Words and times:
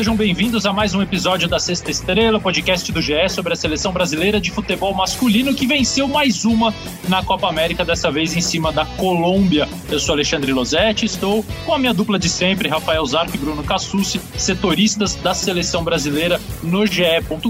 sejam 0.00 0.16
bem-vindos 0.16 0.64
a 0.64 0.72
mais 0.72 0.94
um 0.94 1.02
episódio 1.02 1.46
da 1.46 1.58
Sexta 1.58 1.90
Estrela, 1.90 2.40
podcast 2.40 2.90
do 2.90 3.02
GE 3.02 3.28
sobre 3.28 3.52
a 3.52 3.56
seleção 3.56 3.92
brasileira 3.92 4.40
de 4.40 4.50
futebol 4.50 4.94
masculino 4.94 5.52
que 5.52 5.66
venceu 5.66 6.08
mais 6.08 6.46
uma 6.46 6.72
na 7.06 7.22
Copa 7.22 7.50
América, 7.50 7.84
dessa 7.84 8.10
vez 8.10 8.34
em 8.34 8.40
cima 8.40 8.72
da 8.72 8.86
Colômbia. 8.86 9.68
Eu 9.90 10.00
sou 10.00 10.14
Alexandre 10.14 10.54
Losetti, 10.54 11.04
estou 11.04 11.44
com 11.66 11.74
a 11.74 11.78
minha 11.78 11.92
dupla 11.92 12.18
de 12.18 12.30
sempre, 12.30 12.66
Rafael 12.66 13.04
Zarco 13.04 13.36
e 13.36 13.38
Bruno 13.38 13.62
Cassucci, 13.62 14.18
setoristas 14.38 15.16
da 15.16 15.34
seleção 15.34 15.84
brasileira 15.84 16.40
no 16.62 16.86
GE. 16.86 17.02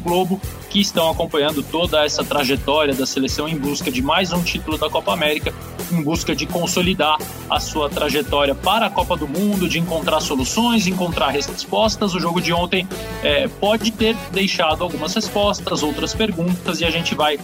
Globo, 0.02 0.40
que 0.70 0.80
estão 0.80 1.08
acompanhando 1.10 1.62
toda 1.62 2.04
essa 2.04 2.24
trajetória 2.24 2.94
da 2.94 3.06
seleção 3.06 3.48
em 3.48 3.56
busca 3.56 3.92
de 3.92 4.02
mais 4.02 4.32
um 4.32 4.42
título 4.42 4.76
da 4.76 4.90
Copa 4.90 5.12
América, 5.12 5.52
em 5.92 6.02
busca 6.02 6.34
de 6.34 6.46
consolidar 6.46 7.18
a 7.48 7.58
sua 7.58 7.90
trajetória 7.90 8.54
para 8.54 8.86
a 8.86 8.90
Copa 8.90 9.16
do 9.16 9.26
Mundo, 9.26 9.68
de 9.68 9.78
encontrar 9.78 10.20
soluções, 10.20 10.86
encontrar 10.86 11.30
respostas. 11.30 12.14
O 12.14 12.20
jogo 12.20 12.39
de 12.40 12.52
ontem 12.52 12.86
é, 13.22 13.48
pode 13.48 13.90
ter 13.92 14.16
deixado 14.32 14.82
algumas 14.82 15.14
respostas, 15.14 15.82
outras 15.82 16.14
perguntas, 16.14 16.80
e 16.80 16.84
a 16.84 16.90
gente 16.90 17.14
vai 17.14 17.38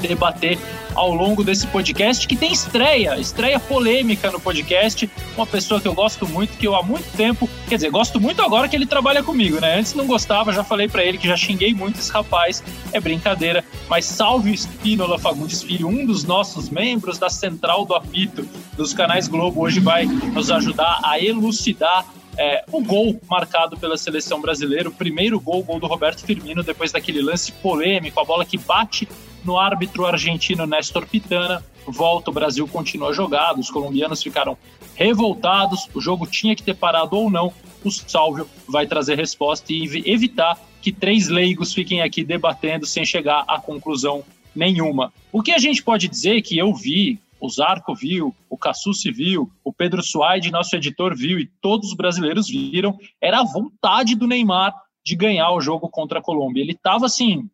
debater 0.00 0.58
ao 0.94 1.14
longo 1.14 1.44
desse 1.44 1.66
podcast, 1.66 2.26
que 2.26 2.36
tem 2.36 2.52
estreia, 2.52 3.18
estreia 3.18 3.60
polêmica 3.60 4.30
no 4.30 4.40
podcast. 4.40 5.08
Uma 5.36 5.46
pessoa 5.46 5.80
que 5.80 5.86
eu 5.86 5.94
gosto 5.94 6.26
muito, 6.28 6.56
que 6.56 6.66
eu 6.66 6.74
há 6.74 6.82
muito 6.82 7.04
tempo, 7.16 7.48
quer 7.68 7.76
dizer, 7.76 7.90
gosto 7.90 8.20
muito 8.20 8.42
agora 8.42 8.68
que 8.68 8.74
ele 8.74 8.86
trabalha 8.86 9.22
comigo, 9.22 9.60
né? 9.60 9.78
Antes 9.78 9.94
não 9.94 10.06
gostava, 10.06 10.52
já 10.52 10.64
falei 10.64 10.88
para 10.88 11.04
ele 11.04 11.18
que 11.18 11.28
já 11.28 11.36
xinguei 11.36 11.72
muito 11.72 11.98
esse 11.98 12.10
rapaz, 12.10 12.62
é 12.92 13.00
brincadeira. 13.00 13.64
Mas 13.88 14.04
salve 14.04 14.52
Espínola 14.52 15.18
Fagundes 15.18 15.62
Filho, 15.62 15.88
um 15.88 16.04
dos 16.04 16.24
nossos 16.24 16.68
membros 16.70 17.18
da 17.18 17.30
Central 17.30 17.84
do 17.84 17.94
Apito, 17.94 18.46
dos 18.76 18.92
canais 18.92 19.28
Globo, 19.28 19.62
hoje 19.62 19.80
vai 19.80 20.06
nos 20.06 20.50
ajudar 20.50 21.00
a 21.04 21.20
elucidar 21.20 22.04
é, 22.40 22.64
o 22.72 22.82
gol 22.82 23.20
marcado 23.28 23.76
pela 23.76 23.98
seleção 23.98 24.40
brasileira, 24.40 24.88
o 24.88 24.92
primeiro 24.92 25.38
gol, 25.38 25.60
o 25.60 25.62
gol 25.62 25.78
do 25.78 25.86
Roberto 25.86 26.24
Firmino, 26.24 26.62
depois 26.62 26.90
daquele 26.90 27.20
lance 27.20 27.52
polêmico, 27.52 28.18
a 28.18 28.24
bola 28.24 28.46
que 28.46 28.56
bate 28.56 29.06
no 29.44 29.58
árbitro 29.58 30.06
argentino 30.06 30.66
Néstor 30.66 31.06
Pitana. 31.06 31.62
Volta, 31.86 32.30
o 32.30 32.32
Brasil 32.32 32.66
continua 32.66 33.12
jogado, 33.12 33.58
os 33.58 33.70
colombianos 33.70 34.22
ficaram 34.22 34.56
revoltados, 34.94 35.86
o 35.94 36.00
jogo 36.00 36.26
tinha 36.26 36.56
que 36.56 36.62
ter 36.62 36.74
parado 36.74 37.14
ou 37.14 37.28
não. 37.28 37.52
O 37.84 37.90
Salvio 37.90 38.48
vai 38.66 38.86
trazer 38.86 39.16
resposta 39.16 39.70
e 39.70 40.02
evitar 40.06 40.58
que 40.80 40.92
três 40.92 41.28
leigos 41.28 41.74
fiquem 41.74 42.00
aqui 42.00 42.24
debatendo 42.24 42.86
sem 42.86 43.04
chegar 43.04 43.44
a 43.46 43.60
conclusão 43.60 44.24
nenhuma. 44.54 45.12
O 45.30 45.42
que 45.42 45.52
a 45.52 45.58
gente 45.58 45.82
pode 45.82 46.08
dizer 46.08 46.40
que 46.40 46.56
eu 46.56 46.74
vi, 46.74 47.18
o 47.40 47.48
Zarco 47.48 47.94
viu, 47.94 48.34
o 48.48 48.56
Cassucci 48.56 49.10
viu, 49.10 49.50
o 49.64 49.72
Pedro 49.72 50.02
Suaide, 50.02 50.50
nosso 50.50 50.76
editor, 50.76 51.16
viu 51.16 51.38
e 51.38 51.50
todos 51.60 51.88
os 51.88 51.96
brasileiros 51.96 52.48
viram, 52.48 52.98
era 53.20 53.40
a 53.40 53.44
vontade 53.44 54.14
do 54.14 54.26
Neymar 54.26 54.74
de 55.04 55.16
ganhar 55.16 55.50
o 55.52 55.60
jogo 55.60 55.88
contra 55.88 56.18
a 56.18 56.22
Colômbia. 56.22 56.60
Ele 56.60 56.72
estava 56.72 57.06
assim, 57.06 57.48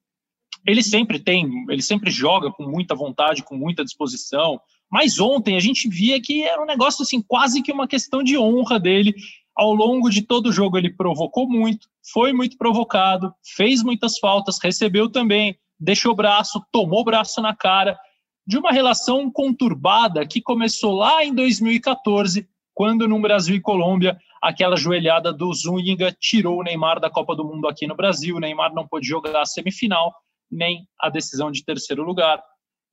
ele 0.67 0.83
sempre 0.83 1.21
tem, 1.21 1.49
ele 1.71 1.83
sempre 1.83 2.11
joga 2.11 2.51
com 2.51 2.65
muita 2.65 2.95
vontade, 2.95 3.45
com 3.45 3.57
muita 3.57 3.85
disposição. 3.85 4.61
Mas 4.91 5.21
ontem 5.21 5.57
a 5.57 5.61
gente 5.61 5.89
via 5.89 6.21
que 6.21 6.43
era 6.43 6.61
um 6.61 6.67
negócio 6.67 7.03
assim, 7.03 7.23
quase 7.23 7.63
que 7.63 7.73
uma 7.73 7.87
questão 7.87 8.23
de 8.23 8.37
honra 8.37 8.81
dele. 8.81 9.15
Ao 9.55 9.73
longo 9.73 10.11
de 10.11 10.21
todo 10.21 10.49
o 10.49 10.53
jogo 10.53 10.77
ele 10.77 10.91
provocou 10.93 11.49
muito, 11.49 11.89
foi 12.13 12.33
muito 12.33 12.59
provocado, 12.59 13.33
fez 13.43 13.83
muitas 13.83 14.19
faltas, 14.19 14.59
recebeu 14.63 15.11
também, 15.11 15.57
deixou 15.81 16.15
braço, 16.15 16.63
tomou 16.71 17.03
braço 17.03 17.41
na 17.41 17.57
cara, 17.57 17.99
de 18.47 18.59
uma 18.59 18.71
relação 18.71 19.31
conturbada 19.31 20.27
que 20.27 20.41
começou 20.41 20.95
lá 20.95 21.25
em 21.25 21.35
2014, 21.35 22.49
quando 22.73 23.09
no 23.09 23.21
Brasil 23.21 23.57
e 23.57 23.61
Colômbia 23.61 24.17
aquela 24.41 24.77
joelhada 24.77 25.33
do 25.33 25.53
Zúñiga 25.53 26.15
tirou 26.21 26.61
o 26.61 26.63
Neymar 26.63 27.01
da 27.01 27.11
Copa 27.11 27.35
do 27.35 27.45
Mundo 27.45 27.67
aqui 27.67 27.87
no 27.87 27.97
Brasil, 27.97 28.37
o 28.37 28.41
Neymar 28.41 28.73
não 28.73 28.87
pôde 28.87 29.09
jogar 29.09 29.41
a 29.41 29.47
semifinal 29.47 30.15
nem 30.51 30.87
a 31.01 31.11
decisão 31.11 31.51
de 31.51 31.65
terceiro 31.65 32.05
lugar. 32.05 32.41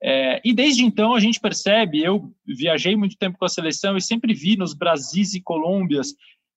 É, 0.01 0.41
e 0.43 0.53
desde 0.53 0.83
então 0.83 1.13
a 1.13 1.19
gente 1.19 1.39
percebe, 1.39 2.03
eu 2.03 2.31
viajei 2.45 2.95
muito 2.95 3.17
tempo 3.17 3.37
com 3.37 3.45
a 3.45 3.49
seleção 3.49 3.95
e 3.95 4.01
sempre 4.01 4.33
vi 4.33 4.57
nos 4.57 4.73
Brasis 4.73 5.33
e 5.33 5.41
Colômbias, 5.41 6.13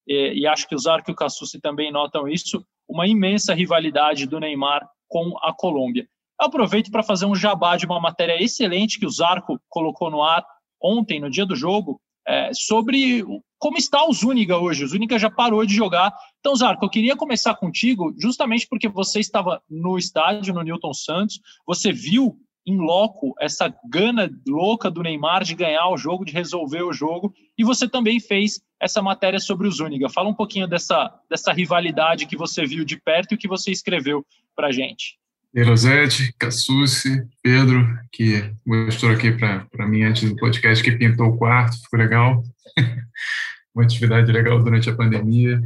é, 0.09 0.33
e 0.33 0.47
acho 0.47 0.67
que 0.67 0.75
o 0.75 0.79
Zarco 0.79 1.11
e 1.11 1.13
o 1.13 1.15
Cassucci 1.15 1.61
também 1.61 1.91
notam 1.91 2.27
isso, 2.27 2.65
uma 2.87 3.07
imensa 3.07 3.53
rivalidade 3.53 4.25
do 4.25 4.39
Neymar 4.39 4.87
com 5.07 5.37
a 5.41 5.53
Colômbia. 5.53 6.07
Eu 6.39 6.47
aproveito 6.47 6.91
para 6.91 7.03
fazer 7.03 7.25
um 7.25 7.35
jabá 7.35 7.75
de 7.77 7.85
uma 7.85 7.99
matéria 7.99 8.41
excelente 8.41 8.99
que 8.99 9.05
o 9.05 9.09
Zarco 9.09 9.59
colocou 9.67 10.11
no 10.11 10.21
ar 10.21 10.45
ontem, 10.81 11.19
no 11.19 11.29
dia 11.29 11.45
do 11.45 11.55
jogo, 11.55 11.99
é, 12.27 12.51
sobre 12.53 13.25
como 13.57 13.77
está 13.77 14.05
o 14.05 14.13
Zúñiga 14.13 14.57
hoje. 14.57 14.83
O 14.83 14.87
Zúñiga 14.87 15.17
já 15.17 15.31
parou 15.31 15.65
de 15.65 15.73
jogar. 15.73 16.13
Então, 16.39 16.55
Zarco, 16.55 16.85
eu 16.85 16.89
queria 16.89 17.15
começar 17.15 17.55
contigo, 17.55 18.13
justamente 18.19 18.67
porque 18.67 18.87
você 18.87 19.19
estava 19.19 19.61
no 19.69 19.97
estádio, 19.97 20.53
no 20.53 20.61
Newton 20.61 20.93
Santos, 20.93 21.39
você 21.65 21.91
viu 21.91 22.37
em 22.67 22.77
loco 22.77 23.33
essa 23.39 23.73
gana 23.89 24.29
louca 24.45 24.91
do 24.91 25.01
Neymar 25.01 25.43
de 25.43 25.55
ganhar 25.55 25.87
o 25.87 25.97
jogo, 25.97 26.25
de 26.25 26.33
resolver 26.33 26.83
o 26.83 26.91
jogo, 26.91 27.33
e 27.57 27.63
você 27.63 27.87
também 27.87 28.19
fez 28.19 28.59
essa 28.79 29.01
matéria 29.01 29.39
sobre 29.39 29.67
o 29.67 29.71
Zúñiga. 29.71 30.09
Fala 30.09 30.29
um 30.29 30.33
pouquinho 30.33 30.67
dessa, 30.67 31.09
dessa 31.29 31.53
rivalidade 31.53 32.25
que 32.25 32.35
você 32.35 32.65
viu 32.65 32.83
de 32.83 33.01
perto 33.01 33.31
e 33.31 33.35
o 33.35 33.37
que 33.37 33.47
você 33.47 33.71
escreveu 33.71 34.23
para 34.53 34.71
gente. 34.71 35.17
Rosete, 35.63 36.33
Cassucci, 36.37 37.25
Pedro, 37.41 37.83
que 38.11 38.53
mostrou 38.65 39.11
aqui 39.11 39.31
para 39.31 39.87
mim 39.87 40.03
antes 40.03 40.29
do 40.29 40.35
podcast 40.35 40.83
que 40.83 40.95
pintou 40.95 41.29
o 41.29 41.37
quarto, 41.37 41.81
ficou 41.81 41.99
legal. 41.99 42.43
Uma 43.73 43.83
atividade 43.83 44.31
legal 44.31 44.63
durante 44.63 44.89
a 44.89 44.95
pandemia. 44.95 45.61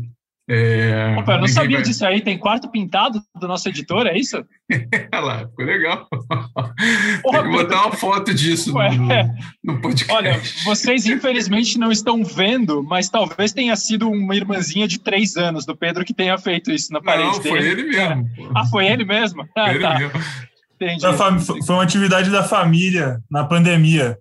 É, 0.50 1.16
Opa, 1.18 1.36
eu 1.36 1.40
não 1.42 1.48
sabia 1.48 1.78
vai... 1.78 1.86
disso 1.86 2.06
aí. 2.06 2.22
Tem 2.22 2.38
quarto 2.38 2.70
pintado 2.70 3.22
do 3.40 3.48
nosso 3.48 3.70
editor, 3.70 4.08
é 4.08 4.18
isso? 4.18 4.44
Olha 5.14 5.22
lá, 5.22 5.48
ficou 5.48 5.66
legal. 5.66 6.08
Porra, 6.10 6.74
Tem 7.44 7.52
que 7.52 7.58
botar 7.58 7.86
uma 7.86 7.92
foto 7.94 8.34
disso 8.34 8.74
no, 8.74 8.80
no, 9.64 9.82
podcast. 9.82 10.12
Olha, 10.12 10.42
vocês 10.66 11.06
infelizmente 11.06 11.78
não 11.78 11.92
estão 11.92 12.24
vendo, 12.24 12.84
mas 12.84 13.10
talvez 13.10 13.54
tenha 13.54 13.76
sido 13.76 14.10
uma 14.10 14.36
irmãzinha 14.36 14.88
de 14.88 15.00
três 15.00 15.38
anos 15.38 15.66
do 15.66 15.76
Pedro 15.76 16.04
que 16.04 16.14
tenha 16.14 16.38
feito 16.38 16.72
isso 16.72 16.92
na 16.92 17.02
parede 17.02 17.32
não, 17.32 17.40
dele. 17.40 17.50
foi 17.50 17.68
ele 17.70 17.84
mesmo. 17.84 18.30
Ah, 18.56 18.66
foi 18.66 18.88
ele 18.88 19.06
mesmo? 19.06 19.48
Ah, 19.56 19.66
foi 19.66 19.76
ele 19.76 19.84
tá. 19.84 20.00
mesmo. 20.00 20.22
Entendi. 20.76 21.06
Foi 21.66 21.76
uma 21.76 21.84
atividade 21.84 22.32
da 22.32 22.44
família 22.44 23.20
na 23.30 23.44
pandemia. 23.44 24.18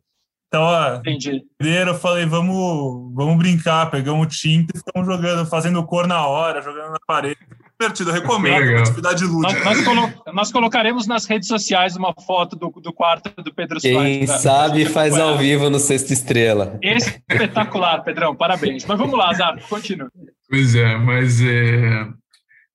Então, 0.51 0.63
ó, 0.63 0.97
Entendi. 0.97 1.45
eu 1.61 1.95
falei, 1.95 2.27
vamos, 2.27 3.15
vamos 3.15 3.39
brincar, 3.39 3.89
pegamos 3.89 4.37
tinta 4.37 4.77
e 4.77 4.79
ficamos 4.79 5.07
jogando, 5.07 5.47
fazendo 5.47 5.81
cor 5.85 6.09
na 6.09 6.27
hora, 6.27 6.61
jogando 6.61 6.91
na 6.91 6.99
parede. 7.07 7.39
Divertido, 7.81 8.11
eu 8.11 8.15
recomendo, 8.15 8.71
uma 8.73 8.81
atividade 8.81 9.25
lúdica. 9.25 9.65
Nós, 9.65 9.77
nós, 9.77 9.85
colo 9.85 10.13
nós, 10.35 10.53
colocaremos 10.53 11.07
nas 11.07 11.25
redes 11.25 11.47
sociais 11.47 11.95
uma 11.95 12.13
foto 12.27 12.57
do, 12.57 12.69
do 12.69 12.93
quarto 12.93 13.31
do 13.41 13.55
Pedro 13.55 13.79
Quem 13.81 13.93
Soares. 13.93 14.19
Quem 14.19 14.27
sabe 14.27 14.85
faz 14.87 15.17
ao 15.17 15.39
vivo 15.39 15.71
no 15.71 15.79
Sexta 15.79 16.13
Estrela. 16.13 16.77
Espetacular, 16.83 18.03
Pedrão, 18.03 18.35
parabéns. 18.35 18.85
Mas 18.85 18.99
vamos 18.99 19.17
lá, 19.17 19.33
Zap, 19.33 19.63
continua. 19.69 20.11
Pois 20.51 20.75
é, 20.75 20.97
mas 20.97 21.41
é, 21.41 22.09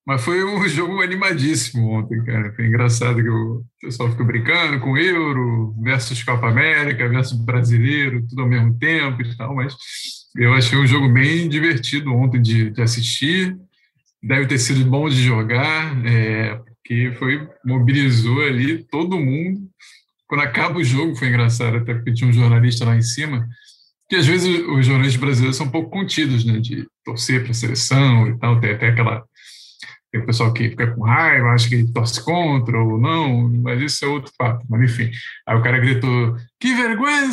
mas 0.05 0.23
foi 0.23 0.43
um 0.43 0.66
jogo 0.69 1.01
animadíssimo 1.01 1.89
ontem, 1.89 2.23
cara. 2.23 2.53
Foi 2.53 2.67
engraçado 2.67 3.21
que 3.21 3.29
o 3.29 3.63
pessoal 3.81 4.09
ficou 4.11 4.25
brincando 4.25 4.79
com 4.79 4.97
Euro 4.97 5.73
versus 5.81 6.23
Copa 6.23 6.47
América 6.47 7.09
versus 7.09 7.37
Brasileiro, 7.37 8.25
tudo 8.28 8.43
ao 8.43 8.47
mesmo 8.47 8.78
tempo 8.78 9.22
e 9.22 9.35
tal, 9.35 9.55
mas 9.55 9.75
eu 10.35 10.53
achei 10.53 10.78
um 10.78 10.85
jogo 10.85 11.09
bem 11.09 11.49
divertido 11.49 12.13
ontem 12.13 12.41
de, 12.41 12.69
de 12.69 12.81
assistir. 12.81 13.57
Deve 14.22 14.47
ter 14.47 14.57
sido 14.57 14.84
bom 14.85 15.07
de 15.07 15.22
jogar, 15.23 16.05
é, 16.05 16.55
porque 16.55 17.13
foi, 17.17 17.47
mobilizou 17.63 18.41
ali 18.41 18.84
todo 18.84 19.19
mundo. 19.19 19.61
Quando 20.28 20.41
acaba 20.41 20.79
o 20.79 20.84
jogo 20.84 21.16
foi 21.16 21.29
engraçado, 21.29 21.78
até 21.78 21.93
porque 21.93 22.13
tinha 22.13 22.29
um 22.29 22.34
jornalista 22.34 22.85
lá 22.85 22.96
em 22.96 23.02
cima, 23.02 23.47
que 24.09 24.16
às 24.16 24.25
vezes 24.25 24.47
os 24.67 24.85
jornalistas 24.85 25.22
brasileiros 25.22 25.55
são 25.55 25.67
um 25.67 25.72
pouco 25.72 25.90
contidos, 25.90 26.43
né, 26.43 26.59
de 26.59 26.87
torcer 27.03 27.41
para 27.41 27.52
a 27.52 27.53
seleção 27.53 28.28
e 28.28 28.37
tal, 28.37 28.59
tem 28.59 28.72
até 28.72 28.90
aquela 28.90 29.23
tem 30.16 30.22
o 30.22 30.26
pessoal 30.26 30.53
que 30.53 30.70
fica 30.70 30.88
com 30.91 31.03
raiva, 31.03 31.50
acha 31.50 31.67
que 31.67 31.91
torce 31.91 32.23
contra 32.23 32.79
ou 32.82 32.97
não, 32.97 33.52
mas 33.62 33.82
isso 33.82 34.06
é 34.06 34.08
outro 34.08 34.32
fato. 34.38 34.66
Mas 34.70 34.90
enfim, 34.90 35.12
aí 35.46 35.58
o 35.58 35.62
cara 35.62 35.78
gritou: 35.78 36.38
que 36.58 36.73
vergonha! 36.73 37.29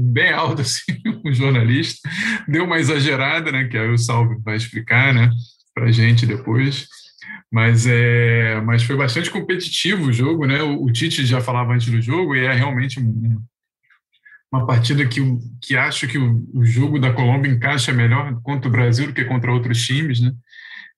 Bem 0.00 0.32
alto 0.32 0.62
assim, 0.62 0.94
o 1.24 1.32
jornalista. 1.32 2.08
Deu 2.48 2.64
uma 2.64 2.78
exagerada, 2.78 3.52
né? 3.52 3.68
Que 3.68 3.76
aí 3.76 3.90
o 3.90 3.98
Salve 3.98 4.36
vai 4.42 4.56
explicar, 4.56 5.12
né? 5.12 5.30
Pra 5.74 5.92
gente 5.92 6.24
depois. 6.24 6.88
Mas, 7.52 7.86
é, 7.86 8.60
mas 8.62 8.82
foi 8.82 8.96
bastante 8.96 9.30
competitivo 9.30 10.06
o 10.06 10.12
jogo, 10.12 10.46
né? 10.46 10.62
O, 10.62 10.84
o 10.84 10.92
Tite 10.92 11.24
já 11.26 11.40
falava 11.40 11.74
antes 11.74 11.90
do 11.90 12.00
jogo 12.00 12.34
e 12.34 12.44
é 12.44 12.52
realmente 12.52 13.00
um, 13.00 13.38
uma 14.52 14.66
partida 14.66 15.06
que, 15.06 15.20
que 15.62 15.76
acho 15.76 16.06
que 16.08 16.18
o, 16.18 16.46
o 16.54 16.64
jogo 16.64 16.98
da 16.98 17.12
Colômbia 17.12 17.50
encaixa 17.50 17.92
melhor 17.92 18.38
contra 18.42 18.68
o 18.68 18.72
Brasil 18.72 19.06
do 19.06 19.12
que 19.14 19.24
contra 19.24 19.52
outros 19.52 19.86
times, 19.86 20.20
né? 20.20 20.32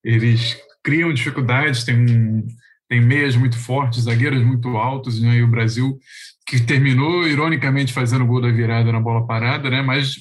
Eles 0.03 0.57
criam 0.91 1.13
dificuldades, 1.13 1.85
tem, 1.85 1.95
um, 1.95 2.45
tem 2.89 3.01
meias 3.01 3.37
muito 3.37 3.57
fortes, 3.57 4.03
zagueiros 4.03 4.43
muito 4.43 4.77
altos, 4.77 5.23
né? 5.23 5.37
e 5.37 5.43
o 5.43 5.47
Brasil, 5.47 5.97
que 6.45 6.61
terminou, 6.61 7.29
ironicamente, 7.29 7.93
fazendo 7.93 8.25
o 8.25 8.27
gol 8.27 8.41
da 8.41 8.51
virada 8.51 8.91
na 8.91 8.99
bola 8.99 9.25
parada, 9.25 9.71
né? 9.71 9.83
mas 9.83 10.17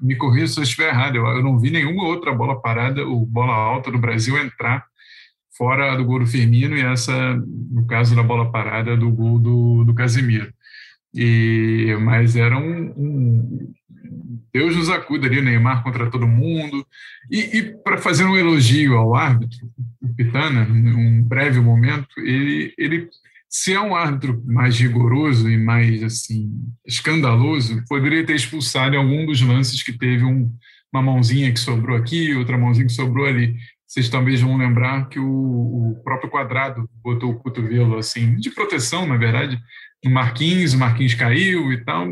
me 0.00 0.16
corrija 0.16 0.48
se 0.48 0.58
eu 0.58 0.64
estiver 0.64 0.88
errado, 0.88 1.14
eu, 1.14 1.24
eu 1.28 1.44
não 1.44 1.60
vi 1.60 1.70
nenhuma 1.70 2.08
outra 2.08 2.34
bola 2.34 2.60
parada 2.60 3.06
ou 3.06 3.24
bola 3.24 3.54
alta 3.54 3.88
do 3.88 3.98
Brasil 3.98 4.36
entrar 4.36 4.84
fora 5.56 5.94
do 5.94 6.04
gol 6.04 6.18
do 6.18 6.26
Firmino 6.26 6.76
e 6.76 6.80
essa, 6.80 7.36
no 7.36 7.86
caso 7.86 8.16
da 8.16 8.22
bola 8.24 8.50
parada, 8.50 8.96
do 8.96 9.12
gol 9.12 9.38
do, 9.38 9.84
do 9.84 9.94
Casemiro. 9.94 10.52
E, 11.14 11.96
mas 12.00 12.34
era 12.34 12.58
um, 12.58 12.94
um 12.96 13.72
Deus 14.52 14.76
nos 14.76 14.88
acuda 14.88 15.26
ali, 15.26 15.40
Neymar 15.40 15.82
contra 15.82 16.10
todo 16.10 16.26
mundo. 16.26 16.86
E, 17.30 17.58
e 17.58 17.62
para 17.84 17.98
fazer 17.98 18.24
um 18.24 18.36
elogio 18.36 18.96
ao 18.96 19.14
árbitro, 19.14 19.70
o 20.02 20.14
Pitana, 20.14 20.64
num 20.64 21.22
breve 21.22 21.60
momento, 21.60 22.08
ele, 22.18 22.74
ele 22.76 23.08
se 23.48 23.72
é 23.72 23.80
um 23.80 23.96
árbitro 23.96 24.42
mais 24.46 24.78
rigoroso 24.78 25.50
e 25.50 25.56
mais 25.56 26.02
assim 26.02 26.52
escandaloso, 26.86 27.84
poderia 27.88 28.24
ter 28.24 28.36
expulsado 28.36 28.94
em 28.94 28.98
algum 28.98 29.26
dos 29.26 29.42
lances 29.42 29.82
que 29.82 29.92
teve 29.92 30.24
um, 30.24 30.52
uma 30.92 31.02
mãozinha 31.02 31.52
que 31.52 31.58
sobrou 31.58 31.96
aqui, 31.96 32.32
outra 32.34 32.56
mãozinha 32.56 32.86
que 32.86 32.92
sobrou 32.92 33.26
ali. 33.26 33.56
Vocês 33.90 34.08
talvez 34.08 34.40
vão 34.40 34.56
lembrar 34.56 35.08
que 35.08 35.18
o, 35.18 35.26
o 35.26 36.00
próprio 36.04 36.30
quadrado 36.30 36.88
botou 37.02 37.32
o 37.32 37.38
cotovelo 37.40 37.98
assim 37.98 38.36
de 38.36 38.48
proteção, 38.48 39.04
na 39.04 39.16
verdade, 39.16 39.60
no 40.04 40.12
Marquinhos, 40.12 40.74
o 40.74 40.78
Marquinhos 40.78 41.14
caiu 41.14 41.72
e 41.72 41.84
tal. 41.84 42.06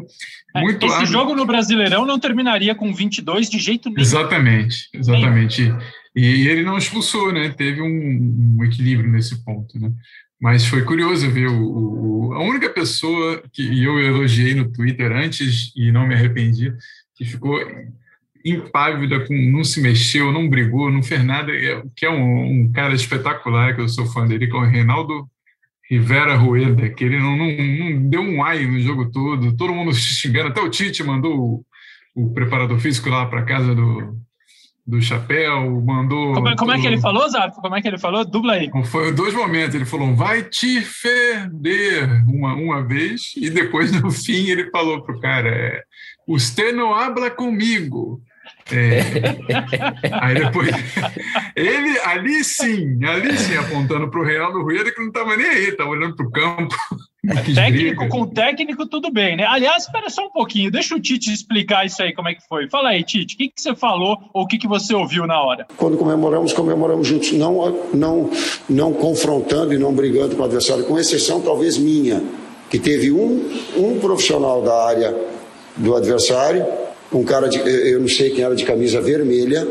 É, 0.56 0.60
Muito 0.60 0.84
esse 0.84 1.06
jogo 1.06 1.36
no 1.36 1.46
Brasileirão 1.46 2.04
não 2.04 2.18
terminaria 2.18 2.74
com 2.74 2.92
22 2.92 3.48
de 3.48 3.60
jeito 3.60 3.90
nenhum. 3.90 4.00
Exatamente, 4.00 4.88
exatamente. 4.92 5.72
E, 6.16 6.20
e 6.20 6.48
ele 6.48 6.64
não 6.64 6.76
expulsou, 6.76 7.32
né? 7.32 7.50
Teve 7.50 7.80
um, 7.80 8.56
um 8.58 8.64
equilíbrio 8.64 9.08
nesse 9.08 9.44
ponto, 9.44 9.78
né? 9.78 9.92
Mas 10.40 10.66
foi 10.66 10.82
curioso 10.82 11.30
ver 11.30 11.46
o, 11.46 11.62
o, 11.62 12.34
a 12.34 12.42
única 12.42 12.70
pessoa 12.70 13.40
que 13.52 13.84
eu 13.84 14.00
elogiei 14.00 14.52
no 14.52 14.68
Twitter 14.72 15.12
antes 15.12 15.72
e 15.76 15.92
não 15.92 16.08
me 16.08 16.14
arrependi, 16.14 16.74
que 17.14 17.24
ficou 17.24 17.56
impávida, 18.44 19.26
com, 19.26 19.34
não 19.34 19.64
se 19.64 19.80
mexeu, 19.80 20.32
não 20.32 20.48
brigou, 20.48 20.90
não 20.90 21.02
fez 21.02 21.24
nada, 21.24 21.52
é, 21.52 21.82
que 21.96 22.06
é 22.06 22.10
um, 22.10 22.62
um 22.62 22.72
cara 22.72 22.94
espetacular, 22.94 23.74
que 23.74 23.80
eu 23.80 23.88
sou 23.88 24.06
fã 24.06 24.26
dele, 24.26 24.46
que 24.46 24.56
é 24.56 24.58
o 24.58 24.64
Reinaldo 24.64 25.28
Rivera 25.90 26.36
Rueda, 26.36 26.88
que 26.90 27.04
ele 27.04 27.18
não, 27.18 27.36
não, 27.36 27.46
não, 27.46 28.08
deu 28.08 28.20
um 28.20 28.44
ai 28.44 28.66
no 28.66 28.78
jogo 28.78 29.10
todo, 29.10 29.56
todo 29.56 29.72
mundo 29.72 29.92
xingando, 29.94 30.48
até 30.48 30.60
o 30.60 30.68
Tite 30.68 31.02
mandou 31.02 31.38
o, 31.38 31.64
o 32.14 32.34
preparador 32.34 32.78
físico 32.78 33.08
lá 33.08 33.24
para 33.26 33.44
casa 33.44 33.74
do, 33.74 34.18
do 34.88 35.02
chapéu, 35.02 35.82
mandou. 35.82 36.32
Como, 36.32 36.48
é, 36.48 36.56
como 36.56 36.72
é 36.72 36.80
que 36.80 36.86
ele 36.86 36.98
falou, 36.98 37.28
Zarco? 37.28 37.60
Como 37.60 37.76
é 37.76 37.82
que 37.82 37.88
ele 37.88 37.98
falou? 37.98 38.24
Dubla 38.24 38.54
aí. 38.54 38.70
Foi 38.86 39.12
dois 39.12 39.34
momentos. 39.34 39.74
Ele 39.74 39.84
falou, 39.84 40.14
vai 40.14 40.42
te 40.42 40.80
feder 40.80 42.24
uma, 42.26 42.54
uma 42.54 42.82
vez, 42.82 43.32
e 43.36 43.50
depois, 43.50 43.92
no 44.00 44.10
fim, 44.10 44.48
ele 44.48 44.70
falou 44.70 45.02
pro 45.02 45.20
cara: 45.20 45.50
é, 45.50 45.82
Você 46.26 46.72
não 46.72 46.94
habla 46.94 47.30
comigo. 47.30 48.22
É, 48.70 49.00
aí 50.20 50.34
depois, 50.34 50.70
ele 51.56 51.98
ali 52.00 52.44
sim, 52.44 53.02
ali 53.04 53.36
sim, 53.38 53.56
apontando 53.56 54.10
para 54.10 54.20
o 54.20 54.24
Reinaldo 54.24 54.62
Rueda, 54.62 54.92
que 54.92 55.00
não 55.00 55.08
estava 55.08 55.36
nem 55.36 55.46
aí, 55.46 55.68
estava 55.68 55.90
olhando 55.90 56.14
para 56.14 56.26
o 56.26 56.30
campo. 56.30 56.76
técnico 57.54 58.08
com 58.08 58.26
técnico, 58.26 58.86
tudo 58.86 59.10
bem, 59.10 59.36
né? 59.36 59.44
Aliás, 59.44 59.84
espera 59.84 60.08
só 60.10 60.26
um 60.26 60.30
pouquinho, 60.30 60.70
deixa 60.70 60.94
o 60.94 61.00
Tite 61.00 61.32
explicar 61.32 61.86
isso 61.86 62.02
aí, 62.02 62.12
como 62.12 62.28
é 62.28 62.34
que 62.34 62.46
foi. 62.46 62.68
Fala 62.68 62.90
aí, 62.90 63.02
Tite, 63.02 63.34
o 63.34 63.38
que, 63.38 63.48
que 63.48 63.60
você 63.60 63.74
falou 63.74 64.18
ou 64.32 64.42
o 64.42 64.46
que, 64.46 64.58
que 64.58 64.68
você 64.68 64.94
ouviu 64.94 65.26
na 65.26 65.40
hora? 65.40 65.66
Quando 65.76 65.96
comemoramos, 65.96 66.52
comemoramos 66.52 67.06
juntos, 67.06 67.32
não, 67.32 67.88
não, 67.92 68.30
não 68.68 68.92
confrontando 68.92 69.72
e 69.72 69.78
não 69.78 69.92
brigando 69.94 70.36
com 70.36 70.42
o 70.42 70.44
adversário, 70.44 70.84
com 70.84 70.98
exceção 70.98 71.40
talvez 71.40 71.78
minha, 71.78 72.22
que 72.70 72.78
teve 72.78 73.10
um, 73.10 73.50
um 73.76 73.98
profissional 73.98 74.62
da 74.62 74.86
área 74.86 75.16
do 75.76 75.96
adversário 75.96 76.66
um 77.12 77.24
cara 77.24 77.48
de, 77.48 77.58
eu 77.58 78.00
não 78.00 78.08
sei 78.08 78.30
quem 78.30 78.44
era 78.44 78.54
de 78.54 78.64
camisa 78.64 79.00
vermelha, 79.00 79.66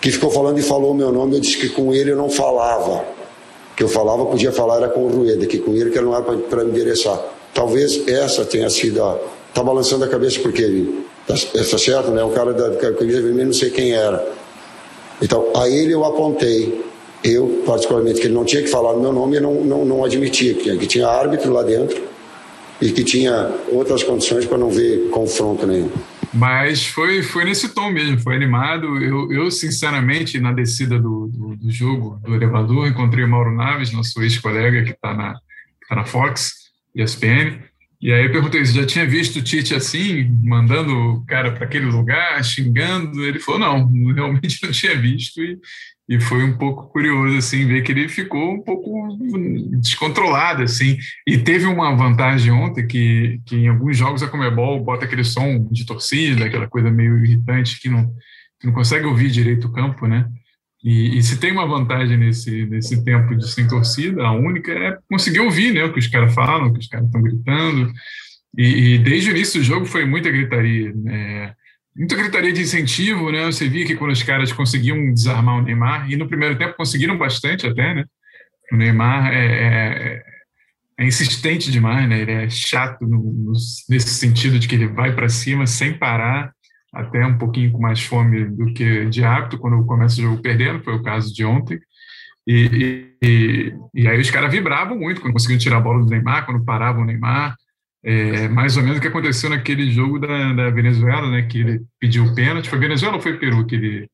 que 0.00 0.10
ficou 0.10 0.30
falando 0.30 0.58
e 0.58 0.62
falou 0.62 0.92
o 0.92 0.94
meu 0.94 1.12
nome, 1.12 1.36
eu 1.36 1.40
disse 1.40 1.56
que 1.56 1.68
com 1.68 1.94
ele 1.94 2.12
eu 2.12 2.16
não 2.16 2.30
falava. 2.30 3.04
Que 3.76 3.82
eu 3.82 3.88
falava, 3.88 4.24
podia 4.24 4.52
falar 4.52 4.76
era 4.76 4.88
com 4.88 5.00
o 5.00 5.08
Rueda, 5.08 5.46
que 5.46 5.58
com 5.58 5.74
ele 5.74 5.90
que 5.90 6.00
não 6.00 6.14
era 6.14 6.22
para 6.22 6.64
me 6.64 6.70
endereçar. 6.70 7.20
Talvez 7.52 8.06
essa 8.08 8.44
tenha 8.44 8.68
sido 8.70 9.02
a. 9.02 9.18
Tá 9.52 9.62
balançando 9.62 10.04
a 10.04 10.08
cabeça 10.08 10.40
porque 10.40 10.62
ele. 10.62 11.04
Tá, 11.26 11.34
tá 11.34 11.78
certo, 11.78 12.10
né? 12.10 12.22
O 12.22 12.30
cara 12.30 12.52
da, 12.52 12.92
camisa 12.92 13.20
vermelha, 13.20 13.46
não 13.46 13.52
sei 13.52 13.70
quem 13.70 13.92
era. 13.92 14.26
Então, 15.20 15.48
a 15.54 15.68
ele 15.68 15.92
eu 15.92 16.04
apontei. 16.04 16.84
Eu, 17.24 17.62
particularmente, 17.66 18.20
que 18.20 18.26
ele 18.26 18.34
não 18.34 18.44
tinha 18.44 18.62
que 18.62 18.68
falar 18.68 18.92
o 18.92 19.00
meu 19.00 19.12
nome, 19.12 19.36
eu 19.36 19.42
não, 19.42 19.54
não, 19.54 19.84
não 19.84 20.04
admitia, 20.04 20.54
que, 20.54 20.76
que 20.76 20.86
tinha 20.86 21.08
árbitro 21.08 21.52
lá 21.52 21.62
dentro 21.62 22.00
e 22.80 22.92
que 22.92 23.02
tinha 23.02 23.50
outras 23.72 24.02
condições 24.02 24.44
para 24.44 24.58
não 24.58 24.68
ver 24.68 25.08
confronto 25.10 25.66
nenhum. 25.66 25.90
Mas 26.36 26.86
foi, 26.86 27.22
foi 27.22 27.44
nesse 27.44 27.70
tom 27.70 27.90
mesmo, 27.90 28.18
foi 28.18 28.36
animado. 28.36 29.02
Eu, 29.02 29.32
eu 29.32 29.50
sinceramente, 29.50 30.38
na 30.38 30.52
descida 30.52 30.98
do, 30.98 31.28
do, 31.28 31.56
do, 31.56 31.70
jogo, 31.70 32.20
do 32.22 32.34
elevador, 32.34 32.86
encontrei 32.86 33.24
o 33.24 33.28
Mauro 33.28 33.54
Naves, 33.54 33.90
nosso 33.92 34.22
ex-colega 34.22 34.84
que 34.84 34.90
está 34.90 35.14
na, 35.14 35.34
tá 35.88 35.96
na 35.96 36.04
Fox, 36.04 36.70
ESPN, 36.94 37.62
e 38.00 38.12
aí 38.12 38.24
eu 38.24 38.32
perguntei 38.32 38.64
se 38.64 38.74
já 38.74 38.84
tinha 38.84 39.06
visto 39.06 39.36
o 39.36 39.42
Tite 39.42 39.74
assim, 39.74 40.28
mandando 40.42 40.92
o 40.92 41.26
cara 41.26 41.52
para 41.52 41.64
aquele 41.64 41.86
lugar, 41.86 42.42
xingando. 42.44 43.24
Ele 43.24 43.40
falou: 43.40 43.60
não, 43.60 43.86
realmente 44.12 44.62
não 44.62 44.70
tinha 44.70 44.96
visto. 44.96 45.40
E, 45.42 45.58
e 46.08 46.20
foi 46.20 46.44
um 46.44 46.56
pouco 46.56 46.88
curioso 46.88 47.36
assim 47.36 47.66
ver 47.66 47.82
que 47.82 47.90
ele 47.90 48.08
ficou 48.08 48.52
um 48.54 48.62
pouco 48.62 49.08
descontrolado 49.80 50.62
assim 50.62 50.96
e 51.26 51.36
teve 51.36 51.66
uma 51.66 51.96
vantagem 51.96 52.52
ontem 52.52 52.86
que, 52.86 53.40
que 53.44 53.56
em 53.56 53.68
alguns 53.68 53.96
jogos 53.96 54.22
a 54.22 54.28
Comebol 54.28 54.84
bota 54.84 55.04
aquele 55.04 55.24
som 55.24 55.66
de 55.68 55.84
torcida 55.84 56.44
aquela 56.44 56.68
coisa 56.68 56.92
meio 56.92 57.24
irritante 57.24 57.80
que 57.80 57.88
não 57.88 58.06
que 58.60 58.68
não 58.68 58.72
consegue 58.72 59.04
ouvir 59.04 59.30
direito 59.30 59.66
o 59.66 59.72
campo 59.72 60.06
né 60.06 60.28
e, 60.84 61.18
e, 61.18 61.22
se 61.22 61.38
tem 61.40 61.52
uma 61.52 61.66
vantagem 61.66 62.16
nesse 62.16 62.66
nesse 62.66 63.04
tempo 63.04 63.34
de 63.34 63.50
sem 63.50 63.66
torcida 63.66 64.22
a 64.24 64.32
única 64.32 64.72
é 64.72 64.98
conseguir 65.10 65.40
ouvir 65.40 65.72
né 65.72 65.84
o 65.84 65.92
que 65.92 65.98
os 65.98 66.06
caras 66.06 66.34
falam 66.34 66.68
o 66.68 66.72
que 66.72 66.80
os 66.80 66.86
caras 66.86 67.06
estão 67.06 67.22
gritando 67.22 67.92
e, 68.56 68.94
e, 68.94 68.98
desde 68.98 69.30
o 69.30 69.36
início 69.36 69.60
do 69.60 69.64
jogo 69.64 69.86
foi 69.86 70.04
muita 70.04 70.30
gritaria 70.30 70.92
né? 70.94 71.54
muita 71.96 72.14
gritaria 72.14 72.52
de 72.52 72.60
incentivo, 72.60 73.32
né? 73.32 73.46
Você 73.46 73.68
via 73.68 73.86
que 73.86 73.96
quando 73.96 74.12
os 74.12 74.22
caras 74.22 74.52
conseguiam 74.52 75.12
desarmar 75.12 75.58
o 75.58 75.62
Neymar, 75.62 76.10
e 76.10 76.16
no 76.16 76.28
primeiro 76.28 76.56
tempo 76.58 76.76
conseguiram 76.76 77.16
bastante 77.16 77.66
até, 77.66 77.94
né? 77.94 78.04
O 78.70 78.76
Neymar 78.76 79.32
é, 79.32 79.46
é, 79.46 80.22
é 80.98 81.04
insistente 81.06 81.70
demais, 81.70 82.08
né? 82.08 82.20
Ele 82.20 82.32
é 82.32 82.50
chato 82.50 83.02
no, 83.02 83.32
no, 83.32 83.52
nesse 83.88 84.10
sentido 84.10 84.58
de 84.58 84.68
que 84.68 84.74
ele 84.74 84.88
vai 84.88 85.14
para 85.14 85.28
cima 85.28 85.66
sem 85.66 85.94
parar, 85.94 86.52
até 86.96 87.24
um 87.26 87.38
pouquinho 87.38 87.72
com 87.72 87.80
mais 87.80 88.02
fome 88.02 88.44
do 88.44 88.72
que 88.72 89.04
de 89.06 89.24
hábito 89.24 89.58
quando 89.58 89.84
começa 89.84 90.18
o 90.18 90.22
jogo 90.22 90.42
perdendo, 90.42 90.82
foi 90.82 90.94
o 90.94 91.02
caso 91.02 91.32
de 91.32 91.44
ontem. 91.44 91.78
E, 92.46 93.10
e, 93.22 93.74
e 93.94 94.08
aí 94.08 94.20
os 94.20 94.30
caras 94.30 94.52
vibravam 94.52 94.96
muito 94.96 95.20
quando 95.20 95.32
conseguiam 95.32 95.58
tirar 95.58 95.78
a 95.78 95.80
bola 95.80 96.04
do 96.04 96.10
Neymar, 96.10 96.46
quando 96.46 96.64
paravam 96.64 97.02
o 97.02 97.04
Neymar. 97.04 97.56
É, 98.04 98.46
mais 98.48 98.76
ou 98.76 98.84
menos 98.84 98.98
o 98.98 99.00
que 99.00 99.08
aconteceu 99.08 99.50
naquele 99.50 99.90
jogo 99.90 100.20
da, 100.20 100.52
da 100.52 100.70
Venezuela, 100.70 101.28
né? 101.28 101.42
Que 101.42 101.58
ele 101.58 101.82
pediu 101.98 102.24
o 102.24 102.34
pênalti. 102.34 102.68
Foi 102.68 102.78
Venezuela 102.78 103.16
ou 103.16 103.22
foi 103.22 103.36
Peru 103.36 103.66
que 103.66 103.74
ele 103.74 104.08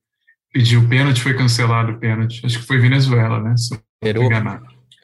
pediu 0.51 0.81
o 0.81 0.89
pênalti? 0.89 1.21
Foi 1.21 1.35
cancelado 1.35 1.93
o 1.93 1.99
pênalti. 1.99 2.45
Acho 2.45 2.61
que 2.61 2.67
foi 2.67 2.79
Venezuela, 2.79 3.39
né? 3.39 3.55
Se 3.57 3.79
Peru. 4.01 4.23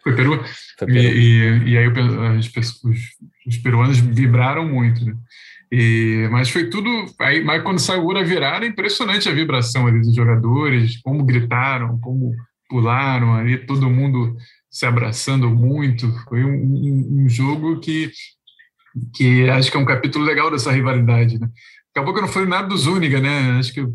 Foi 0.08 0.16
Peru? 0.16 0.44
Foi 0.78 0.86
Peru. 0.86 0.98
E, 0.98 1.68
e, 1.68 1.68
e, 1.70 1.78
aí 1.78 1.88
os, 1.88 2.46
os, 2.54 3.00
os, 3.46 3.56
peruanos 3.58 3.98
vibraram 3.98 4.66
muito, 4.66 5.04
né? 5.04 5.14
E, 5.70 6.26
mas 6.30 6.48
foi 6.48 6.70
tudo. 6.70 6.88
Aí, 7.20 7.44
mas 7.44 7.62
quando 7.62 7.78
saiu 7.78 8.04
o 8.04 8.24
virar, 8.24 8.56
era 8.56 8.66
impressionante 8.66 9.28
a 9.28 9.32
vibração 9.32 9.86
ali 9.86 10.00
dos 10.00 10.14
jogadores, 10.14 11.00
como 11.02 11.24
gritaram, 11.24 11.98
como 12.00 12.34
pularam 12.70 13.34
ali, 13.34 13.58
todo 13.66 13.90
mundo 13.90 14.36
se 14.70 14.86
abraçando 14.86 15.50
muito. 15.50 16.10
Foi 16.28 16.42
um, 16.42 16.54
um, 16.54 17.24
um 17.24 17.28
jogo 17.28 17.80
que 17.80 18.10
que 19.14 19.48
acho 19.50 19.70
que 19.70 19.76
é 19.76 19.80
um 19.80 19.84
capítulo 19.84 20.24
legal 20.24 20.50
dessa 20.50 20.72
rivalidade, 20.72 21.38
né? 21.38 21.48
Acabou 21.94 22.12
que 22.12 22.20
eu 22.20 22.22
não 22.22 22.32
falei 22.32 22.48
nada 22.48 22.66
do 22.66 22.76
Zúñiga, 22.76 23.20
né? 23.20 23.58
Acho 23.58 23.72
que 23.72 23.86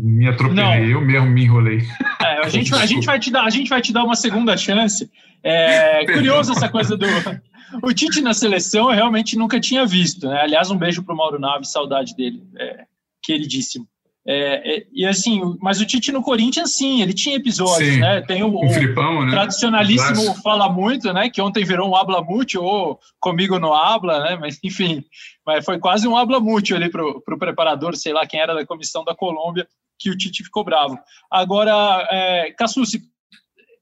me 0.00 0.28
atropelei, 0.28 0.80
não. 0.80 0.90
eu 0.90 1.00
mesmo 1.00 1.28
me 1.28 1.44
enrolei. 1.44 1.82
É, 2.20 2.44
a, 2.44 2.48
gente, 2.48 2.74
a, 2.74 2.86
gente 2.86 3.04
vai 3.04 3.18
te 3.18 3.30
dar, 3.30 3.44
a 3.44 3.50
gente 3.50 3.68
vai 3.68 3.80
te 3.80 3.92
dar 3.92 4.04
uma 4.04 4.16
segunda 4.16 4.56
chance. 4.56 5.10
É 5.42 6.04
curioso 6.06 6.52
essa 6.52 6.68
coisa 6.68 6.96
do. 6.96 7.06
O 7.82 7.92
Tite 7.94 8.20
na 8.20 8.34
seleção 8.34 8.90
eu 8.90 8.96
realmente 8.96 9.34
nunca 9.34 9.58
tinha 9.58 9.86
visto, 9.86 10.28
né? 10.28 10.42
Aliás, 10.42 10.70
um 10.70 10.76
beijo 10.76 11.02
para 11.02 11.14
o 11.14 11.16
Mauro 11.16 11.38
Naves, 11.38 11.72
saudade 11.72 12.14
dele, 12.14 12.42
é, 12.58 12.84
queridíssimo. 13.22 13.86
É, 14.24 14.76
é, 14.76 14.86
e 14.92 15.04
assim, 15.04 15.40
mas 15.60 15.80
o 15.80 15.86
Tite 15.86 16.12
no 16.12 16.22
Corinthians, 16.22 16.76
sim, 16.76 17.02
ele 17.02 17.12
tinha 17.12 17.34
episódios, 17.34 17.94
sim, 17.94 17.98
né? 17.98 18.20
Tem 18.20 18.42
o, 18.42 18.64
um 18.64 18.70
flipão, 18.70 19.24
né? 19.24 19.32
tradicionalíssimo 19.32 20.34
Fala 20.42 20.68
Muito, 20.68 21.12
né? 21.12 21.28
Que 21.28 21.42
ontem 21.42 21.64
virou 21.64 21.90
um 21.90 21.96
Habla 21.96 22.22
Mútil, 22.22 22.62
ou 22.62 23.00
comigo 23.18 23.58
no 23.58 23.74
Habla, 23.74 24.22
né? 24.22 24.38
Mas 24.40 24.60
enfim, 24.62 25.04
mas 25.44 25.64
foi 25.64 25.78
quase 25.78 26.06
um 26.06 26.16
Habla 26.16 26.38
Mútil 26.38 26.76
ali 26.76 26.88
pro, 26.88 27.20
pro 27.22 27.38
preparador, 27.38 27.96
sei 27.96 28.12
lá 28.12 28.24
quem 28.24 28.40
era 28.40 28.54
da 28.54 28.64
comissão 28.64 29.02
da 29.02 29.14
Colômbia, 29.14 29.66
que 30.02 30.10
o 30.10 30.16
Tite 30.16 30.44
ficou 30.44 30.64
bravo. 30.64 30.98
Agora, 31.30 32.06
é, 32.10 32.52
Cassucci, 32.52 33.02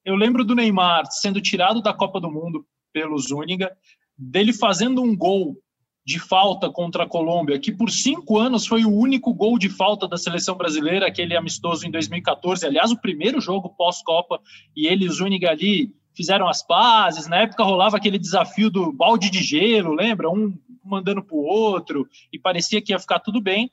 eu 0.04 0.14
lembro 0.14 0.44
do 0.44 0.54
Neymar 0.54 1.04
sendo 1.10 1.40
tirado 1.40 1.82
da 1.82 1.94
Copa 1.94 2.20
do 2.20 2.30
Mundo 2.30 2.66
pelo 2.92 3.18
Zúñiga, 3.18 3.70
dele 4.16 4.52
fazendo 4.52 5.02
um 5.02 5.16
gol 5.16 5.56
de 6.04 6.18
falta 6.18 6.70
contra 6.70 7.04
a 7.04 7.08
Colômbia, 7.08 7.58
que 7.58 7.70
por 7.70 7.90
cinco 7.90 8.38
anos 8.38 8.66
foi 8.66 8.84
o 8.84 8.92
único 8.92 9.32
gol 9.32 9.58
de 9.58 9.68
falta 9.68 10.08
da 10.08 10.16
seleção 10.16 10.56
brasileira, 10.56 11.06
aquele 11.06 11.36
amistoso 11.36 11.86
em 11.86 11.90
2014. 11.90 12.66
Aliás, 12.66 12.90
o 12.90 13.00
primeiro 13.00 13.40
jogo 13.40 13.74
pós-Copa, 13.76 14.40
e 14.76 14.86
ele 14.86 15.04
e 15.04 15.08
o 15.08 15.12
Zuniga 15.12 15.50
ali 15.50 15.94
fizeram 16.14 16.48
as 16.48 16.66
pazes. 16.66 17.28
Na 17.28 17.36
época 17.36 17.62
rolava 17.62 17.96
aquele 17.96 18.18
desafio 18.18 18.70
do 18.70 18.92
balde 18.92 19.30
de 19.30 19.42
gelo, 19.42 19.94
lembra? 19.94 20.30
Um 20.30 20.58
mandando 20.82 21.22
para 21.22 21.36
o 21.36 21.44
outro, 21.44 22.08
e 22.32 22.38
parecia 22.38 22.82
que 22.82 22.92
ia 22.92 22.98
ficar 22.98 23.20
tudo 23.20 23.40
bem. 23.40 23.70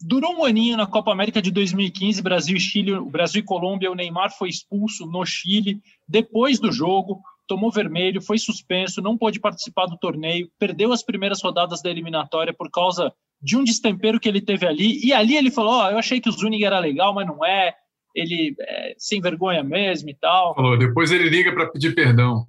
Durou 0.00 0.36
um 0.36 0.44
aninho 0.44 0.76
na 0.76 0.86
Copa 0.86 1.10
América 1.10 1.42
de 1.42 1.50
2015, 1.50 2.22
Brasil 2.22 2.56
e 2.56 2.60
Chile, 2.60 2.92
o 2.92 3.10
Brasil 3.10 3.40
e 3.40 3.44
Colômbia, 3.44 3.90
o 3.90 3.94
Neymar 3.94 4.30
foi 4.36 4.48
expulso 4.48 5.06
no 5.06 5.24
Chile 5.26 5.80
depois 6.08 6.60
do 6.60 6.70
jogo, 6.70 7.20
tomou 7.48 7.70
vermelho, 7.70 8.22
foi 8.22 8.38
suspenso, 8.38 9.02
não 9.02 9.18
pôde 9.18 9.40
participar 9.40 9.86
do 9.86 9.98
torneio, 9.98 10.48
perdeu 10.58 10.92
as 10.92 11.02
primeiras 11.02 11.42
rodadas 11.42 11.82
da 11.82 11.90
eliminatória 11.90 12.52
por 12.52 12.70
causa 12.70 13.12
de 13.42 13.56
um 13.56 13.64
destempero 13.64 14.20
que 14.20 14.28
ele 14.28 14.40
teve 14.40 14.66
ali. 14.66 15.04
E 15.04 15.12
ali 15.12 15.36
ele 15.36 15.50
falou: 15.50 15.72
Ó, 15.72 15.86
oh, 15.86 15.90
eu 15.90 15.98
achei 15.98 16.20
que 16.20 16.28
o 16.28 16.32
Zuniga 16.32 16.66
era 16.66 16.78
legal, 16.78 17.12
mas 17.14 17.26
não 17.26 17.44
é. 17.44 17.74
Ele 18.14 18.54
é 18.60 18.94
sem 18.96 19.20
vergonha 19.20 19.62
mesmo 19.62 20.10
e 20.10 20.14
tal. 20.14 20.54
Falou, 20.54 20.78
depois 20.78 21.10
ele 21.10 21.28
liga 21.28 21.52
para 21.52 21.66
pedir 21.66 21.94
perdão. 21.94 22.46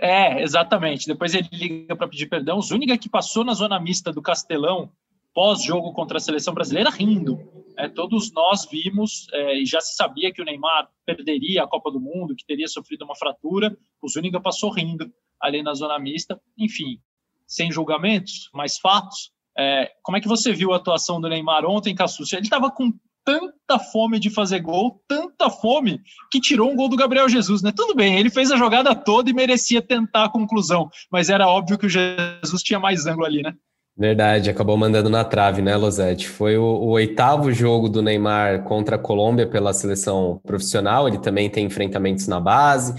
É, 0.00 0.42
exatamente. 0.42 1.06
Depois 1.06 1.34
ele 1.34 1.48
liga 1.52 1.96
para 1.96 2.06
pedir 2.06 2.26
perdão. 2.26 2.58
O 2.58 2.62
Zuniga 2.62 2.96
que 2.96 3.08
passou 3.08 3.44
na 3.44 3.52
zona 3.52 3.80
mista 3.80 4.12
do 4.12 4.22
Castelão 4.22 4.90
pós-jogo 5.34 5.92
contra 5.92 6.18
a 6.18 6.20
seleção 6.20 6.54
brasileira 6.54 6.90
rindo. 6.90 7.38
É, 7.76 7.88
todos 7.88 8.32
nós 8.32 8.66
vimos 8.68 9.26
é, 9.32 9.60
e 9.60 9.64
já 9.64 9.80
se 9.80 9.94
sabia 9.94 10.32
que 10.32 10.42
o 10.42 10.44
Neymar 10.44 10.88
perderia 11.06 11.62
a 11.62 11.68
Copa 11.68 11.90
do 11.90 12.00
Mundo, 12.00 12.34
que 12.34 12.44
teria 12.44 12.66
sofrido 12.66 13.04
uma 13.04 13.14
fratura. 13.14 13.76
O 14.02 14.08
Zuniga 14.08 14.40
passou 14.40 14.70
rindo 14.70 15.08
ali 15.40 15.62
na 15.62 15.74
zona 15.74 15.98
mista. 15.98 16.40
Enfim, 16.58 16.98
sem 17.46 17.70
julgamentos, 17.70 18.50
mas 18.52 18.78
fatos. 18.78 19.30
É, 19.56 19.90
como 20.02 20.16
é 20.16 20.20
que 20.20 20.28
você 20.28 20.52
viu 20.52 20.72
a 20.72 20.76
atuação 20.76 21.20
do 21.20 21.28
Neymar 21.28 21.64
ontem, 21.64 21.94
Cassucci? 21.94 22.34
Ele 22.34 22.42
estava 22.42 22.70
com 22.70 22.92
tanta 23.28 23.78
fome 23.78 24.18
de 24.18 24.30
fazer 24.30 24.60
gol, 24.60 25.02
tanta 25.06 25.50
fome, 25.50 26.00
que 26.30 26.40
tirou 26.40 26.70
um 26.70 26.74
gol 26.74 26.88
do 26.88 26.96
Gabriel 26.96 27.28
Jesus, 27.28 27.62
né? 27.62 27.70
Tudo 27.76 27.94
bem, 27.94 28.18
ele 28.18 28.30
fez 28.30 28.50
a 28.50 28.56
jogada 28.56 28.94
toda 28.94 29.28
e 29.28 29.34
merecia 29.34 29.82
tentar 29.82 30.24
a 30.24 30.30
conclusão, 30.30 30.88
mas 31.12 31.28
era 31.28 31.46
óbvio 31.46 31.76
que 31.76 31.84
o 31.84 31.90
Jesus 31.90 32.62
tinha 32.62 32.80
mais 32.80 33.06
ângulo 33.06 33.26
ali, 33.26 33.42
né? 33.42 33.54
Verdade, 33.98 34.48
acabou 34.48 34.76
mandando 34.76 35.10
na 35.10 35.24
trave, 35.24 35.60
né, 35.60 35.74
Losete? 35.74 36.28
Foi 36.28 36.56
o, 36.56 36.62
o, 36.62 36.90
oitavo 36.90 37.52
jogo 37.52 37.88
do 37.88 38.00
Neymar 38.00 38.62
contra 38.62 38.94
a 38.94 38.98
Colômbia 38.98 39.44
pela 39.44 39.72
seleção 39.72 40.40
profissional. 40.46 41.08
Ele 41.08 41.18
também 41.18 41.50
tem 41.50 41.66
enfrentamentos 41.66 42.28
na 42.28 42.38
base. 42.38 42.94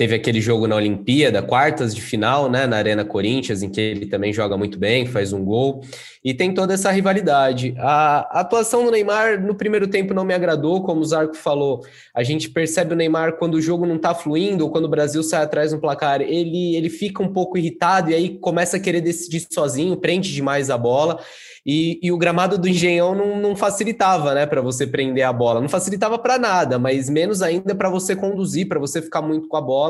Teve 0.00 0.14
aquele 0.14 0.40
jogo 0.40 0.66
na 0.66 0.76
Olimpíada, 0.76 1.42
quartas 1.42 1.94
de 1.94 2.00
final, 2.00 2.50
né, 2.50 2.66
na 2.66 2.78
Arena 2.78 3.04
Corinthians, 3.04 3.62
em 3.62 3.68
que 3.68 3.78
ele 3.78 4.06
também 4.06 4.32
joga 4.32 4.56
muito 4.56 4.78
bem, 4.78 5.04
faz 5.04 5.30
um 5.30 5.44
gol. 5.44 5.82
E 6.24 6.32
tem 6.32 6.54
toda 6.54 6.72
essa 6.72 6.90
rivalidade. 6.90 7.74
A 7.76 8.40
atuação 8.40 8.82
do 8.82 8.90
Neymar 8.90 9.38
no 9.38 9.54
primeiro 9.54 9.86
tempo 9.86 10.14
não 10.14 10.24
me 10.24 10.32
agradou, 10.32 10.82
como 10.82 11.02
o 11.02 11.04
Zarco 11.04 11.36
falou. 11.36 11.84
A 12.14 12.22
gente 12.22 12.48
percebe 12.48 12.94
o 12.94 12.96
Neymar 12.96 13.36
quando 13.36 13.56
o 13.56 13.60
jogo 13.60 13.84
não 13.84 13.98
tá 13.98 14.14
fluindo, 14.14 14.64
ou 14.64 14.70
quando 14.70 14.86
o 14.86 14.88
Brasil 14.88 15.22
sai 15.22 15.42
atrás 15.42 15.70
no 15.70 15.78
placar, 15.78 16.22
ele, 16.22 16.76
ele 16.76 16.88
fica 16.88 17.22
um 17.22 17.30
pouco 17.30 17.58
irritado 17.58 18.10
e 18.10 18.14
aí 18.14 18.38
começa 18.38 18.78
a 18.78 18.80
querer 18.80 19.02
decidir 19.02 19.46
sozinho, 19.52 19.98
prende 19.98 20.32
demais 20.32 20.70
a 20.70 20.78
bola. 20.78 21.20
E, 21.64 22.00
e, 22.02 22.10
o 22.10 22.16
gramado 22.16 22.56
do 22.56 22.68
Engenhão 22.68 23.14
não, 23.14 23.36
não 23.36 23.54
facilitava, 23.54 24.34
né, 24.34 24.46
para 24.46 24.62
você 24.62 24.86
prender 24.86 25.24
a 25.24 25.32
bola. 25.32 25.60
Não 25.60 25.68
facilitava 25.68 26.18
para 26.18 26.38
nada, 26.38 26.78
mas 26.78 27.10
menos 27.10 27.42
ainda 27.42 27.74
para 27.74 27.90
você 27.90 28.16
conduzir, 28.16 28.66
para 28.66 28.78
você 28.78 29.02
ficar 29.02 29.20
muito 29.20 29.46
com 29.46 29.56
a 29.56 29.60
bola. 29.60 29.89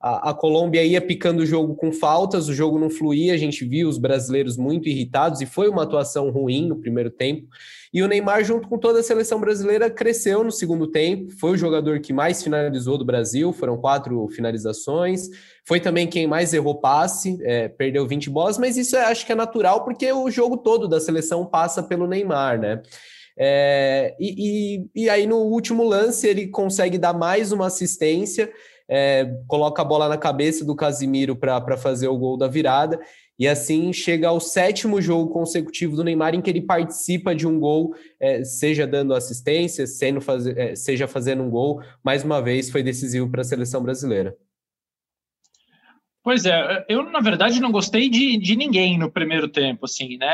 A, 0.00 0.30
a, 0.30 0.34
Colômbia 0.34 0.84
ia 0.84 1.00
picando 1.00 1.42
o 1.42 1.46
jogo 1.46 1.74
com 1.74 1.90
faltas, 1.92 2.48
o 2.48 2.54
jogo 2.54 2.78
não 2.78 2.88
fluía, 2.88 3.34
a 3.34 3.36
gente 3.36 3.64
viu 3.64 3.88
os 3.88 3.98
brasileiros 3.98 4.56
muito 4.56 4.88
irritados 4.88 5.40
e 5.40 5.46
foi 5.46 5.68
uma 5.68 5.82
atuação 5.82 6.30
ruim 6.30 6.68
no 6.68 6.76
primeiro 6.76 7.10
tempo. 7.10 7.48
E 7.92 8.00
o 8.00 8.06
Neymar, 8.06 8.44
junto 8.44 8.68
com 8.68 8.78
toda 8.78 9.00
a 9.00 9.02
seleção 9.02 9.40
brasileira, 9.40 9.90
cresceu 9.90 10.44
no 10.44 10.52
segundo 10.52 10.86
tempo, 10.86 11.32
foi 11.32 11.50
o 11.52 11.56
jogador 11.56 11.98
que 11.98 12.12
mais 12.12 12.42
finalizou 12.42 12.96
do 12.96 13.04
Brasil, 13.04 13.52
foram 13.52 13.76
quatro 13.76 14.28
finalizações, 14.28 15.30
foi 15.64 15.80
também 15.80 16.06
quem 16.06 16.28
mais 16.28 16.54
errou 16.54 16.80
passe, 16.80 17.36
é, 17.42 17.66
perdeu 17.66 18.06
20 18.06 18.30
bolas, 18.30 18.56
mas 18.56 18.76
isso 18.76 18.96
é, 18.96 19.04
acho 19.04 19.26
que 19.26 19.32
é 19.32 19.34
natural 19.34 19.84
porque 19.84 20.12
o 20.12 20.30
jogo 20.30 20.58
todo 20.58 20.86
da 20.86 21.00
seleção 21.00 21.44
passa 21.44 21.82
pelo 21.82 22.06
Neymar, 22.06 22.60
né? 22.60 22.82
É, 23.40 24.16
e, 24.18 24.82
e, 24.94 25.02
e 25.04 25.08
aí 25.08 25.24
no 25.26 25.38
último 25.38 25.84
lance 25.84 26.26
ele 26.26 26.48
consegue 26.48 26.98
dar 26.98 27.12
mais 27.12 27.52
uma 27.52 27.66
assistência 27.66 28.50
é, 28.88 29.26
coloca 29.46 29.82
a 29.82 29.84
bola 29.84 30.08
na 30.08 30.16
cabeça 30.16 30.64
do 30.64 30.74
Casimiro 30.74 31.36
para 31.36 31.76
fazer 31.76 32.08
o 32.08 32.16
gol 32.16 32.36
da 32.36 32.48
virada. 32.48 32.98
E 33.38 33.46
assim 33.46 33.92
chega 33.92 34.28
ao 34.28 34.40
sétimo 34.40 35.00
jogo 35.00 35.32
consecutivo 35.32 35.94
do 35.94 36.02
Neymar 36.02 36.34
em 36.34 36.40
que 36.40 36.50
ele 36.50 36.62
participa 36.62 37.34
de 37.34 37.46
um 37.46 37.60
gol, 37.60 37.94
é, 38.18 38.42
seja 38.42 38.86
dando 38.86 39.14
assistência, 39.14 39.86
sendo 39.86 40.20
fazer, 40.20 40.58
é, 40.58 40.74
seja 40.74 41.06
fazendo 41.06 41.42
um 41.44 41.50
gol. 41.50 41.80
Mais 42.02 42.24
uma 42.24 42.42
vez 42.42 42.70
foi 42.70 42.82
decisivo 42.82 43.30
para 43.30 43.42
a 43.42 43.44
seleção 43.44 43.82
brasileira. 43.82 44.36
Pois 46.20 46.44
é, 46.44 46.84
eu 46.88 47.04
na 47.04 47.20
verdade 47.20 47.60
não 47.60 47.70
gostei 47.70 48.10
de, 48.10 48.36
de 48.36 48.56
ninguém 48.56 48.98
no 48.98 49.10
primeiro 49.10 49.48
tempo, 49.48 49.86
assim, 49.86 50.18
né? 50.18 50.30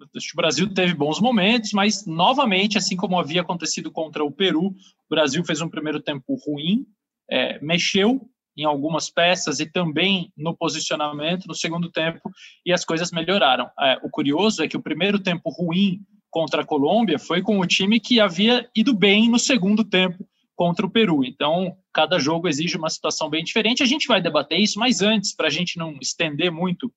O 0.00 0.36
Brasil 0.36 0.72
teve 0.72 0.94
bons 0.94 1.20
momentos, 1.20 1.72
mas 1.72 2.06
novamente, 2.06 2.78
assim 2.78 2.96
como 2.96 3.18
havia 3.18 3.42
acontecido 3.42 3.90
contra 3.90 4.24
o 4.24 4.30
Peru, 4.30 4.68
o 4.68 4.74
Brasil 5.10 5.44
fez 5.44 5.60
um 5.60 5.68
primeiro 5.68 6.00
tempo 6.00 6.38
ruim, 6.46 6.86
é, 7.30 7.58
mexeu 7.60 8.28
em 8.56 8.64
algumas 8.64 9.08
peças 9.08 9.60
e 9.60 9.66
também 9.66 10.32
no 10.36 10.54
posicionamento 10.54 11.46
no 11.46 11.54
segundo 11.54 11.90
tempo 11.90 12.30
e 12.64 12.72
as 12.72 12.84
coisas 12.84 13.10
melhoraram. 13.10 13.70
É, 13.80 13.98
o 14.02 14.10
curioso 14.10 14.62
é 14.62 14.68
que 14.68 14.76
o 14.76 14.82
primeiro 14.82 15.18
tempo 15.18 15.50
ruim 15.50 16.00
contra 16.30 16.62
a 16.62 16.66
Colômbia 16.66 17.18
foi 17.18 17.42
com 17.42 17.58
o 17.58 17.66
time 17.66 17.98
que 17.98 18.20
havia 18.20 18.68
ido 18.74 18.94
bem 18.94 19.28
no 19.28 19.38
segundo 19.38 19.84
tempo 19.84 20.26
contra 20.54 20.84
o 20.84 20.90
Peru. 20.90 21.24
Então, 21.24 21.74
cada 21.92 22.18
jogo 22.18 22.46
exige 22.46 22.76
uma 22.76 22.90
situação 22.90 23.30
bem 23.30 23.42
diferente. 23.42 23.82
A 23.82 23.86
gente 23.86 24.06
vai 24.06 24.20
debater 24.20 24.58
isso, 24.58 24.78
mas 24.78 25.00
antes, 25.00 25.34
para 25.34 25.46
a 25.46 25.50
gente 25.50 25.78
não 25.78 25.96
estender 26.00 26.52
muito 26.52 26.92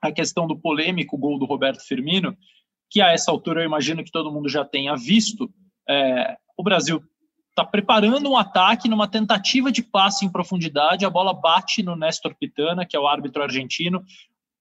a 0.00 0.10
questão 0.10 0.46
do 0.46 0.58
polêmico 0.58 1.18
gol 1.18 1.38
do 1.38 1.44
Roberto 1.44 1.86
Firmino, 1.86 2.36
que 2.90 3.00
a 3.00 3.12
essa 3.12 3.30
altura 3.30 3.60
eu 3.60 3.66
imagino 3.66 4.02
que 4.02 4.10
todo 4.10 4.32
mundo 4.32 4.48
já 4.48 4.64
tenha 4.64 4.96
visto, 4.96 5.50
é, 5.88 6.36
o 6.56 6.62
Brasil 6.62 7.02
está 7.56 7.64
preparando 7.64 8.28
um 8.28 8.36
ataque 8.36 8.86
numa 8.86 9.08
tentativa 9.08 9.72
de 9.72 9.82
passe 9.82 10.26
em 10.26 10.30
profundidade, 10.30 11.06
a 11.06 11.10
bola 11.10 11.32
bate 11.32 11.82
no 11.82 11.96
Néstor 11.96 12.34
Pitana, 12.34 12.84
que 12.84 12.94
é 12.94 13.00
o 13.00 13.08
árbitro 13.08 13.42
argentino, 13.42 14.04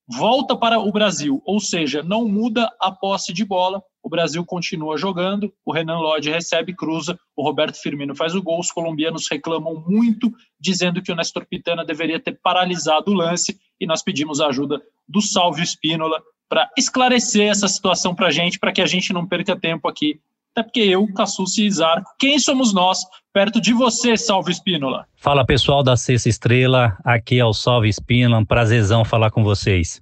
volta 0.08 0.56
para 0.56 0.80
o 0.80 0.90
Brasil, 0.94 1.42
ou 1.46 1.60
seja, 1.60 2.02
não 2.02 2.26
muda 2.26 2.72
a 2.80 2.92
posse 2.92 3.34
de 3.34 3.44
bola, 3.44 3.84
o 4.02 4.08
Brasil 4.08 4.46
continua 4.46 4.98
jogando, 4.98 5.52
o 5.66 5.74
Renan 5.74 5.98
Lodge 5.98 6.30
recebe, 6.30 6.74
cruza, 6.74 7.20
o 7.36 7.44
Roberto 7.44 7.76
Firmino 7.82 8.16
faz 8.16 8.34
o 8.34 8.42
gol, 8.42 8.62
os 8.62 8.72
colombianos 8.72 9.28
reclamam 9.30 9.84
muito, 9.86 10.32
dizendo 10.58 11.02
que 11.02 11.12
o 11.12 11.16
Néstor 11.16 11.46
Pitana 11.46 11.84
deveria 11.84 12.20
ter 12.20 12.40
paralisado 12.42 13.12
o 13.12 13.14
lance, 13.14 13.60
e 13.78 13.86
nós 13.86 14.02
pedimos 14.02 14.40
a 14.40 14.48
ajuda 14.48 14.82
do 15.06 15.22
Salvio 15.22 15.64
Espínola 15.64 16.24
para 16.48 16.70
esclarecer 16.78 17.50
essa 17.50 17.68
situação 17.68 18.16
para 18.16 18.28
a 18.28 18.32
gente, 18.32 18.58
para 18.58 18.72
que 18.72 18.82
a 18.82 18.86
gente 18.86 19.12
não 19.12 19.28
perca 19.28 19.60
tempo 19.60 19.90
aqui 19.90 20.22
até 20.56 20.64
porque 20.64 20.80
eu, 20.80 21.06
Cassucci 21.14 21.66
e 21.66 21.72
Zarco, 21.72 22.12
quem 22.18 22.40
somos 22.40 22.74
nós 22.74 23.00
perto 23.34 23.60
de 23.60 23.74
você, 23.74 24.16
Salve 24.16 24.54
Espínola? 24.54 25.06
Fala 25.18 25.46
pessoal 25.46 25.84
da 25.84 25.98
Sexta 25.98 26.30
Estrela, 26.30 26.98
aqui 27.04 27.38
é 27.38 27.44
o 27.44 27.52
Salve 27.52 27.90
Espínola, 27.90 28.38
um 28.38 28.46
prazerzão 28.46 29.04
falar 29.04 29.32
com 29.32 29.44
vocês. 29.44 30.02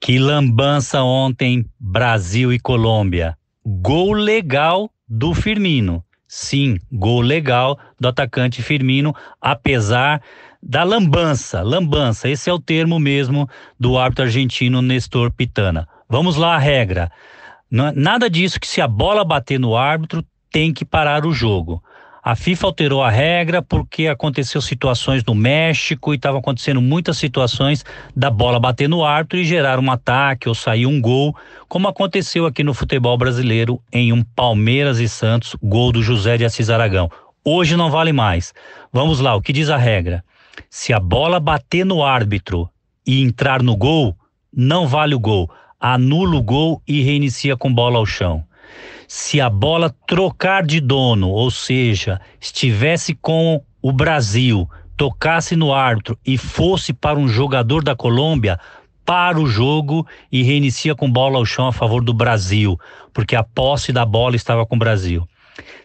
Que 0.00 0.18
lambança 0.18 1.00
ontem, 1.02 1.64
Brasil 1.78 2.52
e 2.52 2.58
Colômbia. 2.58 3.38
Gol 3.64 4.14
legal 4.14 4.90
do 5.08 5.32
Firmino. 5.32 6.02
Sim, 6.26 6.78
gol 6.90 7.20
legal 7.20 7.78
do 8.00 8.08
atacante 8.08 8.62
Firmino, 8.62 9.14
apesar 9.40 10.20
da 10.60 10.82
lambança. 10.82 11.62
Lambança, 11.62 12.28
esse 12.28 12.50
é 12.50 12.52
o 12.52 12.58
termo 12.58 12.98
mesmo 12.98 13.48
do 13.78 13.96
árbitro 13.96 14.24
argentino 14.24 14.82
Nestor 14.82 15.30
Pitana. 15.30 15.88
Vamos 16.08 16.34
lá, 16.34 16.56
a 16.56 16.58
regra. 16.58 17.12
Não, 17.70 17.92
nada 17.94 18.30
disso 18.30 18.58
que 18.58 18.66
se 18.66 18.80
a 18.80 18.88
bola 18.88 19.24
bater 19.24 19.58
no 19.58 19.76
árbitro 19.76 20.24
tem 20.50 20.72
que 20.72 20.84
parar 20.84 21.26
o 21.26 21.32
jogo. 21.32 21.82
A 22.22 22.34
FIFA 22.34 22.66
alterou 22.66 23.02
a 23.02 23.10
regra 23.10 23.62
porque 23.62 24.06
aconteceu 24.06 24.60
situações 24.60 25.24
no 25.24 25.34
México 25.34 26.12
e 26.12 26.16
estavam 26.16 26.40
acontecendo 26.40 26.80
muitas 26.80 27.16
situações 27.16 27.84
da 28.14 28.30
bola 28.30 28.60
bater 28.60 28.88
no 28.88 29.04
árbitro 29.04 29.38
e 29.38 29.44
gerar 29.44 29.78
um 29.78 29.90
ataque 29.90 30.48
ou 30.48 30.54
sair 30.54 30.84
um 30.84 31.00
gol, 31.00 31.34
como 31.68 31.88
aconteceu 31.88 32.44
aqui 32.44 32.62
no 32.62 32.74
futebol 32.74 33.16
brasileiro 33.16 33.80
em 33.92 34.12
um 34.12 34.22
Palmeiras 34.22 34.98
e 34.98 35.08
Santos, 35.08 35.56
gol 35.62 35.92
do 35.92 36.02
José 36.02 36.36
de 36.36 36.44
Assis 36.44 36.68
Aragão. 36.68 37.10
Hoje 37.44 37.76
não 37.76 37.90
vale 37.90 38.12
mais. 38.12 38.52
Vamos 38.92 39.20
lá, 39.20 39.34
o 39.34 39.40
que 39.40 39.52
diz 39.52 39.70
a 39.70 39.78
regra? 39.78 40.22
Se 40.68 40.92
a 40.92 41.00
bola 41.00 41.40
bater 41.40 41.86
no 41.86 42.02
árbitro 42.04 42.68
e 43.06 43.22
entrar 43.22 43.62
no 43.62 43.74
gol, 43.74 44.14
não 44.52 44.86
vale 44.86 45.14
o 45.14 45.20
gol 45.20 45.48
anula 45.80 46.36
o 46.36 46.42
gol 46.42 46.82
e 46.86 47.02
reinicia 47.02 47.56
com 47.56 47.72
bola 47.72 47.98
ao 47.98 48.06
chão. 48.06 48.44
Se 49.06 49.40
a 49.40 49.48
bola 49.48 49.94
trocar 50.06 50.62
de 50.62 50.80
dono, 50.80 51.30
ou 51.30 51.50
seja, 51.50 52.20
estivesse 52.40 53.14
com 53.14 53.62
o 53.80 53.92
Brasil, 53.92 54.68
tocasse 54.96 55.56
no 55.56 55.72
árbitro 55.72 56.18
e 56.26 56.36
fosse 56.36 56.92
para 56.92 57.18
um 57.18 57.28
jogador 57.28 57.82
da 57.82 57.96
Colômbia, 57.96 58.58
para 59.04 59.40
o 59.40 59.46
jogo 59.46 60.06
e 60.30 60.42
reinicia 60.42 60.94
com 60.94 61.10
bola 61.10 61.38
ao 61.38 61.46
chão 61.46 61.66
a 61.66 61.72
favor 61.72 62.04
do 62.04 62.12
Brasil, 62.12 62.78
porque 63.14 63.34
a 63.34 63.42
posse 63.42 63.90
da 63.92 64.04
bola 64.04 64.36
estava 64.36 64.66
com 64.66 64.76
o 64.76 64.78
Brasil. 64.78 65.26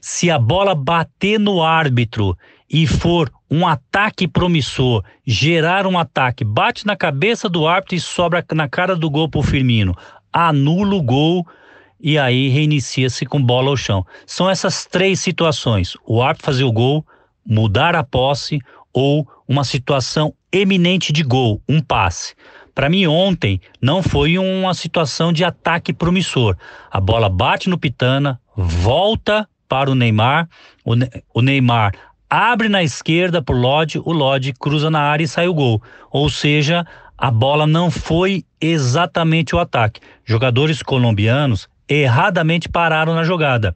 Se 0.01 0.29
a 0.29 0.37
bola 0.37 0.75
bater 0.75 1.39
no 1.39 1.63
árbitro 1.63 2.37
e 2.73 2.87
for 2.87 3.31
um 3.51 3.67
ataque 3.67 4.27
promissor, 4.27 5.03
gerar 5.23 5.85
um 5.85 5.97
ataque, 5.97 6.43
bate 6.43 6.87
na 6.87 6.95
cabeça 6.95 7.47
do 7.47 7.67
árbitro 7.67 7.95
e 7.95 7.99
sobra 7.99 8.43
na 8.51 8.67
cara 8.67 8.95
do 8.95 9.11
gol 9.11 9.29
para 9.29 9.39
o 9.39 9.43
Firmino, 9.43 9.95
anula 10.33 10.95
o 10.95 11.03
gol 11.03 11.47
e 12.01 12.17
aí 12.17 12.49
reinicia-se 12.49 13.27
com 13.27 13.41
bola 13.41 13.69
ao 13.69 13.77
chão. 13.77 14.03
São 14.25 14.49
essas 14.49 14.87
três 14.87 15.19
situações: 15.19 15.95
o 16.03 16.19
árbitro 16.19 16.47
fazer 16.47 16.63
o 16.63 16.71
gol, 16.71 17.05
mudar 17.45 17.95
a 17.95 18.03
posse 18.03 18.59
ou 18.91 19.27
uma 19.47 19.63
situação 19.63 20.33
eminente 20.51 21.13
de 21.13 21.21
gol, 21.21 21.61
um 21.69 21.79
passe. 21.79 22.33
Para 22.73 22.89
mim, 22.89 23.05
ontem 23.05 23.61
não 23.79 24.01
foi 24.01 24.39
uma 24.39 24.73
situação 24.73 25.31
de 25.31 25.43
ataque 25.43 25.93
promissor. 25.93 26.57
A 26.89 26.99
bola 26.99 27.29
bate 27.29 27.69
no 27.69 27.77
Pitana, 27.77 28.41
volta 28.55 29.47
para 29.69 29.91
o 29.91 29.95
Neymar, 29.95 30.49
o, 31.33 31.41
Neymar 31.41 31.93
abre 32.35 32.67
na 32.67 32.81
esquerda 32.81 33.43
para 33.43 33.53
o 33.53 33.59
Lodge, 33.59 34.01
o 34.03 34.11
Lodge 34.11 34.53
cruza 34.53 34.89
na 34.89 35.01
área 35.01 35.23
e 35.23 35.27
sai 35.27 35.47
o 35.47 35.53
gol. 35.53 35.79
Ou 36.09 36.31
seja, 36.31 36.83
a 37.15 37.29
bola 37.29 37.67
não 37.67 37.91
foi 37.91 38.43
exatamente 38.59 39.55
o 39.55 39.59
ataque. 39.59 40.01
Jogadores 40.25 40.81
colombianos 40.81 41.69
erradamente 41.87 42.67
pararam 42.67 43.13
na 43.13 43.23
jogada. 43.23 43.75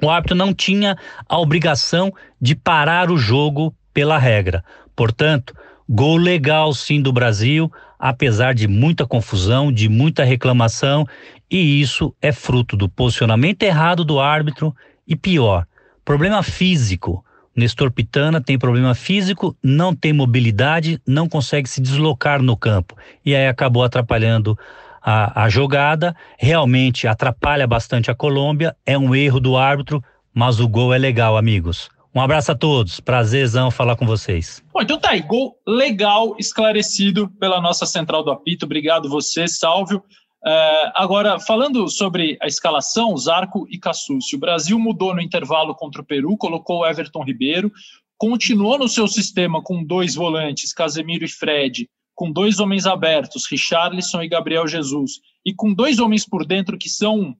O 0.00 0.08
árbitro 0.08 0.36
não 0.36 0.54
tinha 0.54 0.96
a 1.28 1.36
obrigação 1.36 2.12
de 2.40 2.54
parar 2.54 3.10
o 3.10 3.18
jogo 3.18 3.74
pela 3.92 4.18
regra. 4.18 4.62
Portanto, 4.94 5.52
gol 5.88 6.16
legal 6.16 6.72
sim 6.74 7.02
do 7.02 7.12
Brasil, 7.12 7.72
apesar 7.98 8.54
de 8.54 8.68
muita 8.68 9.04
confusão, 9.04 9.72
de 9.72 9.88
muita 9.88 10.22
reclamação, 10.22 11.04
e 11.50 11.80
isso 11.80 12.14
é 12.22 12.30
fruto 12.30 12.76
do 12.76 12.88
posicionamento 12.88 13.64
errado 13.64 14.04
do 14.04 14.20
árbitro 14.20 14.72
e 15.08 15.16
pior, 15.16 15.66
problema 16.04 16.40
físico. 16.44 17.25
Nestor 17.56 17.90
Pitana 17.90 18.40
tem 18.40 18.58
problema 18.58 18.94
físico, 18.94 19.56
não 19.62 19.94
tem 19.94 20.12
mobilidade, 20.12 21.00
não 21.06 21.28
consegue 21.28 21.68
se 21.68 21.80
deslocar 21.80 22.42
no 22.42 22.56
campo. 22.56 22.94
E 23.24 23.34
aí 23.34 23.48
acabou 23.48 23.82
atrapalhando 23.82 24.58
a, 25.00 25.44
a 25.44 25.48
jogada. 25.48 26.14
Realmente 26.38 27.06
atrapalha 27.06 27.66
bastante 27.66 28.10
a 28.10 28.14
Colômbia. 28.14 28.76
É 28.84 28.98
um 28.98 29.14
erro 29.14 29.40
do 29.40 29.56
árbitro, 29.56 30.02
mas 30.34 30.60
o 30.60 30.68
gol 30.68 30.92
é 30.92 30.98
legal, 30.98 31.36
amigos. 31.36 31.88
Um 32.14 32.20
abraço 32.20 32.50
a 32.50 32.54
todos. 32.54 32.98
Prazerzão 32.98 33.70
falar 33.70 33.94
com 33.94 34.06
vocês. 34.06 34.62
Bom, 34.72 34.82
então 34.82 34.98
tá 34.98 35.10
aí. 35.10 35.22
Gol 35.22 35.54
legal, 35.66 36.34
esclarecido 36.38 37.28
pela 37.38 37.60
nossa 37.60 37.86
central 37.86 38.24
do 38.24 38.30
apito. 38.30 38.64
Obrigado 38.66 39.08
você, 39.08 39.46
Sálvio. 39.46 40.02
Uh, 40.46 40.94
agora, 40.94 41.40
falando 41.40 41.88
sobre 41.88 42.38
a 42.40 42.46
escalação, 42.46 43.16
Zarco 43.16 43.66
e 43.68 43.80
Cassucci, 43.80 44.36
o 44.36 44.38
Brasil 44.38 44.78
mudou 44.78 45.12
no 45.12 45.20
intervalo 45.20 45.74
contra 45.74 46.00
o 46.00 46.04
Peru, 46.04 46.36
colocou 46.36 46.86
Everton 46.86 47.24
Ribeiro, 47.24 47.72
continuou 48.16 48.78
no 48.78 48.88
seu 48.88 49.08
sistema 49.08 49.60
com 49.60 49.82
dois 49.82 50.14
volantes, 50.14 50.72
Casemiro 50.72 51.24
e 51.24 51.28
Fred, 51.28 51.90
com 52.14 52.30
dois 52.30 52.60
homens 52.60 52.86
abertos, 52.86 53.44
Richarlison 53.50 54.22
e 54.22 54.28
Gabriel 54.28 54.68
Jesus, 54.68 55.20
e 55.44 55.52
com 55.52 55.74
dois 55.74 55.98
homens 55.98 56.24
por 56.24 56.46
dentro 56.46 56.78
que 56.78 56.88
são. 56.88 57.36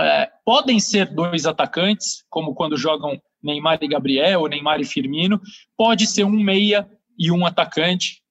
É, 0.00 0.30
podem 0.46 0.80
ser 0.80 1.14
dois 1.14 1.44
atacantes, 1.44 2.24
como 2.30 2.54
quando 2.54 2.78
jogam 2.78 3.20
Neymar 3.42 3.78
e 3.82 3.88
Gabriel, 3.88 4.40
ou 4.40 4.48
Neymar 4.48 4.80
e 4.80 4.84
Firmino, 4.86 5.38
pode 5.76 6.06
ser 6.06 6.24
um 6.24 6.30
meia 6.30 6.88
e 7.18 7.30
um 7.30 7.44
atacante, 7.44 8.23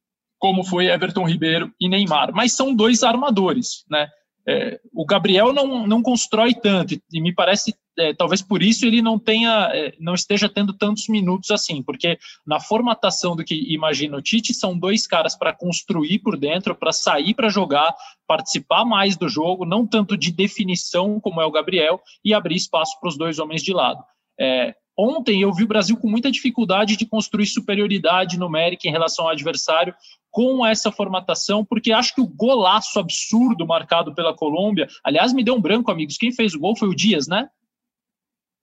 como 0.44 0.62
foi 0.66 0.88
Everton 0.88 1.26
Ribeiro 1.26 1.72
e 1.80 1.88
Neymar. 1.88 2.34
Mas 2.34 2.52
são 2.52 2.76
dois 2.76 3.02
armadores, 3.02 3.86
né? 3.90 4.10
É, 4.46 4.78
o 4.94 5.06
Gabriel 5.06 5.54
não, 5.54 5.88
não 5.88 6.04
constrói 6.04 6.54
tanto 6.54 6.96
e 7.14 7.22
me 7.22 7.34
parece 7.34 7.74
é, 7.98 8.14
talvez 8.14 8.42
por 8.42 8.62
isso 8.62 8.86
ele 8.86 9.02
não 9.02 9.18
tenha 9.18 9.72
é, 9.74 9.94
não 10.02 10.14
esteja 10.14 10.50
tendo 10.50 10.74
tantos 10.74 11.08
minutos 11.08 11.50
assim 11.50 11.82
porque 11.82 12.18
na 12.46 12.60
formatação 12.60 13.38
do 13.38 13.46
que 13.46 13.56
imagina 13.74 14.18
o 14.18 14.22
Tite 14.22 14.54
são 14.54 14.78
dois 14.78 15.08
caras 15.08 15.34
para 15.34 15.54
construir 15.54 16.20
por 16.20 16.38
dentro 16.38 16.76
para 16.76 16.92
sair 16.92 17.34
para 17.34 17.48
jogar 17.48 17.96
participar 18.28 18.84
mais 18.84 19.16
do 19.16 19.30
jogo 19.30 19.64
não 19.64 19.88
tanto 19.88 20.18
de 20.18 20.30
definição 20.30 21.22
como 21.22 21.40
é 21.40 21.46
o 21.46 21.52
Gabriel 21.52 22.02
e 22.26 22.34
abrir 22.34 22.58
espaço 22.58 23.00
para 23.00 23.08
os 23.08 23.18
dois 23.18 23.40
homens 23.40 23.64
de 23.64 23.72
lado 23.72 24.04
é, 24.38 24.76
Ontem 24.98 25.42
eu 25.42 25.54
vi 25.54 25.64
o 25.64 25.68
Brasil 25.68 25.98
com 25.98 26.10
muita 26.10 26.32
dificuldade 26.32 26.96
de 26.96 27.06
construir 27.06 27.48
superioridade 27.48 28.38
numérica 28.38 28.88
em 28.88 28.92
relação 28.92 29.26
ao 29.26 29.32
adversário 29.32 29.94
com 30.30 30.66
essa 30.66 30.92
formatação, 30.92 31.64
porque 31.64 31.92
acho 31.92 32.14
que 32.16 32.22
o 32.22 32.28
golaço 32.28 33.00
absurdo 33.00 33.68
marcado 33.68 34.14
pela 34.14 34.36
Colômbia, 34.36 34.88
aliás, 35.04 35.34
me 35.34 35.44
deu 35.44 35.56
um 35.56 35.62
branco, 35.62 35.92
amigos. 35.92 36.18
Quem 36.18 36.32
fez 36.32 36.54
o 36.54 36.60
gol 36.60 36.76
foi 36.76 36.88
o 36.88 36.96
Dias, 36.96 37.28
né? 37.28 37.48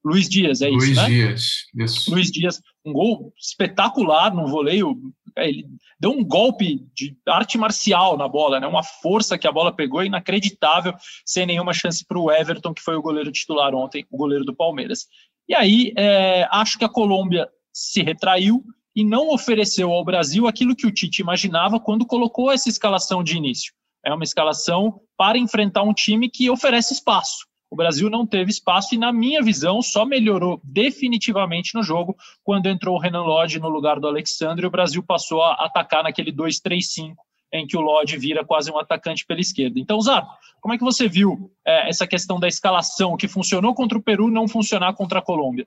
Luiz 0.05 0.29
Dias, 0.29 0.63
é 0.63 0.69
Luiz 0.69 0.85
isso, 0.85 1.01
né? 1.01 1.07
Dias, 1.07 1.67
isso. 1.77 2.11
Luiz 2.11 2.31
Dias, 2.31 2.63
um 2.85 2.93
gol 2.93 3.33
espetacular 3.39 4.35
no 4.35 4.47
voleio. 4.49 4.97
É, 5.37 5.49
ele 5.49 5.67
deu 5.99 6.11
um 6.11 6.25
golpe 6.25 6.87
de 6.95 7.15
arte 7.29 7.59
marcial 7.59 8.17
na 8.17 8.27
bola, 8.27 8.59
né? 8.59 8.67
Uma 8.67 8.83
força 8.83 9.39
que 9.39 9.47
a 9.47 9.53
bola 9.53 9.75
pegou 9.75 10.03
inacreditável, 10.03 10.95
sem 11.25 11.45
nenhuma 11.45 11.75
chance 11.75 12.05
para 12.05 12.19
o 12.19 12.33
Everton, 12.33 12.73
que 12.73 12.83
foi 12.83 12.97
o 12.97 13.03
goleiro 13.03 13.31
titular 13.31 13.75
ontem, 13.75 14.07
o 14.11 14.17
goleiro 14.17 14.45
do 14.45 14.57
Palmeiras. 14.57 15.07
E 15.51 15.55
aí, 15.57 15.93
é, 15.97 16.47
acho 16.53 16.79
que 16.79 16.85
a 16.85 16.89
Colômbia 16.89 17.49
se 17.73 18.05
retraiu 18.05 18.63
e 18.95 19.03
não 19.03 19.35
ofereceu 19.35 19.91
ao 19.91 20.05
Brasil 20.05 20.47
aquilo 20.47 20.77
que 20.77 20.87
o 20.87 20.93
Tite 20.93 21.23
imaginava 21.23 21.81
quando 21.81 22.07
colocou 22.07 22.53
essa 22.53 22.69
escalação 22.69 23.21
de 23.25 23.37
início. 23.37 23.73
É 24.07 24.15
uma 24.15 24.23
escalação 24.23 25.01
para 25.17 25.37
enfrentar 25.37 25.83
um 25.83 25.93
time 25.93 26.31
que 26.31 26.49
oferece 26.49 26.95
espaço. 26.95 27.49
O 27.69 27.75
Brasil 27.75 28.09
não 28.09 28.25
teve 28.25 28.53
espaço 28.53 28.95
e, 28.95 28.99
na 28.99 29.13
minha 29.13 29.43
visão, 29.43 29.83
só 29.83 30.05
melhorou 30.05 30.61
definitivamente 30.63 31.75
no 31.75 31.83
jogo 31.83 32.15
quando 32.45 32.67
entrou 32.67 32.95
o 32.95 33.01
Renan 33.01 33.23
Lodge 33.23 33.59
no 33.59 33.69
lugar 33.69 33.99
do 33.99 34.07
Alexandre 34.07 34.65
e 34.65 34.69
o 34.69 34.71
Brasil 34.71 35.03
passou 35.03 35.43
a 35.43 35.55
atacar 35.55 36.05
naquele 36.05 36.31
2-3-5 36.33 37.17
em 37.53 37.67
que 37.67 37.77
o 37.77 37.81
Lodge 37.81 38.17
vira 38.17 38.45
quase 38.45 38.71
um 38.71 38.79
atacante 38.79 39.27
pela 39.27 39.41
esquerda. 39.41 39.79
Então, 39.79 40.01
Zar, 40.01 40.27
como 40.61 40.75
é 40.75 40.79
que 40.79 40.85
você 40.85 41.09
viu 41.09 41.51
é, 41.67 41.89
essa 41.89 42.07
questão 42.07 42.39
da 42.39 42.49
escalação 42.49 43.17
que 43.17 43.29
funcionou 43.29 43.75
contra 43.75 43.99
o 43.99 44.03
Peru 44.03 44.31
não 44.31 44.47
funcionar 44.47 44.95
contra 44.95 45.19
a 45.19 45.23
Colômbia? 45.23 45.67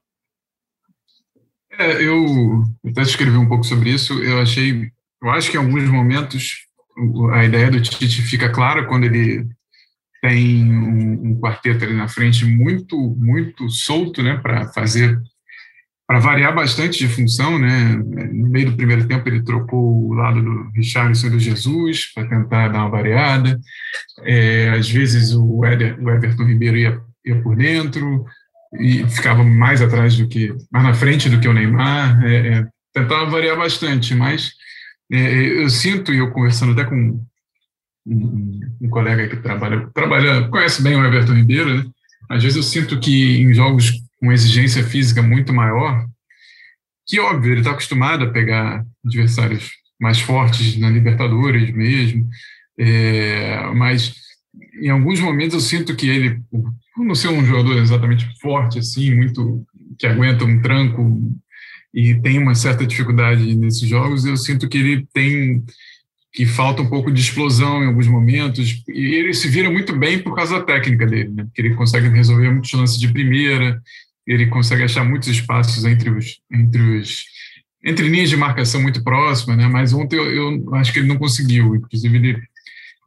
É, 1.78 2.04
eu 2.04 2.64
até 2.88 3.02
escrevi 3.02 3.36
um 3.36 3.48
pouco 3.48 3.64
sobre 3.64 3.90
isso. 3.90 4.14
Eu 4.24 4.40
achei, 4.42 4.92
eu 5.22 5.30
acho 5.30 5.50
que 5.50 5.58
em 5.58 5.60
alguns 5.60 5.90
momentos 5.90 6.68
a 7.34 7.44
ideia 7.44 7.72
do 7.72 7.82
Tite 7.82 8.22
fica 8.22 8.52
clara 8.52 8.86
quando 8.86 9.06
ele 9.06 9.48
tem 10.22 10.64
um, 10.64 11.32
um 11.32 11.40
quarteto 11.40 11.84
ali 11.84 11.94
na 11.94 12.08
frente 12.08 12.46
muito, 12.46 12.98
muito 13.18 13.70
solto, 13.70 14.22
né, 14.22 14.38
para 14.38 14.72
fazer 14.72 15.20
para 16.08 16.20
variar 16.20 16.54
bastante 16.54 17.00
de 17.00 17.08
função, 17.08 17.58
né? 17.58 17.96
No 17.96 18.50
meio 18.50 18.72
do 18.72 18.78
primeiro 18.78 19.08
tempo 19.08 19.28
ele 19.28 19.44
trocou 19.44 20.10
o 20.10 20.14
lado 20.14 20.42
do 20.42 20.70
Richarlison 20.76 21.30
do 21.30 21.40
Jesus 21.40 22.12
para 22.14 22.28
tentar 22.28 22.68
dar 22.68 22.80
uma 22.80 22.90
variada. 22.90 23.60
É, 24.22 24.70
às 24.70 24.90
vezes 24.90 25.34
o, 25.34 25.60
o 25.60 25.66
Everton 25.66 26.44
Ribeiro 26.44 26.78
ia, 26.78 27.02
ia 27.26 27.42
por 27.42 27.56
dentro 27.56 28.26
e 28.80 29.08
ficava 29.08 29.44
mais 29.44 29.82
atrás 29.82 30.18
do 30.18 30.28
que, 30.28 30.54
mais 30.72 30.86
na 30.86 30.94
frente 30.94 31.30
do 31.30 31.40
que 31.40 31.48
o 31.48 31.54
Neymar. 31.54 32.24
É, 32.26 32.48
é, 32.48 32.68
tentava 32.94 33.30
variar 33.30 33.58
bastante, 33.58 34.14
mas 34.14 34.52
é, 35.12 35.64
eu 35.64 35.70
sinto 35.70 36.14
e 36.14 36.18
eu 36.18 36.32
conversando 36.32 36.74
até 36.74 36.84
com 36.84 37.20
um, 38.06 38.60
um, 38.82 38.90
colega 38.90 39.28
que 39.30 39.38
trabalha, 39.38 39.90
trabalha, 39.94 40.48
conhece 40.50 40.82
bem 40.82 40.96
o 40.96 41.06
Everton 41.06 41.34
Ribeiro, 41.34 41.78
né? 41.78 41.86
Às 42.30 42.44
vezes 42.44 42.58
eu 42.58 42.64
sinto 42.64 43.00
que 43.00 43.42
em 43.42 43.54
jogos 43.54 44.03
uma 44.24 44.34
exigência 44.34 44.82
física 44.86 45.22
muito 45.22 45.52
maior, 45.52 46.08
que 47.06 47.20
óbvio, 47.20 47.52
ele 47.52 47.60
está 47.60 47.72
acostumado 47.72 48.24
a 48.24 48.32
pegar 48.32 48.86
adversários 49.06 49.70
mais 50.00 50.22
fortes 50.22 50.78
na 50.78 50.90
Libertadores 50.90 51.70
mesmo, 51.74 52.30
é, 52.80 53.70
mas 53.76 54.16
em 54.82 54.90
alguns 54.90 55.20
momentos 55.20 55.56
eu 55.56 55.60
sinto 55.60 55.94
que 55.94 56.08
ele, 56.08 56.42
por 56.96 57.06
não 57.06 57.14
ser 57.14 57.28
um 57.28 57.46
jogador 57.46 57.78
exatamente 57.78 58.26
forte 58.40 58.80
assim, 58.80 59.14
muito 59.14 59.66
que 60.00 60.08
aguenta 60.08 60.46
um 60.46 60.62
tranco 60.62 61.22
e 61.94 62.16
tem 62.16 62.40
uma 62.40 62.56
certa 62.56 62.88
dificuldade 62.88 63.54
nesses 63.56 63.88
jogos, 63.90 64.24
eu 64.26 64.38
sinto 64.38 64.70
que 64.70 64.78
ele 64.78 65.06
tem 65.14 65.66
que 66.34 66.48
falta 66.48 66.82
um 66.82 66.90
pouco 66.90 67.12
de 67.12 67.22
explosão 67.22 67.84
em 67.84 67.88
alguns 67.88 68.08
momentos 68.08 68.84
e 68.88 69.16
ele 69.16 69.34
se 69.34 69.48
vira 69.48 69.70
muito 69.70 69.96
bem 69.96 70.18
por 70.18 70.34
causa 70.36 70.58
da 70.58 70.66
técnica 70.66 71.06
dele, 71.06 71.30
né? 71.30 71.44
Porque 71.44 71.62
ele 71.62 71.76
consegue 71.76 72.08
resolver 72.10 72.50
muitos 72.50 72.74
lances 72.74 73.00
de 73.00 73.14
primeira, 73.14 73.80
ele 74.26 74.48
consegue 74.48 74.84
achar 74.84 75.04
muitos 75.04 75.30
espaços 75.30 75.86
entre 75.86 76.10
os 76.10 76.40
entre 76.52 76.82
os 76.98 77.26
entre 77.86 78.08
linhas 78.08 78.30
de 78.30 78.38
marcação 78.38 78.82
muito 78.82 79.04
próximas, 79.04 79.58
né? 79.58 79.68
Mas 79.68 79.94
ontem 79.94 80.16
eu, 80.16 80.32
eu 80.32 80.76
acho 80.76 80.94
que 80.94 81.00
ele 81.00 81.08
não 81.08 81.18
conseguiu. 81.18 81.76
Inclusive 81.76 82.18
ele 82.18 82.42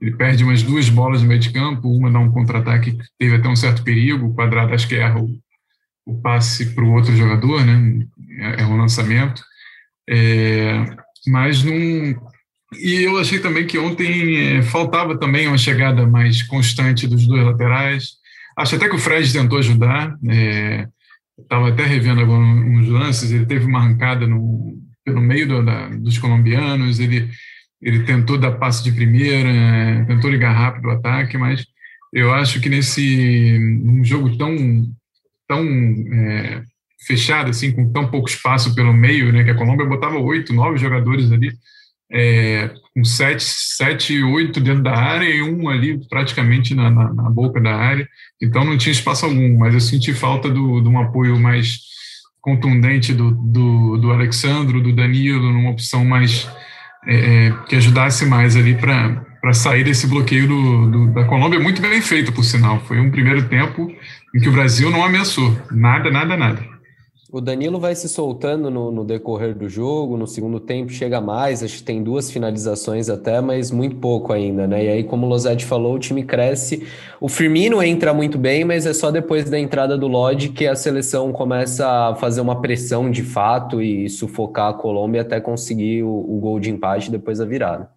ele 0.01 0.15
perde 0.15 0.45
umas 0.45 0.63
duas 0.63 0.89
bolas 0.89 1.23
no 1.23 1.29
meio 1.29 1.41
de 1.41 1.51
campo, 1.51 1.89
uma 1.89 2.11
dá 2.11 2.19
um 2.19 2.31
contra-ataque 2.31 2.93
que 2.93 3.05
teve 3.19 3.37
até 3.37 3.49
um 3.49 3.57
certo 3.57 3.83
perigo. 3.83 4.27
O 4.27 4.35
quadrado 4.35 4.75
acho 4.75 4.87
que 4.87 4.97
erra 4.97 5.21
o, 5.21 5.29
o 6.05 6.21
passe 6.21 6.75
para 6.75 6.85
o 6.85 6.93
outro 6.93 7.17
jogador, 7.17 7.65
né? 7.65 8.07
É, 8.39 8.63
é 8.63 8.67
um 8.67 8.77
lançamento. 8.77 9.43
É, 10.09 10.85
mas 11.27 11.65
não 11.65 11.73
E 11.73 13.03
eu 13.03 13.19
achei 13.19 13.39
também 13.39 13.67
que 13.67 13.79
ontem 13.79 14.59
é, 14.59 14.63
faltava 14.63 15.19
também 15.19 15.49
uma 15.49 15.59
chegada 15.59 16.07
mais 16.07 16.43
constante 16.43 17.07
dos 17.07 17.27
dois 17.27 17.45
laterais. 17.45 18.17
Acho 18.57 18.77
até 18.77 18.89
que 18.89 18.97
o 18.97 18.99
Fred 18.99 19.33
tentou 19.33 19.59
ajudar. 19.59 20.17
Estava 21.39 21.69
até 21.69 21.85
revendo 21.85 22.21
alguns 22.21 22.89
lances. 22.89 23.31
Ele 23.31 23.47
teve 23.47 23.67
uma 23.67 23.79
arrancada 23.79 24.27
no, 24.27 24.79
pelo 25.05 25.21
meio 25.21 25.47
do, 25.47 25.65
da, 25.65 25.89
dos 25.89 26.19
colombianos. 26.19 26.99
Ele, 27.01 27.29
ele 27.81 28.05
tentou 28.05 28.39
dar 28.39 28.53
passe 28.53 28.83
de 28.83 28.93
primeira, 28.93 30.05
tentou 30.07 30.31
ligar 30.31 30.53
rápido 30.53 30.87
o 30.87 30.91
ataque, 30.91 31.37
mas 31.37 31.65
eu 32.13 32.33
acho 32.33 32.61
que 32.61 32.69
nesse 32.69 33.59
um 33.85 34.05
jogo 34.05 34.37
tão 34.39 34.57
tão 35.49 35.65
é, 35.65 36.63
fechado 37.07 37.51
assim, 37.51 37.71
com 37.71 37.93
tão 37.93 38.11
pouco 38.11 38.29
espaço 38.29 38.75
pelo 38.75 38.93
meio, 38.93 39.33
né, 39.33 39.45
que 39.45 39.51
a 39.51 39.55
Colômbia 39.55 39.87
botava 39.87 40.19
oito, 40.19 40.53
nove 40.53 40.79
jogadores 40.79 41.31
ali 41.31 41.53
é, 42.11 42.71
com 42.95 43.05
sete, 43.05 43.43
sete, 43.45 44.23
oito 44.23 44.61
dentro 44.61 44.83
da 44.83 44.97
área 44.97 45.29
e 45.29 45.43
um 45.43 45.69
ali 45.69 45.99
praticamente 46.09 46.75
na, 46.75 46.91
na, 46.91 47.13
na, 47.13 47.31
boca 47.31 47.61
da 47.61 47.75
área. 47.75 48.09
Então 48.41 48.65
não 48.65 48.79
tinha 48.79 48.93
espaço 48.93 49.27
algum, 49.27 49.59
mas 49.59 49.75
eu 49.75 49.81
senti 49.81 50.15
falta 50.15 50.49
do, 50.49 50.81
de 50.81 50.89
um 50.89 51.01
apoio 51.01 51.39
mais 51.39 51.81
contundente 52.41 53.13
do, 53.13 53.33
do, 53.33 53.97
do 53.99 54.13
Alexandro, 54.13 54.81
do 54.81 54.93
Danilo, 54.93 55.53
numa 55.53 55.71
opção 55.71 56.05
mais 56.05 56.49
é, 57.07 57.47
é 57.49 57.53
que 57.69 57.75
ajudasse 57.75 58.25
mais 58.25 58.57
ali 58.57 58.75
para 58.75 59.53
sair 59.53 59.85
desse 59.85 60.07
bloqueio 60.07 60.47
do, 60.47 60.91
do, 60.91 61.07
da 61.13 61.25
Colômbia. 61.25 61.59
Muito 61.59 61.83
bem 61.83 62.01
feito, 62.01 62.33
por 62.33 62.45
sinal. 62.45 62.81
Foi 62.81 63.01
um 63.01 63.11
primeiro 63.11 63.49
tempo 63.49 63.93
em 64.35 64.41
que 64.41 64.49
o 64.49 64.53
Brasil 64.53 64.91
não 64.91 65.05
ameaçou. 65.05 65.57
Nada, 65.73 66.11
nada, 66.11 66.37
nada. 66.37 66.76
O 67.37 67.41
Danilo 67.43 67.79
vai 67.79 67.95
se 67.95 68.09
soltando 68.09 68.71
no, 68.71 68.91
no, 68.91 69.05
decorrer 69.05 69.55
do 69.55 69.69
jogo, 69.69 70.17
no 70.17 70.27
segundo 70.27 70.59
tempo 70.59 70.91
chega 70.91 71.21
mais, 71.21 71.63
acho 71.63 71.77
que 71.77 71.83
tem 71.83 72.03
duas 72.03 72.31
finalizações 72.31 73.11
até, 73.11 73.43
mas 73.43 73.71
muito 73.71 73.97
pouco 73.97 74.33
ainda, 74.33 74.67
né? 74.67 74.87
E 74.87 74.89
aí, 74.89 75.05
como 75.05 75.27
o 75.27 75.29
Losetti 75.29 75.67
falou, 75.67 75.97
o 75.97 75.99
time 75.99 76.25
cresce. 76.25 76.89
O 77.21 77.29
Firmino 77.29 77.83
entra 77.83 78.15
muito 78.15 78.39
bem, 78.39 78.65
mas 78.65 78.87
é 78.87 78.95
só 78.95 79.11
depois 79.11 79.51
da 79.51 79.59
entrada 79.59 79.99
do 79.99 80.09
Lodge 80.09 80.49
que 80.49 80.67
a 80.67 80.75
seleção 80.75 81.31
começa 81.31 82.09
a 82.09 82.15
fazer 82.15 82.41
uma 82.41 82.63
pressão 82.63 83.11
de 83.11 83.23
fato 83.23 83.83
e 83.83 84.09
sufocar 84.09 84.71
a 84.71 84.73
Colômbia 84.73 85.21
até 85.21 85.39
conseguir 85.39 86.05
o, 86.05 86.09
o 86.09 86.41
gol 86.41 86.59
de 86.59 86.71
empate 86.71 87.11
depois 87.11 87.37
da 87.37 87.45
virada. 87.45 87.91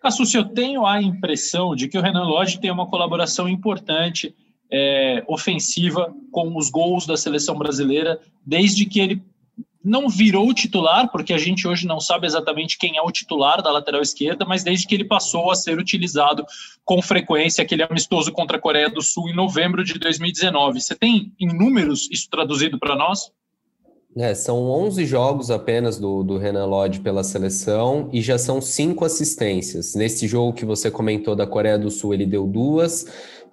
Cassucci, 0.00 0.36
eu 0.36 0.44
tenho 0.44 0.86
a 0.86 1.02
impressão 1.02 1.74
de 1.74 1.88
que 1.88 1.98
o 1.98 2.00
Renan 2.00 2.22
Lodge 2.22 2.60
tem 2.60 2.70
uma 2.70 2.86
colaboração 2.86 3.48
importante 3.48 4.36
é, 4.70 5.24
ofensiva 5.28 6.14
com 6.30 6.56
os 6.56 6.70
gols 6.70 7.06
da 7.06 7.16
seleção 7.16 7.56
brasileira, 7.56 8.20
desde 8.44 8.86
que 8.86 9.00
ele 9.00 9.22
não 9.86 10.08
virou 10.08 10.52
titular, 10.52 11.08
porque 11.12 11.32
a 11.32 11.38
gente 11.38 11.66
hoje 11.66 11.86
não 11.86 12.00
sabe 12.00 12.26
exatamente 12.26 12.76
quem 12.76 12.96
é 12.96 13.02
o 13.02 13.10
titular 13.10 13.62
da 13.62 13.70
lateral 13.70 14.02
esquerda, 14.02 14.44
mas 14.44 14.64
desde 14.64 14.86
que 14.86 14.94
ele 14.94 15.04
passou 15.04 15.50
a 15.50 15.54
ser 15.54 15.78
utilizado 15.78 16.44
com 16.84 17.00
frequência, 17.00 17.62
aquele 17.62 17.84
amistoso 17.84 18.32
contra 18.32 18.56
a 18.56 18.60
Coreia 18.60 18.90
do 18.90 19.00
Sul 19.00 19.28
em 19.28 19.34
novembro 19.34 19.84
de 19.84 19.96
2019. 19.98 20.80
Você 20.80 20.96
tem 20.96 21.32
em 21.38 21.46
números 21.46 22.08
isso 22.10 22.28
traduzido 22.28 22.78
para 22.80 22.96
nós? 22.96 23.30
É, 24.18 24.34
são 24.34 24.70
11 24.70 25.04
jogos 25.04 25.50
apenas 25.50 25.98
do, 25.98 26.22
do 26.22 26.38
Renan 26.38 26.64
Lodge 26.64 27.00
pela 27.00 27.22
seleção 27.22 28.08
e 28.12 28.22
já 28.22 28.38
são 28.38 28.62
cinco 28.62 29.04
assistências. 29.04 29.94
Nesse 29.94 30.26
jogo 30.26 30.54
que 30.54 30.64
você 30.64 30.90
comentou 30.90 31.36
da 31.36 31.46
Coreia 31.46 31.78
do 31.78 31.90
Sul, 31.90 32.14
ele 32.14 32.24
deu 32.24 32.46
duas 32.46 33.06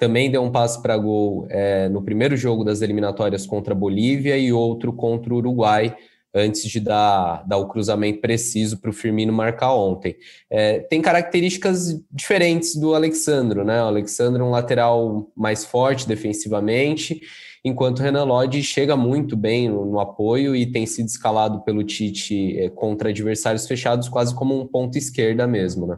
também 0.04 0.30
deu 0.30 0.43
um 0.43 0.52
passe 0.52 0.82
para 0.82 0.97
gol 0.97 1.47
é, 1.49 1.88
no 1.88 2.02
primeiro 2.02 2.36
jogo 2.36 2.63
das 2.63 2.82
eliminatórias 2.82 3.45
contra 3.45 3.73
a 3.73 3.78
Bolívia 3.78 4.38
e 4.38 4.52
outro 4.52 4.91
contra 4.91 5.34
o 5.34 5.38
Uruguai, 5.38 5.95
antes 6.34 6.63
de 6.69 6.80
dar, 6.80 7.47
dar 7.47 7.58
o 7.58 7.67
cruzamento 7.67 8.19
preciso 8.19 8.82
para 8.82 8.89
o 8.89 8.93
Firmino 8.93 9.32
marcar 9.32 9.73
ontem. 9.73 10.17
É, 10.49 10.80
tem 10.80 11.02
características 11.02 12.02
diferentes 12.12 12.76
do 12.76 12.93
Alexandro, 12.93 13.63
né? 13.63 13.82
O 13.82 13.88
Alexandro 13.88 14.43
é 14.43 14.45
um 14.45 14.52
lateral 14.52 15.32
mais 15.36 15.63
forte 15.63 16.08
defensivamente, 16.08 17.21
enquanto 17.63 17.99
o 17.99 18.02
Renan 18.02 18.26
Lodge 18.26 18.62
chega 18.62 18.97
muito 18.97 19.38
bem 19.38 19.69
no, 19.69 19.86
no 19.86 19.99
apoio 19.99 20.56
e 20.56 20.65
tem 20.65 20.86
sido 20.86 21.08
escalado 21.08 21.62
pelo 21.62 21.84
Tite 21.84 22.60
é, 22.60 22.69
contra 22.69 23.10
adversários 23.10 23.65
fechados 23.65 24.10
quase 24.10 24.36
como 24.36 24.60
um 24.60 24.67
ponto 24.67 24.97
esquerda 24.97 25.47
mesmo, 25.47 25.88
né? 25.88 25.97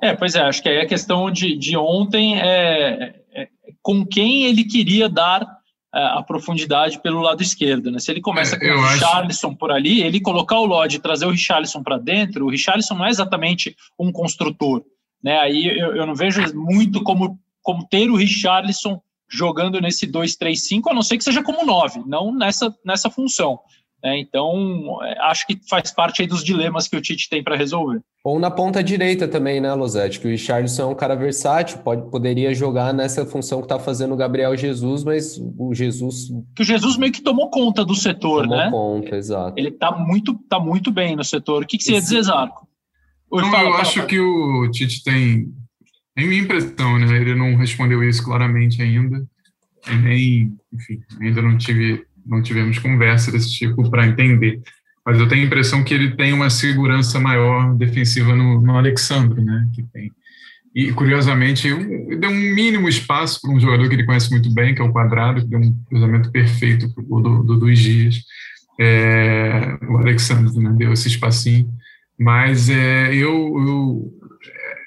É, 0.00 0.14
pois 0.14 0.34
é, 0.34 0.40
acho 0.40 0.62
que 0.62 0.68
aí 0.68 0.80
a 0.80 0.86
questão 0.86 1.30
de, 1.30 1.56
de 1.56 1.76
ontem 1.76 2.40
é, 2.40 3.14
é, 3.32 3.42
é 3.42 3.48
com 3.80 4.04
quem 4.04 4.46
ele 4.46 4.64
queria 4.64 5.08
dar 5.08 5.42
é, 5.94 6.02
a 6.02 6.22
profundidade 6.22 7.00
pelo 7.00 7.20
lado 7.20 7.40
esquerdo. 7.40 7.88
Né? 7.88 8.00
Se 8.00 8.10
ele 8.10 8.20
começa 8.20 8.56
é, 8.56 8.58
com 8.58 8.66
o 8.66 8.88
Richarlison 8.88 9.48
acho... 9.48 9.56
por 9.56 9.70
ali, 9.70 10.02
ele 10.02 10.20
colocar 10.20 10.58
o 10.58 10.64
Lodge 10.64 10.96
e 10.96 11.00
trazer 11.00 11.26
o 11.26 11.30
Richarlison 11.30 11.84
para 11.84 11.98
dentro, 11.98 12.46
o 12.46 12.50
Richarlison 12.50 12.94
não 12.94 13.06
é 13.06 13.10
exatamente 13.10 13.76
um 13.96 14.10
construtor. 14.10 14.82
Né? 15.22 15.38
Aí 15.38 15.68
eu, 15.78 15.94
eu 15.94 16.04
não 16.04 16.16
vejo 16.16 16.42
muito 16.52 17.00
como, 17.04 17.38
como 17.62 17.86
ter 17.86 18.10
o 18.10 18.16
Richarlison 18.16 19.00
jogando 19.32 19.80
nesse 19.80 20.06
2-3-5, 20.06 20.82
a 20.90 20.94
não 20.94 21.02
ser 21.02 21.16
que 21.16 21.24
seja 21.24 21.42
como 21.42 21.64
9, 21.64 22.02
não 22.06 22.34
nessa, 22.34 22.74
nessa 22.84 23.10
função. 23.10 23.58
É, 24.04 24.18
então, 24.18 24.98
é, 25.04 25.16
acho 25.20 25.46
que 25.46 25.60
faz 25.68 25.92
parte 25.92 26.26
dos 26.26 26.42
dilemas 26.42 26.88
que 26.88 26.96
o 26.96 27.00
Tite 27.00 27.30
tem 27.30 27.42
para 27.42 27.56
resolver. 27.56 28.00
Ou 28.24 28.38
na 28.38 28.50
ponta 28.50 28.82
direita 28.82 29.28
também, 29.28 29.60
né, 29.60 29.72
Losete? 29.74 30.18
Que 30.18 30.26
o 30.26 30.30
Richardson 30.30 30.82
é 30.82 30.86
um 30.86 30.94
cara 30.94 31.14
versátil, 31.14 31.78
pode, 31.78 32.10
poderia 32.10 32.52
jogar 32.52 32.92
nessa 32.92 33.24
função 33.24 33.60
que 33.60 33.66
está 33.66 33.78
fazendo 33.78 34.12
o 34.12 34.16
Gabriel 34.16 34.56
Jesus, 34.56 35.04
mas 35.04 35.38
o 35.56 35.72
Jesus. 35.72 36.32
Que 36.54 36.62
o 36.62 36.64
Jesus 36.64 36.96
meio 36.96 37.12
que 37.12 37.22
tomou 37.22 37.48
conta 37.48 37.84
do 37.84 37.94
setor, 37.94 38.42
tomou 38.42 38.56
né? 38.56 38.64
Tomou 38.64 39.00
conta, 39.00 39.16
exato. 39.16 39.54
Ele 39.56 39.68
está 39.68 39.92
muito, 39.92 40.34
tá 40.48 40.58
muito 40.58 40.90
bem 40.90 41.14
no 41.14 41.22
setor. 41.22 41.62
O 41.62 41.66
que, 41.66 41.78
que 41.78 41.84
você 41.84 41.92
ia 41.92 42.00
dizer, 42.00 42.22
Zarco? 42.24 42.66
Não, 43.30 43.50
fala, 43.50 43.68
eu 43.68 43.70
fala, 43.70 43.82
acho 43.82 43.94
fala. 43.94 44.06
que 44.06 44.18
o 44.18 44.68
Tite 44.72 45.04
tem. 45.04 45.46
Tem 46.14 46.26
minha 46.26 46.42
impressão, 46.42 46.98
né? 46.98 47.16
Ele 47.16 47.34
não 47.34 47.56
respondeu 47.56 48.02
isso 48.02 48.22
claramente 48.22 48.82
ainda. 48.82 49.26
E 49.90 49.94
nem, 49.96 50.56
enfim, 50.72 51.02
ainda 51.20 51.42
não 51.42 51.56
tive 51.56 52.04
não 52.24 52.42
tivemos 52.42 52.78
conversa 52.78 53.32
desse 53.32 53.52
tipo 53.52 53.88
para 53.90 54.06
entender. 54.06 54.60
Mas 55.04 55.18
eu 55.18 55.28
tenho 55.28 55.42
a 55.42 55.46
impressão 55.46 55.82
que 55.82 55.92
ele 55.92 56.14
tem 56.16 56.32
uma 56.32 56.48
segurança 56.48 57.18
maior 57.18 57.74
defensiva 57.74 58.34
no, 58.34 58.60
no 58.60 58.76
Alexandre, 58.76 59.42
né? 59.42 59.68
Que 59.74 59.82
tem. 59.92 60.12
E, 60.74 60.92
curiosamente, 60.92 61.68
deu 61.68 62.30
um 62.30 62.54
mínimo 62.54 62.88
espaço 62.88 63.40
para 63.40 63.50
um 63.50 63.60
jogador 63.60 63.88
que 63.88 63.94
ele 63.94 64.06
conhece 64.06 64.30
muito 64.30 64.52
bem, 64.54 64.74
que 64.74 64.80
é 64.80 64.84
o 64.84 64.92
Quadrado, 64.92 65.42
que 65.42 65.48
deu 65.48 65.58
um 65.58 65.76
cruzamento 65.86 66.30
perfeito 66.30 66.88
para 66.94 67.04
o 67.06 67.20
do, 67.20 67.42
do 67.42 67.54
Luiz 67.54 67.78
Dias. 67.78 68.22
É, 68.80 69.76
o 69.86 69.98
Alexandre 69.98 70.56
né, 70.58 70.72
deu 70.76 70.92
esse 70.92 71.08
espacinho. 71.08 71.68
Mas 72.18 72.70
é, 72.70 73.12
eu, 73.14 73.30
eu 73.30 74.12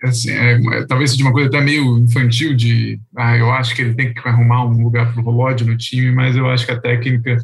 assim, 0.10 0.32
é, 0.32 0.86
talvez 0.88 1.12
seja 1.12 1.24
uma 1.24 1.34
coisa 1.34 1.48
até 1.48 1.62
meio 1.62 1.98
infantil 1.98 2.56
de, 2.56 3.00
ah, 3.16 3.38
eu 3.38 3.52
acho 3.52 3.76
que 3.76 3.82
ele 3.82 3.94
tem 3.94 4.14
que 4.14 4.28
arrumar 4.28 4.66
um 4.66 4.84
lugar 4.84 5.12
para 5.12 5.22
o 5.22 5.24
Rolod 5.24 5.64
no 5.64 5.78
time, 5.78 6.12
mas 6.12 6.36
eu 6.36 6.50
acho 6.50 6.66
que 6.66 6.72
a 6.72 6.80
técnica 6.80 7.38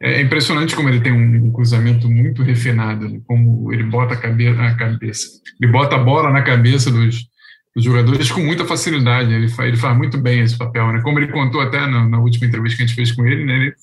é 0.00 0.20
impressionante 0.20 0.76
como 0.76 0.88
ele 0.88 1.00
tem 1.00 1.12
um 1.12 1.50
cruzamento 1.52 2.08
muito 2.08 2.42
refinado, 2.42 3.08
né? 3.08 3.20
como 3.26 3.72
ele 3.72 3.82
bota 3.82 4.14
a 4.14 4.16
cabeça, 4.16 4.62
a 4.62 4.74
cabeça, 4.74 5.26
ele 5.60 5.72
bota 5.72 5.96
a 5.96 5.98
bola 5.98 6.30
na 6.30 6.42
cabeça 6.42 6.90
dos, 6.90 7.26
dos 7.74 7.84
jogadores 7.84 8.30
com 8.30 8.40
muita 8.40 8.64
facilidade. 8.64 9.32
Ele 9.32 9.48
faz, 9.48 9.68
ele 9.68 9.76
faz 9.76 9.96
muito 9.96 10.16
bem 10.16 10.40
esse 10.40 10.56
papel, 10.56 10.92
né? 10.92 11.00
Como 11.02 11.18
ele 11.18 11.32
contou 11.32 11.60
até 11.60 11.80
na, 11.80 12.08
na 12.08 12.20
última 12.20 12.46
entrevista 12.46 12.76
que 12.76 12.84
a 12.84 12.86
gente 12.86 12.96
fez 12.96 13.10
com 13.10 13.26
ele, 13.26 13.44
né? 13.44 13.56
Ele 13.56 13.74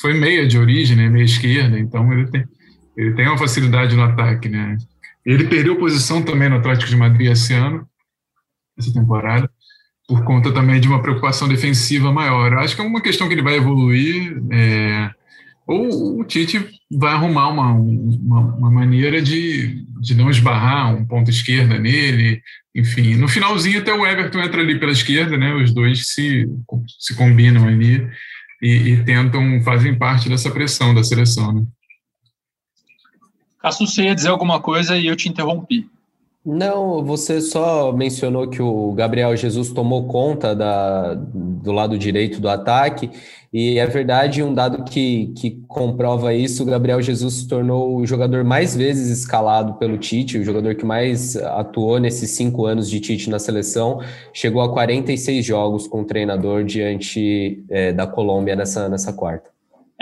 foi 0.00 0.14
meia 0.14 0.46
de 0.46 0.58
origem, 0.58 0.96
né? 0.96 1.08
meia 1.08 1.24
esquerda, 1.24 1.78
então 1.78 2.12
ele 2.12 2.26
tem 2.28 2.44
ele 2.96 3.14
tem 3.14 3.26
uma 3.26 3.38
facilidade 3.38 3.96
no 3.96 4.02
ataque, 4.02 4.48
né? 4.48 4.76
Ele 5.24 5.46
perdeu 5.46 5.78
posição 5.78 6.22
também 6.22 6.48
no 6.48 6.56
Atlético 6.56 6.90
de 6.90 6.96
Madrid 6.96 7.30
esse 7.30 7.52
ano, 7.52 7.86
essa 8.78 8.92
temporada, 8.92 9.50
por 10.08 10.24
conta 10.24 10.52
também 10.52 10.80
de 10.80 10.88
uma 10.88 11.02
preocupação 11.02 11.48
defensiva 11.48 12.10
maior. 12.12 12.52
Eu 12.52 12.58
acho 12.60 12.74
que 12.74 12.82
é 12.82 12.84
uma 12.84 13.00
questão 13.00 13.28
que 13.28 13.34
ele 13.34 13.42
vai 13.42 13.56
evoluir, 13.56 14.42
é, 14.50 15.10
ou 15.66 16.18
o 16.18 16.24
Tite 16.24 16.66
vai 16.90 17.12
arrumar 17.12 17.48
uma, 17.48 17.72
uma, 17.72 18.40
uma, 18.56 18.70
maneira 18.70 19.22
de, 19.22 19.84
de 20.00 20.16
não 20.16 20.28
esbarrar 20.28 20.92
um 20.92 21.06
ponto 21.06 21.30
esquerda 21.30 21.78
nele, 21.78 22.42
enfim. 22.74 23.14
No 23.14 23.28
finalzinho 23.28 23.78
até 23.78 23.92
o 23.92 24.04
Everton 24.04 24.40
entra 24.40 24.60
ali 24.62 24.80
pela 24.80 24.90
esquerda, 24.90 25.36
né? 25.36 25.54
Os 25.54 25.72
dois 25.72 26.08
se, 26.08 26.44
se 26.98 27.14
combinam 27.14 27.68
ali 27.68 28.04
e, 28.60 28.68
e 28.68 29.04
tentam, 29.04 29.62
fazem 29.62 29.94
parte 29.94 30.28
dessa 30.28 30.50
pressão 30.50 30.92
da 30.92 31.04
seleção, 31.04 31.52
né? 31.52 31.64
Caso 33.62 33.86
você 33.86 34.04
ia 34.04 34.14
dizer 34.14 34.30
alguma 34.30 34.60
coisa 34.60 34.96
e 34.96 35.06
eu 35.06 35.16
te 35.16 35.28
interrompi. 35.28 35.86
Não, 36.44 37.04
você 37.04 37.38
só 37.38 37.92
mencionou 37.92 38.48
que 38.48 38.62
o 38.62 38.92
Gabriel 38.92 39.36
Jesus 39.36 39.70
tomou 39.70 40.08
conta 40.08 40.54
da, 40.54 41.12
do 41.14 41.70
lado 41.70 41.98
direito 41.98 42.40
do 42.40 42.48
ataque, 42.48 43.10
e 43.52 43.78
é 43.78 43.86
verdade, 43.86 44.42
um 44.42 44.54
dado 44.54 44.82
que, 44.84 45.34
que 45.36 45.62
comprova 45.68 46.32
isso: 46.32 46.62
o 46.62 46.66
Gabriel 46.66 47.02
Jesus 47.02 47.34
se 47.34 47.48
tornou 47.48 47.94
o 47.96 48.06
jogador 48.06 48.42
mais 48.42 48.74
vezes 48.74 49.10
escalado 49.10 49.74
pelo 49.74 49.98
Tite, 49.98 50.38
o 50.38 50.44
jogador 50.44 50.74
que 50.76 50.84
mais 50.84 51.36
atuou 51.36 51.98
nesses 51.98 52.30
cinco 52.30 52.64
anos 52.64 52.88
de 52.88 53.00
Tite 53.00 53.28
na 53.28 53.38
seleção, 53.38 54.00
chegou 54.32 54.62
a 54.62 54.72
46 54.72 55.44
jogos 55.44 55.86
com 55.86 56.00
o 56.00 56.04
treinador 56.06 56.64
diante 56.64 57.62
é, 57.68 57.92
da 57.92 58.06
Colômbia 58.06 58.56
nessa, 58.56 58.88
nessa 58.88 59.12
quarta. 59.12 59.50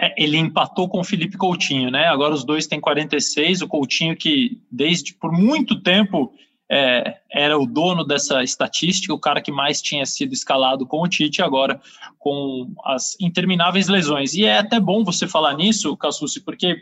É, 0.00 0.14
ele 0.16 0.36
empatou 0.36 0.88
com 0.88 1.00
o 1.00 1.04
Felipe 1.04 1.36
Coutinho, 1.36 1.90
né? 1.90 2.06
Agora 2.06 2.34
os 2.34 2.44
dois 2.44 2.66
têm 2.66 2.80
46. 2.80 3.62
O 3.62 3.68
Coutinho, 3.68 4.16
que 4.16 4.60
desde 4.70 5.12
por 5.14 5.32
muito 5.32 5.80
tempo 5.80 6.32
é, 6.70 7.16
era 7.32 7.58
o 7.58 7.66
dono 7.66 8.04
dessa 8.04 8.42
estatística, 8.42 9.12
o 9.12 9.18
cara 9.18 9.40
que 9.40 9.50
mais 9.50 9.80
tinha 9.80 10.04
sido 10.06 10.32
escalado 10.32 10.86
com 10.86 11.02
o 11.02 11.08
Tite, 11.08 11.42
agora 11.42 11.80
com 12.18 12.70
as 12.84 13.16
intermináveis 13.20 13.88
lesões. 13.88 14.34
E 14.34 14.44
é 14.44 14.58
até 14.58 14.78
bom 14.78 15.02
você 15.02 15.26
falar 15.26 15.54
nisso, 15.54 15.96
Cassucci, 15.96 16.40
porque 16.40 16.76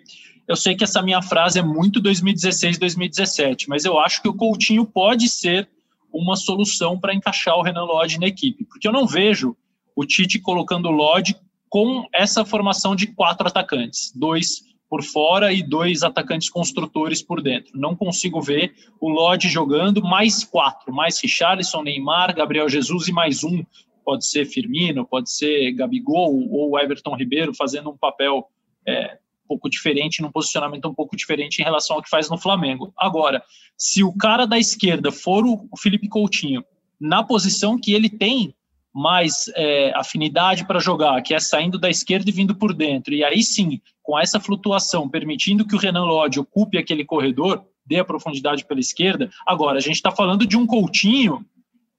eu 0.46 0.56
sei 0.56 0.76
que 0.76 0.84
essa 0.84 1.00
minha 1.00 1.22
frase 1.22 1.58
é 1.58 1.62
muito 1.62 2.00
2016, 2.00 2.78
2017, 2.78 3.68
mas 3.68 3.84
eu 3.84 3.98
acho 3.98 4.20
que 4.20 4.28
o 4.28 4.34
Coutinho 4.34 4.84
pode 4.84 5.28
ser 5.28 5.68
uma 6.12 6.36
solução 6.36 6.98
para 6.98 7.14
encaixar 7.14 7.56
o 7.56 7.62
Renan 7.62 7.84
Lodge 7.84 8.18
na 8.18 8.26
equipe, 8.26 8.64
porque 8.64 8.86
eu 8.86 8.92
não 8.92 9.06
vejo 9.06 9.56
o 9.94 10.04
Tite 10.04 10.38
colocando 10.38 10.88
o 10.88 10.92
Lodge 10.92 11.34
com 11.68 12.06
essa 12.12 12.44
formação 12.44 12.94
de 12.94 13.08
quatro 13.08 13.46
atacantes, 13.46 14.12
dois 14.14 14.64
por 14.88 15.02
fora 15.02 15.52
e 15.52 15.62
dois 15.62 16.02
atacantes 16.02 16.48
construtores 16.48 17.20
por 17.20 17.42
dentro. 17.42 17.78
Não 17.78 17.96
consigo 17.96 18.40
ver 18.40 18.74
o 19.00 19.08
Lodge 19.08 19.48
jogando 19.48 20.02
mais 20.02 20.44
quatro, 20.44 20.94
mais 20.94 21.20
Richarlison, 21.20 21.82
Neymar, 21.82 22.34
Gabriel 22.34 22.68
Jesus 22.68 23.08
e 23.08 23.12
mais 23.12 23.42
um. 23.42 23.64
Pode 24.04 24.24
ser 24.26 24.46
Firmino, 24.46 25.04
pode 25.04 25.30
ser 25.30 25.72
Gabigol 25.72 26.48
ou 26.50 26.78
Everton 26.78 27.16
Ribeiro 27.16 27.52
fazendo 27.52 27.90
um 27.90 27.96
papel 27.96 28.48
é, 28.86 29.18
um 29.44 29.48
pouco 29.48 29.68
diferente, 29.68 30.22
num 30.22 30.30
posicionamento 30.30 30.88
um 30.88 30.94
pouco 30.94 31.16
diferente 31.16 31.60
em 31.60 31.64
relação 31.64 31.96
ao 31.96 32.02
que 32.02 32.08
faz 32.08 32.30
no 32.30 32.38
Flamengo. 32.38 32.92
Agora, 32.96 33.42
se 33.76 34.04
o 34.04 34.12
cara 34.16 34.46
da 34.46 34.58
esquerda 34.58 35.10
for 35.10 35.44
o 35.44 35.68
Felipe 35.76 36.08
Coutinho, 36.08 36.64
na 37.00 37.24
posição 37.24 37.78
que 37.78 37.92
ele 37.92 38.08
tem 38.08 38.54
mais 38.96 39.44
é, 39.54 39.92
afinidade 39.94 40.66
para 40.66 40.80
jogar, 40.80 41.20
que 41.20 41.34
é 41.34 41.38
saindo 41.38 41.78
da 41.78 41.90
esquerda 41.90 42.30
e 42.30 42.32
vindo 42.32 42.54
por 42.54 42.72
dentro. 42.72 43.12
E 43.12 43.22
aí 43.22 43.42
sim, 43.42 43.78
com 44.02 44.18
essa 44.18 44.40
flutuação, 44.40 45.06
permitindo 45.06 45.66
que 45.66 45.76
o 45.76 45.78
Renan 45.78 46.06
Lodge 46.06 46.40
ocupe 46.40 46.78
aquele 46.78 47.04
corredor, 47.04 47.62
dê 47.84 47.98
a 47.98 48.04
profundidade 48.06 48.64
pela 48.64 48.80
esquerda. 48.80 49.28
Agora, 49.46 49.76
a 49.76 49.82
gente 49.82 49.96
está 49.96 50.10
falando 50.10 50.46
de 50.46 50.56
um 50.56 50.66
Coutinho 50.66 51.44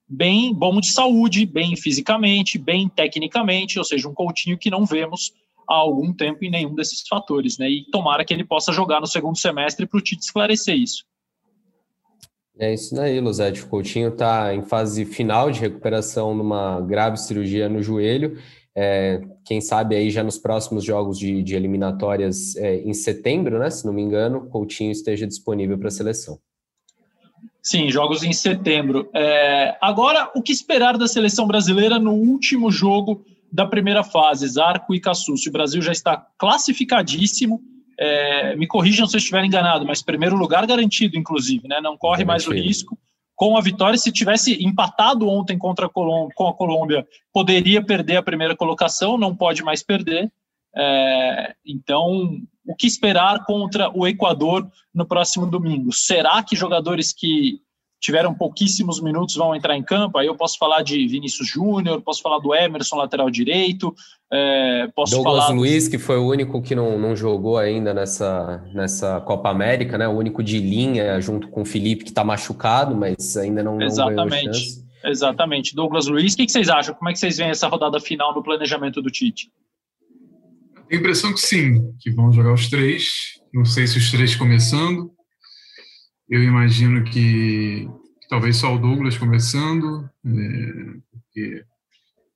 bem 0.08 0.52
bom 0.52 0.80
de 0.80 0.90
saúde, 0.90 1.46
bem 1.46 1.76
fisicamente, 1.76 2.58
bem 2.58 2.88
tecnicamente, 2.88 3.78
ou 3.78 3.84
seja, 3.84 4.08
um 4.08 4.14
Coutinho 4.14 4.58
que 4.58 4.68
não 4.68 4.84
vemos 4.84 5.32
há 5.70 5.74
algum 5.76 6.12
tempo 6.12 6.44
em 6.44 6.50
nenhum 6.50 6.74
desses 6.74 7.06
fatores, 7.06 7.58
né? 7.58 7.70
E 7.70 7.84
tomara 7.92 8.24
que 8.24 8.34
ele 8.34 8.44
possa 8.44 8.72
jogar 8.72 9.00
no 9.00 9.06
segundo 9.06 9.38
semestre 9.38 9.86
para 9.86 9.98
o 9.98 10.02
Tite 10.02 10.24
esclarecer 10.24 10.74
isso. 10.74 11.04
É 12.58 12.74
isso 12.74 12.94
daí, 12.94 13.20
Luzete. 13.20 13.62
O 13.62 13.68
Coutinho 13.68 14.08
está 14.08 14.52
em 14.52 14.62
fase 14.62 15.04
final 15.04 15.50
de 15.50 15.60
recuperação 15.60 16.34
numa 16.34 16.80
grave 16.80 17.16
cirurgia 17.16 17.68
no 17.68 17.80
joelho. 17.80 18.36
É, 18.74 19.20
quem 19.44 19.60
sabe 19.60 19.94
aí 19.94 20.10
já 20.10 20.24
nos 20.24 20.38
próximos 20.38 20.84
jogos 20.84 21.18
de, 21.18 21.42
de 21.42 21.54
eliminatórias 21.54 22.56
é, 22.56 22.76
em 22.76 22.92
setembro, 22.92 23.58
né? 23.58 23.70
Se 23.70 23.86
não 23.86 23.92
me 23.92 24.02
engano, 24.02 24.46
Coutinho 24.48 24.90
esteja 24.90 25.26
disponível 25.26 25.78
para 25.78 25.88
a 25.88 25.92
seleção. 25.92 26.38
Sim, 27.62 27.90
jogos 27.90 28.22
em 28.22 28.32
setembro. 28.32 29.08
É, 29.14 29.76
agora, 29.80 30.30
o 30.34 30.42
que 30.42 30.52
esperar 30.52 30.96
da 30.96 31.06
seleção 31.06 31.46
brasileira 31.46 31.98
no 31.98 32.12
último 32.12 32.70
jogo 32.70 33.24
da 33.52 33.66
primeira 33.66 34.02
fase, 34.02 34.46
Zarco 34.48 34.94
e 34.94 35.00
Cassucci? 35.00 35.48
O 35.48 35.52
Brasil 35.52 35.80
já 35.80 35.92
está 35.92 36.26
classificadíssimo 36.38 37.60
é, 37.98 38.54
me 38.54 38.66
corrijam 38.66 39.06
se 39.06 39.16
eu 39.16 39.18
estiver 39.18 39.44
enganado, 39.44 39.84
mas 39.84 40.02
primeiro 40.02 40.36
lugar 40.36 40.66
garantido, 40.66 41.18
inclusive, 41.18 41.66
né? 41.66 41.80
Não 41.80 41.96
corre 41.96 42.24
mais 42.24 42.46
o 42.46 42.52
risco. 42.52 42.96
Com 43.34 43.56
a 43.56 43.60
vitória, 43.60 43.98
se 43.98 44.12
tivesse 44.12 44.64
empatado 44.64 45.28
ontem 45.28 45.58
contra 45.58 45.86
a 45.86 45.88
Colômbia, 45.88 46.34
com 46.34 46.46
a 46.46 46.54
Colômbia, 46.54 47.06
poderia 47.32 47.84
perder 47.84 48.16
a 48.16 48.22
primeira 48.22 48.56
colocação, 48.56 49.18
não 49.18 49.34
pode 49.34 49.62
mais 49.62 49.82
perder. 49.82 50.30
É, 50.76 51.54
então, 51.66 52.40
o 52.64 52.74
que 52.74 52.86
esperar 52.86 53.44
contra 53.44 53.90
o 53.90 54.06
Equador 54.06 54.68
no 54.94 55.06
próximo 55.06 55.46
domingo? 55.46 55.92
Será 55.92 56.42
que 56.42 56.54
jogadores 56.54 57.12
que 57.12 57.60
tiveram 58.00 58.32
pouquíssimos 58.34 59.02
minutos 59.02 59.34
vão 59.34 59.54
entrar 59.54 59.76
em 59.76 59.82
campo. 59.82 60.18
Aí 60.18 60.26
eu 60.26 60.36
posso 60.36 60.56
falar 60.58 60.82
de 60.82 61.06
Vinícius 61.06 61.48
Júnior, 61.48 62.00
posso 62.02 62.22
falar 62.22 62.38
do 62.38 62.54
Emerson, 62.54 62.96
lateral 62.96 63.30
direito, 63.30 63.94
é, 64.32 64.88
posso 64.94 65.16
Douglas 65.16 65.46
falar... 65.46 65.56
Luiz, 65.56 65.88
que 65.88 65.98
foi 65.98 66.16
o 66.16 66.28
único 66.28 66.60
que 66.62 66.74
não, 66.74 66.98
não 66.98 67.16
jogou 67.16 67.58
ainda 67.58 67.92
nessa, 67.92 68.62
nessa 68.72 69.20
Copa 69.20 69.48
América, 69.48 69.98
né? 69.98 70.06
O 70.06 70.12
único 70.12 70.42
de 70.42 70.58
linha, 70.58 71.20
junto 71.20 71.48
com 71.48 71.62
o 71.62 71.64
Felipe, 71.64 72.04
que 72.04 72.10
está 72.10 72.22
machucado, 72.22 72.94
mas 72.94 73.36
ainda 73.36 73.62
não, 73.62 73.80
Exatamente. 73.80 74.80
não. 75.04 75.10
Exatamente. 75.10 75.74
Douglas 75.74 76.06
Luiz, 76.06 76.34
o 76.34 76.36
que, 76.36 76.46
que 76.46 76.52
vocês 76.52 76.68
acham? 76.68 76.94
Como 76.94 77.08
é 77.08 77.12
que 77.12 77.18
vocês 77.18 77.36
veem 77.36 77.50
essa 77.50 77.68
rodada 77.68 77.98
final 78.00 78.34
no 78.34 78.42
planejamento 78.42 79.00
do 79.00 79.10
Tite? 79.10 79.50
Tenho 80.88 81.00
a 81.00 81.02
impressão 81.02 81.32
que 81.32 81.40
sim, 81.40 81.92
que 82.00 82.10
vão 82.10 82.32
jogar 82.32 82.52
os 82.52 82.68
três. 82.68 83.04
Não 83.52 83.64
sei 83.64 83.86
se 83.86 83.98
os 83.98 84.10
três 84.10 84.34
começando, 84.34 85.10
eu 86.28 86.42
imagino 86.42 87.04
que, 87.04 87.88
talvez 88.28 88.56
só 88.56 88.74
o 88.74 88.78
Douglas 88.78 89.16
começando, 89.16 90.08
é, 90.26 90.96
porque 91.10 91.64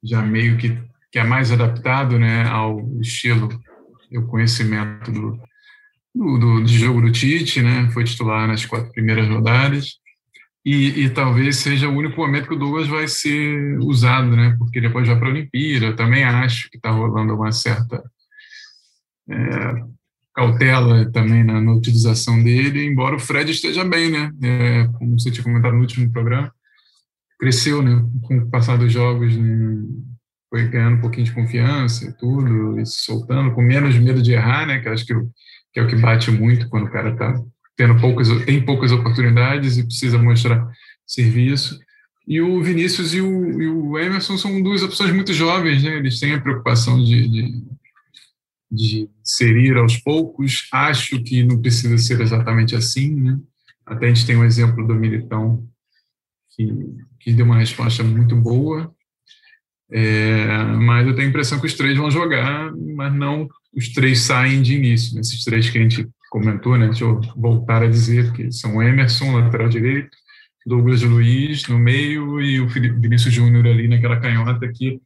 já 0.03 0.23
meio 0.23 0.57
que, 0.57 0.77
que 1.11 1.19
é 1.19 1.25
mais 1.25 1.53
adaptado 1.53 2.19
né, 2.19 2.45
ao 2.49 2.81
estilo 3.01 3.49
e 4.11 4.19
o 4.19 4.27
conhecimento 4.27 5.11
do, 5.11 5.39
do, 6.15 6.39
do, 6.39 6.61
do, 6.61 6.69
jogo 6.69 7.01
do 7.01 7.13
Tite, 7.13 7.63
né? 7.63 7.91
Foi 7.93 8.05
titular 8.05 8.47
nas 8.47 8.67
quatro 8.67 8.93
primeiras 8.93 9.29
rodadas. 9.29 10.01
E, 10.65 11.05
e, 11.05 11.11
talvez 11.11 11.57
seja 11.57 11.89
o 11.89 11.97
único 11.97 12.21
momento 12.21 12.47
que 12.47 12.55
o 12.55 12.59
Douglas 12.59 12.87
vai 12.87 13.09
ser 13.09 13.79
usado, 13.81 14.37
né? 14.37 14.55
Porque 14.59 14.81
depois 14.81 15.09
vai 15.09 15.19
para 15.19 15.29
a 15.29 15.31
Olimpíada. 15.31 15.87
Eu 15.87 15.97
também 15.97 16.25
acho 16.25 16.71
que 16.71 16.77
está 16.77 16.91
rolando 16.91 17.35
uma 17.35 17.51
certa 17.51 18.03
é, 19.29 19.85
cautela 20.35 21.11
também 21.11 21.45
na, 21.45 21.61
na, 21.61 21.75
utilização 21.75 22.43
dele, 22.43 22.87
embora 22.87 23.17
o 23.17 23.21
Fred 23.21 23.51
esteja 23.51 23.85
bem, 23.85 24.11
né? 24.11 24.31
É, 24.43 24.89
como 24.99 25.19
você 25.19 25.31
tinha 25.31 25.45
comentado 25.45 25.75
no 25.75 25.81
último 25.81 26.11
programa, 26.11 26.53
cresceu, 27.39 27.83
né? 27.83 28.05
Com 28.23 28.39
o 28.39 28.51
passar 28.51 28.77
dos 28.79 28.93
jogos, 28.93 29.37
né? 29.37 29.83
foi 30.49 30.69
ganhando 30.69 30.97
um 30.99 31.01
pouquinho 31.01 31.25
de 31.25 31.33
confiança 31.33 32.05
e 32.05 32.13
tudo, 32.13 32.79
e 32.79 32.85
se 32.85 33.01
soltando, 33.03 33.53
com 33.53 33.63
menos 33.63 33.97
medo 33.97 34.23
de 34.23 34.33
errar, 34.33 34.67
né? 34.67 34.81
Que 34.81 34.89
acho 34.89 35.07
que, 35.07 35.15
que 35.73 35.81
é 35.81 35.83
o 35.83 35.87
que 35.87 35.97
bate 35.97 36.31
muito 36.31 36.69
quando 36.69 36.85
o 36.85 36.91
cara 36.91 37.11
está 37.11 37.35
tendo 37.75 37.99
poucas, 37.99 38.29
tem 38.45 38.63
poucas 38.63 38.93
oportunidades 38.93 39.79
e 39.79 39.85
precisa 39.85 40.19
mostrar 40.19 40.67
serviço. 41.07 41.79
E 42.29 42.41
o 42.41 42.63
Vinícius 42.63 43.15
e 43.15 43.21
o, 43.21 43.61
e 43.61 43.67
o 43.67 43.99
Emerson 43.99 44.37
são 44.37 44.63
duas 44.63 44.83
opções 44.83 45.13
muito 45.13 45.33
jovens, 45.33 45.83
né? 45.83 45.97
Eles 45.97 46.21
têm 46.21 46.35
a 46.35 46.41
preocupação 46.41 47.03
de, 47.03 47.29
de 47.29 47.65
de 48.73 49.09
inserir 49.21 49.77
aos 49.77 49.99
poucos. 49.99 50.67
Acho 50.73 51.23
que 51.23 51.45
não 51.45 51.61
precisa 51.61 51.99
ser 51.99 52.21
exatamente 52.21 52.75
assim, 52.75 53.15
né? 53.15 53.39
Até 53.85 54.07
a 54.07 54.09
gente 54.09 54.27
tem 54.27 54.37
um 54.37 54.45
exemplo 54.45 54.87
do 54.87 54.95
Militão 54.95 55.69
que, 56.57 56.67
que 57.21 57.33
deu 57.33 57.45
uma 57.45 57.59
resposta 57.59 58.03
muito 58.03 58.35
boa, 58.35 58.95
é, 59.91 60.47
mas 60.79 61.07
eu 61.07 61.15
tenho 61.15 61.27
a 61.27 61.31
impressão 61.31 61.61
que 61.61 61.67
os 61.67 61.75
três 61.75 61.97
vão 61.99 62.11
jogar, 62.11 62.73
mas 62.97 63.13
não 63.15 63.47
os 63.75 63.89
três 63.89 64.21
saem 64.21 64.63
de 64.63 64.75
início. 64.75 65.21
Esses 65.21 65.45
três 65.45 65.69
que 65.69 65.79
a 65.79 65.83
gente 65.83 66.09
comentou, 66.31 66.79
né? 66.79 66.87
Deixa 66.87 67.05
eu 67.05 67.21
voltar 67.37 67.83
a 67.83 67.89
dizer 67.89 68.33
que 68.33 68.51
são 68.51 68.83
Emerson, 68.83 69.37
lateral 69.37 69.69
direito, 69.69 70.17
Douglas 70.65 71.03
Luiz 71.03 71.67
no 71.69 71.79
meio 71.79 72.41
e 72.41 72.61
o 72.61 72.69
Vinícius 72.69 73.35
Júnior 73.35 73.67
ali 73.67 73.89
naquela 73.89 74.19
canhota 74.19 74.67
que 74.69 74.99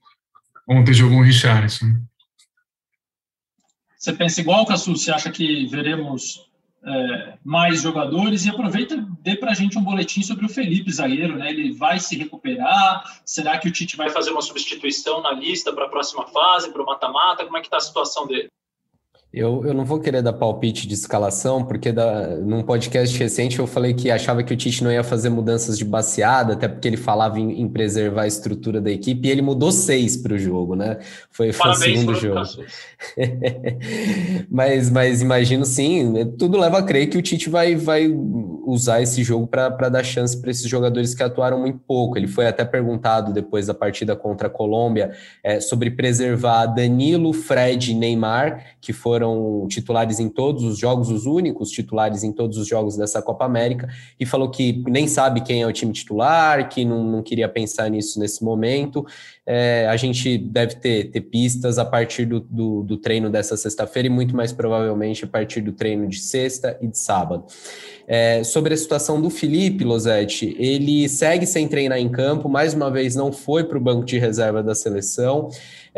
ontem 0.69 0.93
jogou 0.93 1.19
o 1.19 1.23
Richardson. 1.23 1.97
Você 4.07 4.13
pensa 4.13 4.41
igual, 4.41 4.65
Cassu? 4.65 4.97
Você 4.97 5.11
acha 5.11 5.33
que 5.33 5.67
veremos 5.67 6.49
é, 6.85 7.39
mais 7.45 7.83
jogadores? 7.83 8.45
E 8.45 8.49
aproveita, 8.49 9.05
dê 9.21 9.35
para 9.35 9.51
a 9.51 9.55
gente 9.55 9.77
um 9.77 9.83
boletim 9.83 10.23
sobre 10.23 10.47
o 10.47 10.49
Felipe, 10.49 10.93
zagueiro, 10.93 11.37
né? 11.37 11.51
Ele 11.51 11.73
vai 11.73 11.99
se 11.99 12.17
recuperar? 12.17 13.03
Será 13.25 13.59
que 13.59 13.67
o 13.67 13.73
Tite 13.73 13.97
vai 13.97 14.09
fazer 14.09 14.31
uma 14.31 14.43
substituição 14.43 15.21
na 15.23 15.33
lista 15.33 15.73
para 15.73 15.87
a 15.87 15.89
próxima 15.89 16.25
fase, 16.29 16.73
para 16.73 16.81
o 16.81 16.87
mata-mata? 16.87 17.45
Como 17.45 17.57
é 17.57 17.61
que 17.61 17.67
está 17.67 17.79
a 17.79 17.81
situação 17.81 18.29
dele? 18.29 18.49
Eu, 19.33 19.67
eu 19.67 19.75
não 19.75 19.85
vou 19.85 20.01
querer 20.01 20.23
dar 20.23 20.33
palpite 20.33 20.87
de 20.87 20.95
escalação, 20.95 21.63
porque 21.63 21.93
da, 21.93 22.37
num 22.37 22.63
podcast 22.63 23.19
recente 23.19 23.59
eu 23.59 23.67
falei 23.67 23.93
que 23.93 24.11
achava 24.11 24.43
que 24.43 24.55
o 24.55 24.57
Tite 24.57 24.83
não 24.83 24.91
ia 24.91 25.05
fazer 25.05 25.29
mudanças 25.29 25.77
de 25.77 25.85
baseada, 25.85 26.55
até 26.55 26.67
porque 26.69 26.89
ele 26.89 26.97
falava 26.97 27.39
em, 27.39 27.61
em 27.61 27.69
preservar 27.69 28.23
a 28.23 28.27
estrutura 28.27 28.81
da 28.81 28.91
equipe, 28.91 29.29
e 29.29 29.31
ele 29.31 29.43
mudou 29.43 29.73
seis 29.73 30.17
para 30.17 30.33
o 30.33 30.39
jogo, 30.39 30.75
né? 30.75 30.99
Foi, 31.31 31.53
foi 31.53 31.71
o 31.71 31.75
segundo 31.75 32.15
jogo. 32.15 32.41
mas, 34.49 34.91
mas 34.91 35.21
imagino 35.21 35.67
sim, 35.67 36.33
tudo 36.39 36.59
leva 36.59 36.79
a 36.79 36.83
crer 36.83 37.09
que 37.09 37.19
o 37.19 37.23
Tite 37.23 37.51
vai, 37.51 37.75
vai 37.75 38.09
usar 38.65 39.03
esse 39.03 39.23
jogo 39.23 39.47
para 39.47 39.89
dar 39.91 40.03
chance 40.03 40.41
para 40.41 40.51
esses 40.51 40.67
jogadores 40.67 41.15
que 41.15 41.23
atuaram 41.23 41.61
muito 41.61 41.81
pouco. 41.81 42.17
Ele 42.17 42.27
foi 42.27 42.47
até 42.47 42.65
perguntado 42.65 43.35
depois 43.35 43.67
da 43.67 43.75
partida 43.75 44.17
contra 44.17 44.47
a 44.47 44.51
Colômbia 44.51 45.11
é, 45.45 45.61
sobre 45.61 45.91
preservar 45.91 46.67
Danilo, 46.67 47.35
Fred 47.35 47.93
e 47.93 47.95
Neymar, 47.95 48.77
que 48.81 48.95
foram 48.95 49.16
foram 49.17 49.67
titulares 49.67 50.21
em 50.21 50.29
todos 50.29 50.63
os 50.63 50.79
jogos, 50.79 51.11
os 51.11 51.25
únicos 51.25 51.71
titulares 51.71 52.23
em 52.23 52.31
todos 52.31 52.59
os 52.59 52.69
jogos 52.69 52.99
dessa 52.99 53.23
Copa 53.23 53.47
América, 53.47 53.89
e 54.21 54.27
falou 54.27 54.51
que 54.51 54.85
nem 54.87 55.09
sabe 55.09 55.41
quem 55.41 55.63
é 55.63 55.67
o 55.67 55.73
time 55.73 55.91
titular, 55.91 56.69
que 56.69 56.85
não, 56.85 57.03
não 57.03 57.23
queria 57.23 57.49
pensar 57.49 57.89
nisso 57.89 58.21
nesse 58.21 58.45
momento. 58.45 59.07
É, 59.47 59.87
a 59.89 59.97
gente 59.97 60.37
deve 60.37 60.75
ter, 60.75 61.05
ter 61.05 61.23
pistas 61.23 61.79
a 61.79 61.85
partir 61.85 62.27
do, 62.27 62.41
do, 62.41 62.83
do 62.83 62.97
treino 62.99 63.31
dessa 63.31 63.57
sexta-feira 63.57 64.07
e 64.07 64.11
muito 64.11 64.37
mais 64.37 64.53
provavelmente 64.53 65.25
a 65.25 65.29
partir 65.29 65.63
do 65.63 65.73
treino 65.73 66.07
de 66.07 66.19
sexta 66.19 66.77
e 66.83 66.87
de 66.87 66.99
sábado. 66.99 67.47
É, 68.07 68.45
sobre 68.45 68.75
a 68.75 68.77
situação 68.77 69.21
do 69.21 69.31
Felipe 69.31 69.83
Losetti, 69.83 70.55
ele 70.59 71.09
segue 71.09 71.47
sem 71.47 71.67
treinar 71.67 71.99
em 71.99 72.09
campo, 72.09 72.49
mais 72.49 72.75
uma 72.75 72.91
vez 72.91 73.17
não 73.17 73.33
foi 73.33 73.65
para 73.65 73.79
o 73.79 73.81
banco 73.81 74.05
de 74.05 74.19
reserva 74.19 74.63
da 74.63 74.75
seleção. 74.75 75.49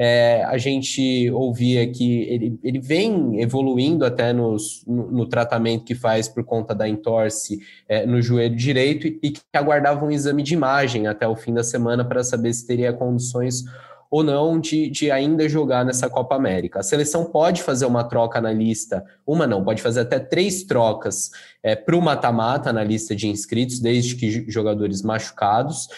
É, 0.00 0.44
a 0.44 0.56
gente 0.56 1.28
ouvia 1.32 1.84
que 1.90 2.22
ele, 2.22 2.60
ele 2.62 2.78
vem 2.78 3.42
evoluindo 3.42 4.04
até 4.04 4.32
nos, 4.32 4.84
no, 4.86 5.10
no, 5.10 5.26
tratamento 5.26 5.84
que 5.84 5.94
faz 5.96 6.28
por 6.28 6.44
conta 6.44 6.72
da 6.72 6.88
entorse 6.88 7.58
é, 7.88 8.06
no 8.06 8.22
joelho 8.22 8.54
direito 8.54 9.08
e, 9.08 9.18
e 9.20 9.30
que 9.32 9.40
aguardava 9.52 10.04
um 10.04 10.10
exame 10.12 10.44
de 10.44 10.54
imagem 10.54 11.08
até 11.08 11.26
o 11.26 11.34
fim 11.34 11.52
da 11.52 11.64
semana 11.64 12.04
para 12.04 12.22
saber 12.22 12.54
se 12.54 12.64
teria 12.64 12.92
condições 12.92 13.64
ou 14.10 14.22
não 14.22 14.58
de, 14.58 14.88
de 14.88 15.10
ainda 15.10 15.48
jogar 15.48 15.84
nessa 15.84 16.08
Copa 16.08 16.34
América. 16.34 16.80
A 16.80 16.82
seleção 16.82 17.26
pode 17.26 17.62
fazer 17.62 17.86
uma 17.86 18.04
troca 18.04 18.40
na 18.40 18.52
lista, 18.52 19.04
uma 19.26 19.46
não, 19.46 19.62
pode 19.62 19.82
fazer 19.82 20.00
até 20.00 20.18
três 20.18 20.62
trocas 20.62 21.30
é, 21.62 21.76
para 21.76 21.96
o 21.96 22.00
mata-mata 22.00 22.72
na 22.72 22.82
lista 22.82 23.14
de 23.14 23.28
inscritos, 23.28 23.80
desde 23.80 24.14
que 24.14 24.50
jogadores 24.50 25.02
machucados. 25.02 25.88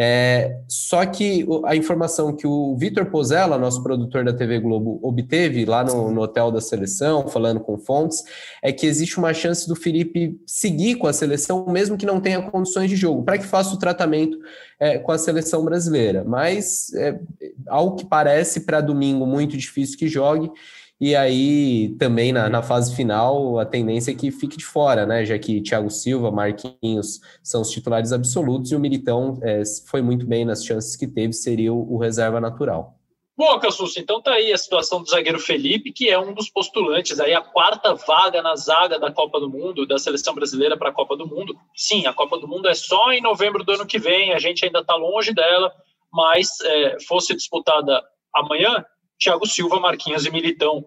É, 0.00 0.60
só 0.68 1.04
que 1.04 1.44
a 1.64 1.74
informação 1.74 2.32
que 2.32 2.46
o 2.46 2.76
Vitor 2.76 3.06
Pozella, 3.06 3.58
nosso 3.58 3.82
produtor 3.82 4.24
da 4.24 4.32
TV 4.32 4.60
Globo, 4.60 5.00
obteve 5.02 5.64
lá 5.64 5.82
no, 5.82 6.12
no, 6.12 6.20
hotel 6.20 6.52
da 6.52 6.60
seleção, 6.60 7.26
falando 7.26 7.58
com 7.58 7.76
fontes, 7.76 8.22
é 8.62 8.70
que 8.70 8.86
existe 8.86 9.18
uma 9.18 9.34
chance 9.34 9.66
do 9.66 9.74
Felipe 9.74 10.40
seguir 10.46 10.94
com 10.94 11.08
a 11.08 11.12
seleção, 11.12 11.66
mesmo 11.66 11.98
que 11.98 12.06
não 12.06 12.20
tenha 12.20 12.40
condições 12.40 12.88
de 12.88 12.94
jogo, 12.94 13.24
para 13.24 13.38
que 13.38 13.44
faça 13.44 13.74
o 13.74 13.78
tratamento 13.78 14.38
é, 14.78 14.98
com 14.98 15.10
a 15.10 15.18
seleção 15.18 15.64
brasileira. 15.64 16.22
Mas, 16.24 16.92
é, 16.94 17.18
ao 17.66 17.96
que 17.96 18.06
parece, 18.06 18.60
para 18.60 18.80
domingo, 18.80 19.26
muito 19.26 19.56
difícil 19.56 19.98
que 19.98 20.06
jogue. 20.06 20.48
E 21.00 21.14
aí, 21.14 21.94
também 21.96 22.32
na, 22.32 22.48
na, 22.48 22.60
fase 22.60 22.94
final, 22.94 23.58
a 23.60 23.64
tendência 23.64 24.10
é 24.10 24.14
que 24.14 24.32
fique 24.32 24.56
de 24.56 24.64
fora, 24.64 25.06
né? 25.06 25.24
Já 25.24 25.38
que 25.38 25.60
Thiago 25.60 25.88
Silva, 25.90 26.32
Marquinhos 26.32 27.20
são 27.40 27.62
os 27.62 27.70
titulares 27.70 28.12
absolutos 28.12 28.72
e 28.72 28.76
o 28.76 28.80
Militão 28.80 29.38
é, 29.42 29.62
foi 29.88 30.02
muito 30.02 30.26
bem 30.26 30.44
nas 30.44 30.64
chances 30.64 30.96
que 30.96 31.06
teve, 31.06 31.32
seria 31.32 31.72
o, 31.72 31.94
o 31.94 31.98
reserva 31.98 32.40
natural. 32.40 32.98
Bom, 33.38 33.56
Cassus, 33.60 33.96
então 33.96 34.20
tá 34.20 34.32
aí 34.32 34.52
a 34.52 34.58
situação 34.58 35.00
do 35.00 35.08
zagueiro 35.08 35.38
Felipe, 35.38 35.92
que 35.92 36.10
é 36.10 36.18
um 36.18 36.34
dos 36.34 36.50
postulantes 36.50 37.20
aí, 37.20 37.32
a 37.32 37.40
quarta 37.40 37.94
vaga 37.94 38.42
na 38.42 38.56
zaga 38.56 38.98
da 38.98 39.12
Copa 39.12 39.38
do 39.38 39.48
Mundo, 39.48 39.86
da 39.86 39.96
seleção 39.96 40.34
brasileira 40.34 40.76
para 40.76 40.88
a 40.88 40.92
Copa 40.92 41.16
do 41.16 41.24
Mundo. 41.24 41.56
Sim, 41.72 42.08
a 42.08 42.12
Copa 42.12 42.36
do 42.36 42.48
Mundo 42.48 42.66
é 42.66 42.74
só 42.74 43.12
em 43.12 43.20
novembro 43.20 43.62
do 43.62 43.70
ano 43.70 43.86
que 43.86 44.00
vem, 44.00 44.32
a 44.32 44.40
gente 44.40 44.64
ainda 44.64 44.80
está 44.80 44.96
longe 44.96 45.32
dela, 45.32 45.72
mas 46.12 46.48
é, 46.64 46.96
fosse 47.06 47.32
disputada 47.32 48.02
amanhã, 48.34 48.84
Thiago 49.18 49.46
Silva, 49.46 49.80
Marquinhos 49.80 50.26
e 50.26 50.30
Militão 50.30 50.84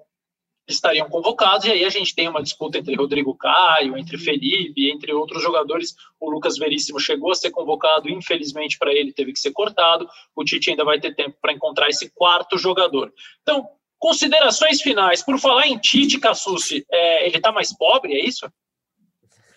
estariam 0.68 1.10
convocados, 1.10 1.66
e 1.66 1.72
aí 1.72 1.84
a 1.84 1.90
gente 1.90 2.16
tem 2.16 2.28
uma 2.28 2.42
disputa 2.42 2.78
entre 2.78 2.96
Rodrigo 2.96 3.36
Caio, 3.36 3.98
entre 3.98 4.18
Felipe, 4.18 4.90
entre 4.90 5.14
outros 5.14 5.42
jogadores. 5.44 5.96
O 6.20 6.30
Lucas 6.30 6.58
Veríssimo 6.58 7.00
chegou 7.00 7.32
a 7.32 7.36
ser 7.36 7.52
convocado, 7.52 8.10
infelizmente 8.10 8.78
para 8.78 8.94
ele 8.94 9.12
teve 9.12 9.34
que 9.34 9.40
ser 9.40 9.52
cortado. 9.52 10.08
O 10.36 10.44
Tite 10.44 10.70
ainda 10.70 10.86
vai 10.86 11.00
ter 11.00 11.14
tempo 11.16 11.38
para 11.42 11.54
encontrar 11.54 11.90
esse 11.90 12.10
quarto 12.12 12.58
jogador. 12.58 13.12
Então, 13.42 13.68
considerações 14.00 14.82
finais. 14.82 15.22
Por 15.22 15.38
falar 15.40 15.68
em 15.68 15.78
Tite, 15.78 16.20
Cassucci, 16.20 16.86
é, 16.90 17.28
ele 17.28 17.38
está 17.38 17.52
mais 17.52 17.76
pobre, 17.76 18.14
é 18.14 18.26
isso? 18.26 18.50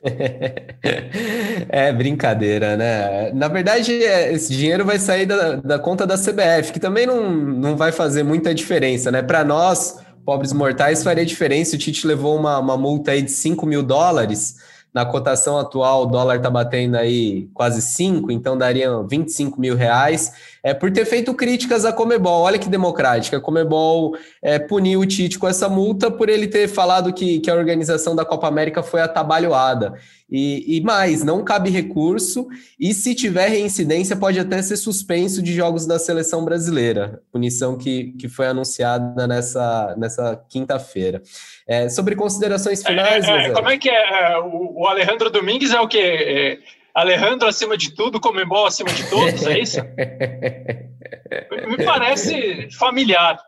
É 1.68 1.92
brincadeira, 1.92 2.76
né? 2.76 3.32
Na 3.32 3.48
verdade, 3.48 3.92
é, 4.04 4.32
esse 4.32 4.52
dinheiro 4.52 4.84
vai 4.84 4.98
sair 4.98 5.26
da, 5.26 5.56
da 5.56 5.78
conta 5.78 6.06
da 6.06 6.16
CBF, 6.16 6.72
que 6.72 6.80
também 6.80 7.06
não, 7.06 7.30
não 7.30 7.76
vai 7.76 7.90
fazer 7.90 8.22
muita 8.22 8.54
diferença, 8.54 9.10
né? 9.10 9.22
Para 9.22 9.44
nós, 9.44 9.98
pobres 10.24 10.52
mortais, 10.52 11.02
faria 11.02 11.24
diferença. 11.24 11.76
O 11.76 11.78
Tite 11.78 12.06
levou 12.06 12.36
uma, 12.36 12.58
uma 12.58 12.76
multa 12.76 13.12
aí 13.12 13.22
de 13.22 13.30
5 13.30 13.66
mil 13.66 13.82
dólares. 13.82 14.56
Na 14.92 15.04
cotação 15.04 15.58
atual, 15.58 16.02
o 16.02 16.06
dólar 16.06 16.36
está 16.36 16.48
batendo 16.48 16.96
aí 16.96 17.48
quase 17.52 17.82
5, 17.82 18.30
então 18.30 18.56
dariam 18.56 19.08
25 19.08 19.60
mil 19.60 19.74
reais 19.74 20.32
é, 20.64 20.72
por 20.72 20.90
ter 20.90 21.04
feito 21.04 21.34
críticas 21.34 21.84
à 21.84 21.92
Comebol. 21.92 22.42
Olha 22.42 22.58
que 22.58 22.70
democrática. 22.70 23.36
A 23.36 23.40
Comebol 23.40 24.16
é, 24.40 24.58
puniu 24.58 25.00
o 25.00 25.06
Tite 25.06 25.38
com 25.38 25.46
essa 25.46 25.68
multa 25.68 26.10
por 26.10 26.30
ele 26.30 26.48
ter 26.48 26.68
falado 26.68 27.12
que, 27.12 27.38
que 27.38 27.50
a 27.50 27.54
organização 27.54 28.16
da 28.16 28.24
Copa 28.24 28.48
América 28.48 28.82
foi 28.82 29.02
atabalhoada. 29.02 29.92
E, 30.30 30.78
e, 30.78 30.80
mais, 30.80 31.22
não 31.22 31.44
cabe 31.44 31.68
recurso, 31.68 32.48
e 32.80 32.94
se 32.94 33.14
tiver 33.14 33.48
reincidência, 33.48 34.16
pode 34.16 34.40
até 34.40 34.60
ser 34.62 34.78
suspenso 34.78 35.42
de 35.42 35.52
jogos 35.52 35.86
da 35.86 35.98
seleção 35.98 36.44
brasileira, 36.46 37.22
punição 37.30 37.76
que, 37.76 38.14
que 38.18 38.26
foi 38.26 38.46
anunciada 38.46 39.26
nessa, 39.26 39.94
nessa 39.98 40.42
quinta-feira. 40.48 41.22
É, 41.68 41.90
sobre 41.90 42.16
considerações 42.16 42.82
é, 42.82 42.88
finais. 42.88 43.28
É, 43.28 43.48
é, 43.48 43.50
como 43.50 43.68
é 43.68 43.76
que 43.76 43.90
é? 43.90 44.32
é? 44.32 44.38
O, 44.38 44.80
o 44.80 44.88
Alejandro 44.88 45.28
Domingues 45.28 45.72
é 45.72 45.80
o 45.80 45.86
quê? 45.86 46.58
Alejandro 46.94 47.48
acima 47.48 47.76
de 47.76 47.90
tudo, 47.90 48.20
Comembol 48.20 48.66
acima 48.66 48.90
de 48.90 49.08
todos, 49.10 49.44
é 49.46 49.58
isso? 49.58 49.80
Me 51.66 51.84
parece 51.84 52.70
familiar. 52.70 53.38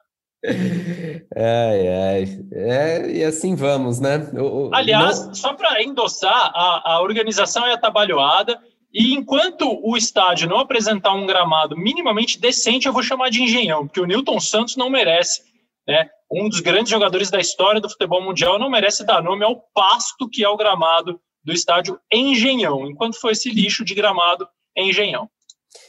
Ai, 1.34 1.88
ai. 1.88 2.38
É, 2.52 3.10
e 3.10 3.24
assim 3.24 3.54
vamos, 3.54 4.00
né? 4.00 4.18
O, 4.34 4.70
Aliás, 4.72 5.26
não... 5.26 5.34
só 5.34 5.54
para 5.54 5.82
endossar, 5.82 6.52
a, 6.54 6.94
a 6.94 7.02
organização 7.02 7.66
é 7.66 7.72
atabalhoada 7.72 8.58
e 8.92 9.12
enquanto 9.14 9.78
o 9.82 9.96
estádio 9.96 10.48
não 10.48 10.58
apresentar 10.58 11.12
um 11.12 11.26
gramado 11.26 11.76
minimamente 11.76 12.40
decente, 12.40 12.86
eu 12.86 12.92
vou 12.92 13.02
chamar 13.02 13.30
de 13.30 13.42
engenhão, 13.42 13.86
porque 13.86 14.00
o 14.00 14.06
Newton 14.06 14.40
Santos 14.40 14.76
não 14.76 14.88
merece, 14.88 15.42
né? 15.86 16.08
Um 16.30 16.48
dos 16.48 16.60
grandes 16.60 16.90
jogadores 16.90 17.30
da 17.30 17.38
história 17.38 17.80
do 17.80 17.90
futebol 17.90 18.22
mundial 18.22 18.58
não 18.58 18.70
merece 18.70 19.04
dar 19.04 19.22
nome 19.22 19.44
ao 19.44 19.60
pasto 19.74 20.28
que 20.28 20.42
é 20.42 20.48
o 20.48 20.56
gramado 20.56 21.20
do 21.46 21.52
estádio 21.52 21.98
Engenhão, 22.12 22.90
enquanto 22.90 23.20
foi 23.20 23.32
esse 23.32 23.48
lixo 23.48 23.84
de 23.84 23.94
gramado 23.94 24.48
Engenhão. 24.76 25.30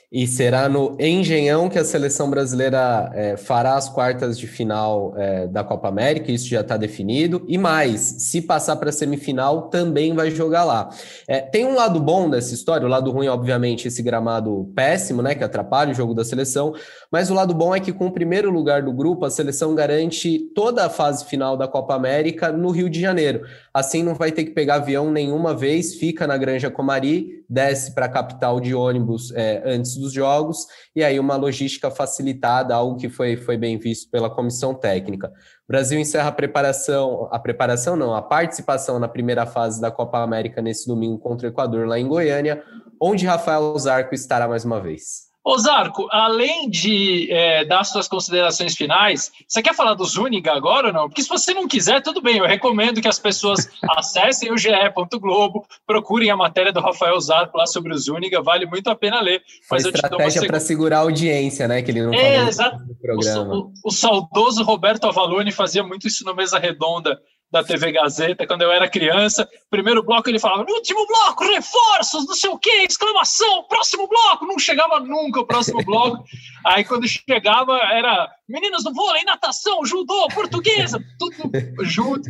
E 0.10 0.26
será 0.26 0.70
no 0.70 0.96
Engenhão 0.98 1.68
que 1.68 1.78
a 1.78 1.84
seleção 1.84 2.30
brasileira 2.30 3.12
é, 3.14 3.36
fará 3.36 3.76
as 3.76 3.90
quartas 3.90 4.40
de 4.40 4.48
final 4.48 5.14
é, 5.18 5.48
da 5.48 5.66
Copa 5.66 5.90
América, 5.90 6.32
isso 6.32 6.48
já 6.48 6.62
está 6.62 6.78
definido. 6.78 7.44
E 7.46 7.58
mais, 7.58 8.00
se 8.00 8.42
passar 8.42 8.78
para 8.78 8.88
a 8.88 8.94
semifinal, 8.94 9.64
também 9.64 10.16
vai 10.16 10.32
jogar 10.32 10.64
lá. 10.64 10.90
É, 11.28 11.42
tem 11.42 11.66
um 11.66 11.76
lado 11.76 12.00
bom 12.00 12.30
dessa 12.30 12.54
história, 12.54 12.88
o 12.88 12.90
lado 12.90 13.12
ruim, 13.12 13.28
obviamente, 13.28 13.90
esse 13.90 14.02
gramado 14.02 14.72
péssimo, 14.74 15.22
né, 15.22 15.36
que 15.36 15.44
atrapalha 15.44 15.92
o 15.92 15.96
jogo 15.96 16.14
da 16.14 16.24
seleção. 16.24 16.74
Mas 17.12 17.30
o 17.30 17.34
lado 17.34 17.54
bom 17.54 17.76
é 17.76 17.80
que, 17.82 17.92
com 17.92 18.08
o 18.08 18.12
primeiro 18.12 18.50
lugar 18.50 18.84
do 18.84 18.94
grupo, 18.94 19.26
a 19.26 19.30
seleção 19.30 19.76
garante 19.76 20.40
toda 20.56 20.86
a 20.86 20.90
fase 20.90 21.26
final 21.26 21.58
da 21.58 21.68
Copa 21.68 21.94
América 21.94 22.50
no 22.50 22.72
Rio 22.72 22.90
de 22.90 23.02
Janeiro. 23.02 23.42
Assim, 23.74 24.04
não 24.04 24.16
vai 24.16 24.32
ter 24.32 24.46
que 24.46 24.52
pegar 24.52 24.76
avião 24.76 25.12
nenhuma 25.12 25.54
vez, 25.54 25.96
fica 25.96 26.26
na 26.26 26.38
Granja 26.38 26.72
Comari, 26.72 27.44
desce 27.50 27.94
para 27.94 28.06
a 28.06 28.10
capital 28.10 28.60
de 28.60 28.74
ônibus 28.74 29.34
é, 29.36 29.62
dos 29.98 30.14
jogos, 30.14 30.66
e 30.96 31.04
aí 31.04 31.20
uma 31.20 31.36
logística 31.36 31.92
facilitada, 31.92 32.76
algo 32.76 32.98
que 32.98 33.10
foi, 33.10 33.36
foi 33.36 33.58
bem 33.58 33.78
visto 33.78 34.10
pela 34.10 34.30
comissão 34.30 34.74
técnica. 34.74 35.28
O 35.28 35.68
Brasil 35.68 36.00
encerra 36.00 36.30
a 36.30 36.32
preparação, 36.32 37.28
a 37.32 37.40
preparação 37.40 37.96
não, 37.96 38.16
a 38.16 38.22
participação 38.22 39.00
na 39.00 39.08
primeira 39.08 39.46
fase 39.46 39.82
da 39.82 39.92
Copa 39.92 40.20
América 40.20 40.62
nesse 40.62 40.88
domingo 40.88 41.20
contra 41.20 41.48
o 41.48 41.52
Equador, 41.52 41.88
lá 41.88 42.00
em 42.00 42.08
Goiânia, 42.08 42.64
onde 43.02 43.26
Rafael 43.26 43.78
Zarco 43.78 44.16
estará 44.16 44.48
mais 44.48 44.64
uma 44.64 44.80
vez. 44.80 45.27
Ô 45.48 45.58
Zarco, 45.58 46.10
além 46.12 46.70
de 46.70 47.32
é, 47.32 47.64
dar 47.64 47.86
suas 47.86 48.06
considerações 48.06 48.76
finais, 48.76 49.32
você 49.48 49.62
quer 49.62 49.74
falar 49.74 49.94
do 49.94 50.04
Zuniga 50.04 50.52
agora 50.52 50.88
ou 50.88 50.94
não? 50.94 51.08
Porque 51.08 51.24
se 51.24 51.30
você 51.30 51.54
não 51.54 51.70
quiser, 51.70 52.02
tudo 52.02 52.22
bem, 52.22 52.40
eu 52.40 52.46
recomendo 52.46 53.02
que 53.02 53.08
as 53.08 53.18
pessoas 53.18 53.70
acessem 53.96 54.52
o 54.52 54.58
ge.globo, 54.58 55.66
procurem 55.86 56.30
a 56.30 56.36
matéria 56.36 56.74
do 56.74 56.82
Rafael 56.82 57.18
Zarco 57.22 57.58
lá 57.58 57.66
sobre 57.66 57.94
o 57.94 57.98
Zuniga, 57.98 58.42
vale 58.42 58.66
muito 58.66 58.90
a 58.90 58.96
pena 58.96 59.22
ler. 59.22 59.42
Mas 59.72 59.84
Foi 59.84 59.92
estratégia 59.94 60.46
para 60.46 60.60
segurar 60.60 60.98
a 60.98 61.02
audiência, 61.04 61.66
né? 61.66 61.82
Que 61.82 61.92
ele 61.92 62.04
não 62.04 62.14
é, 62.14 62.46
exato. 62.46 62.80
no 62.86 62.96
programa. 62.96 63.56
O, 63.56 63.60
o, 63.60 63.72
o 63.86 63.90
saudoso 63.90 64.66
Roberto 64.66 65.08
Avalone 65.08 65.54
fazia 65.54 65.82
muito 65.82 66.08
isso 66.08 66.26
no 66.26 66.36
Mesa 66.36 66.60
Redonda, 66.60 67.18
da 67.52 67.64
TV 67.64 67.92
Gazeta 67.92 68.46
quando 68.46 68.62
eu 68.62 68.72
era 68.72 68.90
criança. 68.90 69.48
Primeiro 69.70 70.04
bloco 70.04 70.30
ele 70.30 70.40
falava: 70.40 70.66
último 70.70 71.06
bloco, 71.08 71.44
reforços, 71.46 72.28
não 72.28 72.36
sei 72.36 72.50
o 72.50 72.60
quê, 72.60 72.86
exclamação, 72.88 73.64
próximo 73.64 74.08
bloco. 74.08 74.46
Não 74.46 74.60
chegava 74.60 75.00
nunca 75.00 75.40
o 75.40 75.46
próximo 75.46 75.84
bloco. 75.84 76.24
Aí 76.66 76.84
quando 76.84 77.08
chegava 77.08 77.78
era 77.78 78.30
meninas 78.48 78.84
do 78.84 78.94
vôlei, 78.94 79.24
natação, 79.24 79.86
judô, 79.86 80.28
portuguesa, 80.34 81.00
tudo 81.18 81.52
junto. 81.86 82.30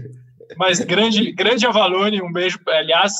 Mas 0.58 0.80
grande, 0.80 1.32
grande 1.32 1.66
Avalone, 1.66 2.22
um 2.22 2.32
beijo. 2.32 2.60
Aliás, 2.68 3.14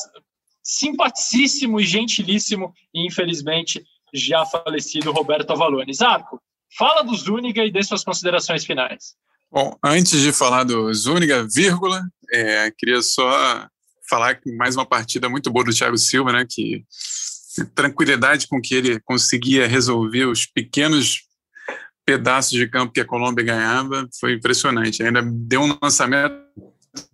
simpaticíssimo 0.62 1.80
e 1.80 1.84
gentilíssimo, 1.84 2.72
e 2.94 3.06
infelizmente 3.06 3.82
já 4.14 4.46
falecido 4.46 5.12
Roberto 5.12 5.52
Avalone. 5.52 5.92
Zarco, 5.92 6.40
fala 6.76 7.02
do 7.02 7.14
Zúñiga 7.14 7.64
e 7.64 7.70
dê 7.70 7.82
suas 7.82 8.04
considerações 8.04 8.64
finais. 8.64 9.14
Bom, 9.50 9.76
antes 9.82 10.20
de 10.20 10.32
falar 10.32 10.64
do 10.64 10.92
Zúñiga, 10.92 11.46
vírgula, 11.50 12.02
é, 12.30 12.70
queria 12.70 13.00
só 13.00 13.66
falar 14.08 14.34
que 14.34 14.52
mais 14.52 14.76
uma 14.76 14.86
partida 14.86 15.28
muito 15.28 15.50
boa 15.50 15.64
do 15.64 15.74
Thiago 15.74 15.96
Silva, 15.96 16.32
né? 16.32 16.46
Que 16.48 16.84
tranquilidade 17.74 18.46
com 18.46 18.60
que 18.60 18.74
ele 18.74 19.00
conseguia 19.00 19.66
resolver 19.66 20.26
os 20.26 20.46
pequenos 20.46 21.22
pedaços 22.04 22.52
de 22.52 22.66
campo 22.68 22.92
que 22.92 23.00
a 23.00 23.04
Colômbia 23.04 23.44
ganhava 23.44 24.08
foi 24.18 24.34
impressionante. 24.34 25.02
Ainda 25.02 25.22
deu 25.22 25.62
um 25.62 25.78
lançamento, 25.82 26.34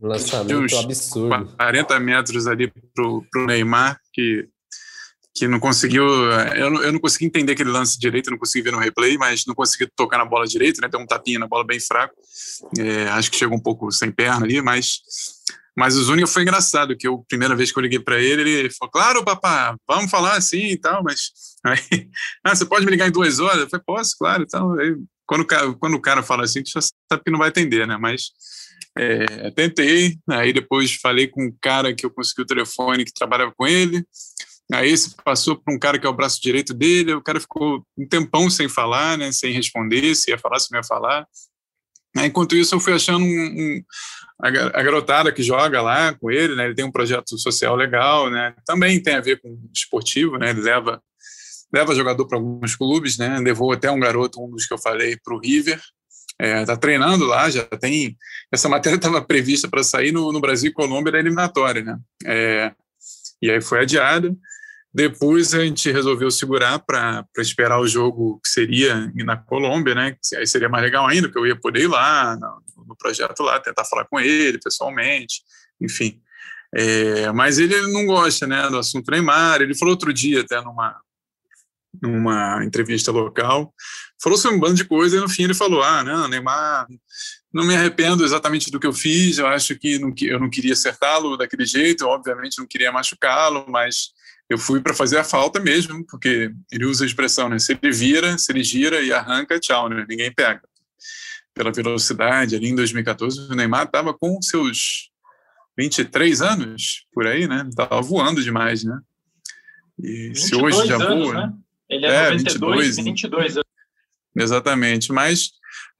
lançamento 0.00 0.48
de 0.48 0.54
uns 0.54 0.72
absurdo. 0.72 1.56
40 1.56 2.00
metros 2.00 2.46
ali 2.46 2.72
para 2.94 3.04
o 3.04 3.24
Neymar, 3.46 3.98
que, 4.12 4.48
que 5.34 5.48
não 5.48 5.58
conseguiu. 5.58 6.04
Eu 6.04 6.70
não, 6.70 6.82
eu 6.82 6.92
não 6.92 7.00
consegui 7.00 7.26
entender 7.26 7.52
aquele 7.52 7.70
lance 7.70 7.98
direito, 7.98 8.30
não 8.30 8.38
consegui 8.38 8.62
ver 8.62 8.72
no 8.72 8.78
replay, 8.78 9.18
mas 9.18 9.44
não 9.46 9.54
consegui 9.54 9.90
tocar 9.96 10.18
na 10.18 10.24
bola 10.24 10.46
direito, 10.46 10.80
né? 10.80 10.88
Deu 10.88 11.00
um 11.00 11.06
tapinha 11.06 11.38
na 11.38 11.48
bola 11.48 11.66
bem 11.66 11.80
fraco. 11.80 12.14
É, 12.78 13.08
acho 13.08 13.30
que 13.30 13.36
chegou 13.36 13.56
um 13.56 13.62
pouco 13.62 13.90
sem 13.90 14.12
perna 14.12 14.44
ali, 14.44 14.62
mas 14.62 15.00
mas 15.76 15.96
o 15.96 16.04
Zúñiga 16.04 16.28
foi 16.28 16.42
engraçado, 16.42 16.96
que 16.96 17.08
a 17.08 17.16
primeira 17.28 17.56
vez 17.56 17.72
que 17.72 17.78
eu 17.78 17.82
liguei 17.82 17.98
para 17.98 18.20
ele, 18.20 18.48
ele 18.48 18.70
falou, 18.70 18.92
claro, 18.92 19.24
papá, 19.24 19.76
vamos 19.88 20.08
falar 20.08 20.36
assim 20.36 20.66
e 20.68 20.76
tal, 20.76 21.02
mas 21.02 21.32
aí, 21.66 22.08
ah, 22.44 22.54
você 22.54 22.64
pode 22.64 22.84
me 22.84 22.92
ligar 22.92 23.08
em 23.08 23.12
duas 23.12 23.40
horas? 23.40 23.62
Eu 23.62 23.68
falei, 23.68 23.84
posso, 23.84 24.16
claro. 24.16 24.44
Então, 24.44 24.78
aí, 24.78 24.94
quando, 25.26 25.44
quando 25.78 25.94
o 25.94 26.00
cara 26.00 26.22
fala 26.22 26.44
assim, 26.44 26.64
você 26.64 26.72
já 26.74 26.80
sabe 26.80 27.24
que 27.24 27.30
não 27.30 27.40
vai 27.40 27.48
atender, 27.48 27.88
né? 27.88 27.96
Mas 27.96 28.30
é, 28.96 29.50
tentei, 29.50 30.16
aí 30.30 30.52
depois 30.52 30.94
falei 30.94 31.26
com 31.26 31.44
um 31.44 31.56
cara 31.60 31.92
que 31.92 32.06
eu 32.06 32.10
consegui 32.10 32.42
o 32.42 32.46
telefone, 32.46 33.04
que 33.04 33.12
trabalhava 33.12 33.52
com 33.56 33.66
ele, 33.66 34.06
aí 34.72 34.96
se 34.96 35.14
passou 35.22 35.56
para 35.56 35.74
um 35.74 35.78
cara 35.78 35.98
que 35.98 36.06
é 36.06 36.10
o 36.10 36.14
braço 36.14 36.40
direito 36.40 36.72
dele, 36.72 37.14
o 37.14 37.22
cara 37.22 37.40
ficou 37.40 37.84
um 37.98 38.06
tempão 38.06 38.48
sem 38.48 38.68
falar, 38.68 39.18
né, 39.18 39.30
sem 39.32 39.52
responder, 39.52 40.14
se 40.14 40.30
ia 40.30 40.38
falar, 40.38 40.58
se 40.58 40.72
não 40.72 40.78
ia 40.78 40.84
falar. 40.84 41.26
Enquanto 42.16 42.56
isso, 42.56 42.74
eu 42.74 42.80
fui 42.80 42.92
achando 42.92 43.24
um, 43.24 43.28
um, 43.28 43.84
a 44.40 44.82
garotada 44.82 45.32
que 45.32 45.42
joga 45.42 45.82
lá 45.82 46.14
com 46.14 46.30
ele, 46.30 46.54
né? 46.54 46.66
Ele 46.66 46.74
tem 46.74 46.84
um 46.84 46.92
projeto 46.92 47.36
social 47.36 47.74
legal, 47.74 48.30
né? 48.30 48.54
Também 48.64 49.02
tem 49.02 49.16
a 49.16 49.20
ver 49.20 49.40
com 49.40 49.58
esportivo, 49.74 50.38
né? 50.38 50.50
Ele 50.50 50.60
leva 50.60 51.02
leva 51.72 51.94
jogador 51.94 52.24
para 52.26 52.38
alguns 52.38 52.76
clubes, 52.76 53.18
né? 53.18 53.36
Levou 53.40 53.72
até 53.72 53.90
um 53.90 53.98
garoto, 53.98 54.40
um 54.40 54.48
dos 54.48 54.64
que 54.64 54.72
eu 54.72 54.78
falei, 54.78 55.16
para 55.16 55.34
o 55.34 55.40
River. 55.40 55.80
É, 56.38 56.64
tá 56.64 56.76
treinando 56.76 57.24
lá, 57.24 57.50
já 57.50 57.64
tem. 57.64 58.16
Essa 58.52 58.68
matéria 58.68 58.94
estava 58.96 59.20
prevista 59.20 59.68
para 59.68 59.82
sair 59.82 60.12
no, 60.12 60.32
no, 60.32 60.40
Brasil 60.40 60.70
e 60.70 60.74
Colômbia 60.74 61.12
da 61.12 61.18
eliminatória, 61.18 61.82
né? 61.82 61.98
É, 62.24 62.72
e 63.40 63.50
aí 63.50 63.60
foi 63.60 63.80
adiada. 63.80 64.34
Depois 64.92 65.52
a 65.54 65.64
gente 65.64 65.90
resolveu 65.90 66.30
segurar 66.30 66.78
para 66.78 67.26
esperar 67.38 67.80
o 67.80 67.86
jogo 67.86 68.40
que 68.40 68.48
seria 68.48 69.12
na 69.16 69.36
Colômbia, 69.36 69.92
né? 69.92 70.16
Aí 70.36 70.46
seria 70.46 70.68
mais 70.68 70.84
legal 70.84 71.06
ainda, 71.06 71.26
porque 71.26 71.40
eu 71.40 71.46
ia 71.46 71.56
poder 71.56 71.82
ir 71.82 71.88
lá, 71.88 72.36
no 72.86 72.96
projeto 72.96 73.42
lá, 73.42 73.58
tentar 73.58 73.84
falar 73.84 74.04
com 74.04 74.20
ele 74.20 74.58
pessoalmente, 74.62 75.42
enfim. 75.80 76.22
É, 76.72 77.30
mas 77.32 77.58
ele, 77.58 77.80
não 77.92 78.06
gosta 78.06 78.46
né, 78.46 78.68
do 78.68 78.78
assunto 78.78 79.10
Neymar. 79.10 79.62
Ele 79.62 79.76
falou 79.76 79.94
outro 79.94 80.12
dia, 80.12 80.42
até 80.42 80.60
numa, 80.60 81.00
numa 82.02 82.64
entrevista 82.64 83.12
local, 83.12 83.72
falou 84.22 84.38
sobre 84.38 84.56
um 84.56 84.60
bando 84.60 84.74
de 84.74 84.84
coisa 84.84 85.16
e 85.16 85.20
no 85.20 85.28
fim 85.28 85.44
ele 85.44 85.54
falou: 85.54 85.82
Ah, 85.82 86.02
não, 86.02 86.28
Neymar, 86.28 86.86
não 87.54 87.64
me 87.64 87.76
arrependo 87.76 88.24
exatamente 88.24 88.68
do 88.68 88.80
que 88.80 88.86
eu 88.86 88.92
fiz. 88.92 89.38
Eu 89.38 89.46
acho 89.46 89.78
que 89.78 89.96
não, 89.98 90.12
eu 90.22 90.40
não 90.40 90.50
queria 90.50 90.72
acertá-lo 90.72 91.36
daquele 91.36 91.64
jeito, 91.64 92.04
obviamente 92.04 92.58
não 92.58 92.66
queria 92.66 92.90
machucá-lo, 92.90 93.64
mas 93.68 94.12
eu 94.50 94.58
fui 94.58 94.80
para 94.80 94.92
fazer 94.92 95.18
a 95.18 95.24
falta 95.24 95.60
mesmo, 95.60 96.04
porque 96.06 96.50
ele 96.70 96.84
usa 96.84 97.04
a 97.04 97.06
expressão, 97.06 97.48
né? 97.48 97.60
Se 97.60 97.72
ele 97.72 97.92
vira, 97.92 98.36
se 98.36 98.50
ele 98.50 98.64
gira 98.64 99.00
e 99.00 99.12
arranca, 99.12 99.60
tchau, 99.60 99.88
né? 99.88 100.04
Ninguém 100.08 100.32
pega 100.34 100.60
pela 101.54 101.70
velocidade 101.70 102.56
ali 102.56 102.70
em 102.70 102.74
2014, 102.74 103.52
o 103.52 103.54
Neymar 103.54 103.84
estava 103.84 104.12
com 104.12 104.42
seus 104.42 105.10
23 105.78 106.42
anos, 106.42 107.06
por 107.12 107.24
aí, 107.24 107.46
né? 107.46 107.64
Estava 107.68 108.02
voando 108.02 108.42
demais, 108.42 108.82
né? 108.82 108.98
E 110.02 110.34
se 110.34 110.56
hoje 110.56 110.88
já 110.88 110.96
anos, 110.96 111.28
voa. 111.28 111.34
Né? 111.34 111.52
Ele 111.88 112.06
é, 112.06 112.08
é 112.08 112.30
92, 112.32 112.96
22, 112.96 113.04
22 113.04 113.56
anos. 113.58 113.73
Exatamente, 114.36 115.12
mas 115.12 115.50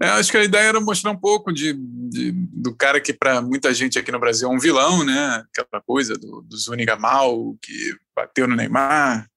é, 0.03 0.09
acho 0.09 0.30
que 0.30 0.37
a 0.37 0.45
ideia 0.45 0.68
era 0.68 0.80
mostrar 0.80 1.11
um 1.11 1.16
pouco 1.16 1.53
de, 1.53 1.72
de 1.72 2.32
do 2.32 2.74
cara 2.74 3.01
que 3.01 3.12
para 3.12 3.41
muita 3.41 3.72
gente 3.72 3.99
aqui 3.99 4.11
no 4.11 4.18
Brasil 4.18 4.49
é 4.49 4.53
um 4.53 4.59
vilão, 4.59 5.05
né? 5.05 5.45
Aquela 5.57 5.82
coisa 5.82 6.14
do, 6.14 6.43
do 6.43 6.57
Zuniga 6.57 6.97
mal 6.97 7.57
que 7.62 7.97
bateu 8.14 8.49
no 8.49 8.57
Neymar 8.57 9.28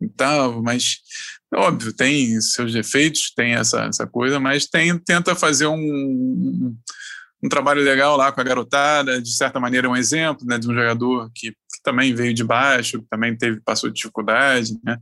e 0.00 0.08
tal, 0.08 0.62
mas 0.62 1.00
Óbvio, 1.52 1.92
tem 1.92 2.40
seus 2.40 2.72
defeitos, 2.72 3.32
tem 3.34 3.54
essa, 3.54 3.82
essa 3.82 4.06
coisa, 4.06 4.38
mas 4.38 4.66
tem, 4.66 4.96
tenta 4.96 5.34
fazer 5.34 5.66
um, 5.66 5.74
um, 5.74 6.76
um 7.42 7.48
trabalho 7.48 7.82
legal 7.82 8.16
lá 8.16 8.30
com 8.30 8.40
a 8.40 8.44
garotada, 8.44 9.20
de 9.20 9.34
certa 9.34 9.58
maneira 9.58 9.88
é 9.88 9.90
um 9.90 9.96
exemplo 9.96 10.46
né, 10.46 10.58
de 10.58 10.68
um 10.68 10.74
jogador 10.74 11.28
que, 11.34 11.52
que 11.80 11.82
também 11.82 12.14
veio 12.14 12.34
de 12.34 12.44
baixo, 12.44 13.04
também 13.10 13.36
teve, 13.36 13.60
passou 13.60 13.90
dificuldade. 13.90 14.78
Né? 14.84 14.96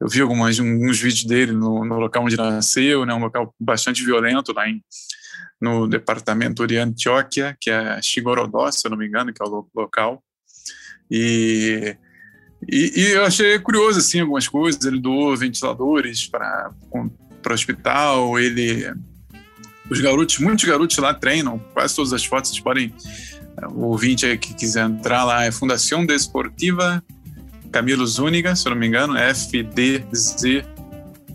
Eu 0.00 0.08
vi 0.08 0.20
algumas, 0.20 0.58
alguns 0.58 0.98
vídeos 0.98 1.24
dele 1.24 1.52
no, 1.52 1.84
no 1.84 1.98
local 1.98 2.24
onde 2.24 2.36
nasceu, 2.36 3.04
né, 3.04 3.14
um 3.14 3.20
local 3.20 3.54
bastante 3.60 4.04
violento 4.04 4.52
lá 4.52 4.68
em, 4.68 4.82
no 5.60 5.86
departamento 5.86 6.66
de 6.66 6.78
Antioquia, 6.78 7.56
que 7.60 7.70
é 7.70 8.00
Chigorodó, 8.02 8.70
se 8.70 8.86
eu 8.86 8.90
não 8.90 8.98
me 8.98 9.06
engano, 9.06 9.32
que 9.32 9.42
é 9.42 9.46
o 9.46 9.66
local. 9.74 10.22
E 11.10 11.96
e, 12.68 12.92
e, 12.94 13.10
eu 13.12 13.24
achei 13.24 13.58
curioso, 13.58 13.98
assim, 13.98 14.20
algumas 14.20 14.46
coisas. 14.46 14.84
Ele 14.84 15.00
doou 15.00 15.36
ventiladores 15.36 16.26
para 16.26 16.70
o 16.92 17.52
hospital, 17.52 18.38
ele... 18.38 18.92
Os 19.90 20.00
garotos, 20.00 20.38
muitos 20.38 20.64
garotos 20.64 20.96
lá 20.98 21.12
treinam, 21.12 21.58
quase 21.74 21.94
todas 21.94 22.12
as 22.12 22.24
fotos, 22.24 22.50
vocês 22.50 22.62
podem... 22.62 22.94
O 23.68 23.86
ouvinte 23.86 24.26
aí 24.26 24.36
que 24.36 24.54
quiser 24.54 24.86
entrar 24.86 25.24
lá, 25.24 25.44
é 25.44 25.52
Fundação 25.52 26.04
Desportiva 26.04 27.02
Camilo 27.72 28.06
Zúñiga, 28.06 28.54
se 28.54 28.68
eu 28.68 28.70
não 28.70 28.78
me 28.78 28.86
engano, 28.86 29.14
FDZ... 29.16 30.64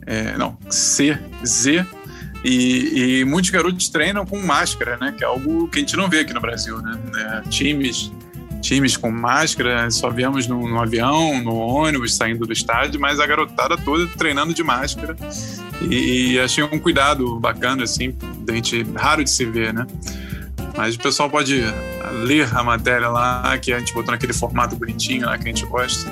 É, 0.05 0.37
não, 0.37 0.57
CZ... 0.69 1.85
E, 2.43 3.19
e, 3.19 3.25
muitos 3.25 3.49
garotos 3.49 3.89
treinam 3.89 4.25
com 4.25 4.39
máscara, 4.39 4.95
né? 4.97 5.13
Que 5.17 5.23
é 5.23 5.27
algo 5.27 5.67
que 5.67 5.79
a 5.79 5.81
gente 5.81 5.97
não 5.97 6.07
vê 6.07 6.19
aqui 6.19 6.33
no 6.33 6.39
Brasil, 6.39 6.79
né? 6.81 6.97
É, 7.17 7.49
times 7.49 8.11
times 8.61 8.97
com 8.97 9.09
máscara, 9.11 9.89
só 9.91 10.09
viemos 10.09 10.47
no, 10.47 10.67
no, 10.67 10.81
avião, 10.81 11.41
no 11.41 11.55
ônibus, 11.55 12.15
saindo 12.15 12.45
do 12.45 12.53
estádio, 12.53 12.99
mas 12.99 13.19
a 13.19 13.25
garotada 13.25 13.77
toda 13.77 14.07
treinando 14.17 14.53
de 14.53 14.63
máscara. 14.63 15.15
E, 15.89 16.33
e 16.33 16.39
achei 16.39 16.63
um 16.63 16.79
cuidado 16.79 17.39
bacana, 17.39 17.83
assim, 17.83 18.15
da 18.39 18.53
gente, 18.53 18.83
raro 18.95 19.23
de 19.23 19.29
se 19.29 19.45
ver, 19.45 19.73
né? 19.73 19.85
Mas 20.75 20.95
o 20.95 20.99
pessoal 20.99 21.29
pode 21.29 21.61
ler 22.11 22.49
a 22.55 22.63
matéria 22.63 23.09
lá, 23.09 23.57
que 23.57 23.71
a 23.73 23.79
gente 23.79 23.93
botou 23.93 24.11
naquele 24.11 24.33
formato 24.33 24.75
bonitinho 24.75 25.25
lá 25.25 25.37
que 25.37 25.43
a 25.43 25.47
gente 25.47 25.65
gosta. 25.65 26.09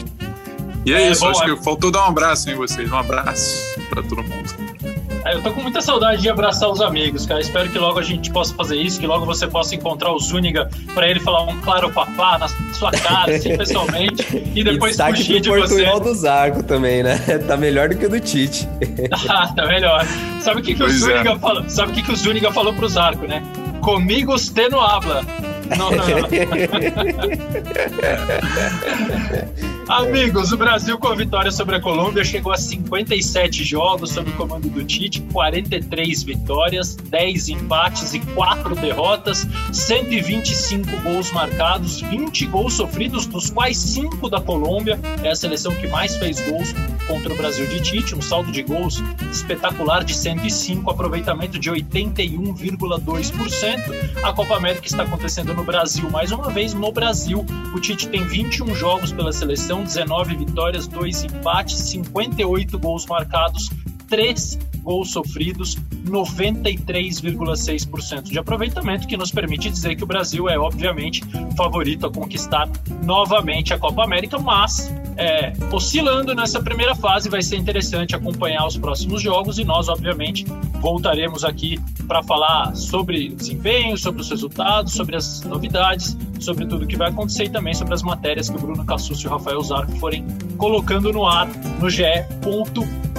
e 0.84 0.92
é, 0.92 1.02
é 1.02 1.10
isso, 1.10 1.20
bom, 1.20 1.30
acho 1.30 1.42
é... 1.44 1.54
que 1.54 1.64
faltou 1.64 1.90
dar 1.90 2.04
um 2.04 2.08
abraço 2.08 2.50
em 2.50 2.54
vocês, 2.54 2.90
um 2.90 2.96
abraço 2.96 3.78
para 3.90 4.02
todo 4.02 4.22
mundo. 4.22 4.68
É, 5.24 5.34
eu 5.34 5.42
tô 5.42 5.52
com 5.52 5.60
muita 5.60 5.82
saudade 5.82 6.22
de 6.22 6.28
abraçar 6.30 6.70
os 6.70 6.80
amigos, 6.80 7.26
cara. 7.26 7.40
Espero 7.40 7.68
que 7.68 7.78
logo 7.78 7.98
a 7.98 8.02
gente 8.02 8.30
possa 8.30 8.54
fazer 8.54 8.76
isso, 8.76 8.98
que 8.98 9.06
logo 9.06 9.26
você 9.26 9.46
possa 9.46 9.74
encontrar 9.74 10.12
o 10.12 10.18
Zúñiga 10.18 10.70
para 10.94 11.08
ele 11.08 11.20
falar 11.20 11.42
um 11.42 11.60
claro 11.60 11.92
papá 11.92 12.38
na 12.38 12.48
sua 12.72 12.90
cara, 12.92 13.34
assim, 13.34 13.54
pessoalmente, 13.56 14.24
e 14.54 14.64
depois 14.64 14.98
e 14.98 15.02
fugir 15.02 15.40
de 15.40 15.50
você. 15.50 15.86
o 15.86 16.00
do 16.00 16.14
Zarco 16.14 16.62
também, 16.62 17.02
né? 17.02 17.18
Tá 17.46 17.56
melhor 17.56 17.88
do 17.88 17.96
que 17.96 18.06
o 18.06 18.08
do 18.08 18.20
Tite. 18.20 18.68
ah, 19.28 19.52
tá 19.54 19.66
melhor. 19.66 20.04
Sabe 20.40 20.60
o 20.60 20.62
que, 20.62 20.74
que 20.74 20.82
o 20.82 20.88
Zúñiga 20.88 21.32
é. 21.32 21.38
falou? 21.38 21.68
Sabe 21.68 21.92
o 21.92 21.94
que, 21.94 22.02
que 22.02 22.12
o 22.12 22.16
Zúñiga 22.16 22.52
falou 22.52 22.72
pro 22.72 22.88
Zarco, 22.88 23.26
né? 23.26 23.42
Comigo 23.80 24.32
você 24.32 24.68
não 24.68 24.80
habla. 24.80 25.22
Não, 25.76 25.90
não, 25.90 26.06
não. 26.06 26.28
Amigos, 29.88 30.52
o 30.52 30.56
Brasil 30.58 30.98
com 30.98 31.08
a 31.08 31.14
vitória 31.14 31.50
sobre 31.50 31.76
a 31.76 31.80
Colômbia 31.80 32.22
chegou 32.22 32.52
a 32.52 32.58
57 32.58 33.64
jogos 33.64 34.10
sob 34.10 34.28
o 34.28 34.34
comando 34.34 34.68
do 34.68 34.84
Tite, 34.84 35.22
43 35.32 36.24
vitórias, 36.24 36.94
10 36.94 37.48
empates 37.48 38.12
e 38.12 38.20
4 38.20 38.76
derrotas, 38.76 39.46
125 39.72 40.94
gols 41.00 41.32
marcados, 41.32 42.02
20 42.02 42.44
gols 42.48 42.74
sofridos, 42.74 43.24
dos 43.24 43.48
quais 43.48 43.78
5 43.78 44.28
da 44.28 44.42
Colômbia. 44.42 45.00
É 45.22 45.30
a 45.30 45.34
seleção 45.34 45.74
que 45.74 45.86
mais 45.86 46.18
fez 46.18 46.38
gols 46.42 46.74
contra 47.06 47.32
o 47.32 47.36
Brasil 47.36 47.66
de 47.66 47.80
Tite, 47.80 48.14
um 48.14 48.20
saldo 48.20 48.52
de 48.52 48.62
gols 48.62 49.02
espetacular 49.32 50.04
de 50.04 50.14
105, 50.14 50.90
aproveitamento 50.90 51.58
de 51.58 51.70
81,2%. 51.70 54.22
A 54.22 54.34
Copa 54.34 54.54
América 54.54 54.86
está 54.86 55.04
acontecendo 55.04 55.54
no 55.54 55.64
Brasil, 55.64 56.10
mais 56.10 56.30
uma 56.30 56.50
vez 56.50 56.74
no 56.74 56.92
Brasil. 56.92 57.46
O 57.74 57.80
Tite 57.80 58.06
tem 58.08 58.26
21 58.26 58.74
jogos 58.74 59.12
pela 59.12 59.32
seleção, 59.32 59.77
19 59.84 60.36
vitórias, 60.36 60.86
2 60.86 61.24
empates, 61.24 61.78
58 61.78 62.78
gols 62.78 63.06
marcados, 63.06 63.70
3 64.08 64.58
gols 64.82 65.10
sofridos, 65.10 65.76
93,6% 66.06 68.22
de 68.22 68.38
aproveitamento, 68.38 69.06
que 69.06 69.16
nos 69.16 69.30
permite 69.30 69.70
dizer 69.70 69.94
que 69.96 70.04
o 70.04 70.06
Brasil 70.06 70.48
é, 70.48 70.58
obviamente, 70.58 71.22
favorito 71.56 72.06
a 72.06 72.10
conquistar 72.10 72.66
novamente 73.04 73.74
a 73.74 73.78
Copa 73.78 74.04
América, 74.04 74.38
mas 74.38 74.90
é, 75.18 75.52
oscilando 75.72 76.34
nessa 76.34 76.62
primeira 76.62 76.94
fase. 76.94 77.28
Vai 77.28 77.42
ser 77.42 77.56
interessante 77.56 78.16
acompanhar 78.16 78.66
os 78.66 78.78
próximos 78.78 79.20
jogos 79.20 79.58
e 79.58 79.64
nós, 79.64 79.88
obviamente, 79.88 80.46
voltaremos 80.80 81.44
aqui 81.44 81.78
para 82.06 82.22
falar 82.22 82.74
sobre 82.74 83.28
o 83.28 83.36
desempenho, 83.36 83.96
sobre 83.96 84.20
os 84.20 84.30
resultados, 84.30 84.92
sobre 84.94 85.16
as 85.16 85.42
novidades, 85.42 86.16
sobre 86.40 86.66
tudo 86.66 86.86
que 86.86 86.96
vai 86.96 87.10
acontecer 87.10 87.44
e 87.44 87.48
também 87.50 87.74
sobre 87.74 87.94
as 87.94 88.02
matérias 88.02 88.48
que 88.48 88.56
o 88.56 88.60
Bruno 88.60 88.84
Cassus 88.84 89.20
e 89.20 89.26
o 89.26 89.30
Rafael 89.30 89.60
Zarco 89.62 89.92
forem 89.96 90.24
colocando 90.56 91.12
no 91.12 91.26
ar 91.26 91.48
no 91.80 91.90
GE. 91.90 92.04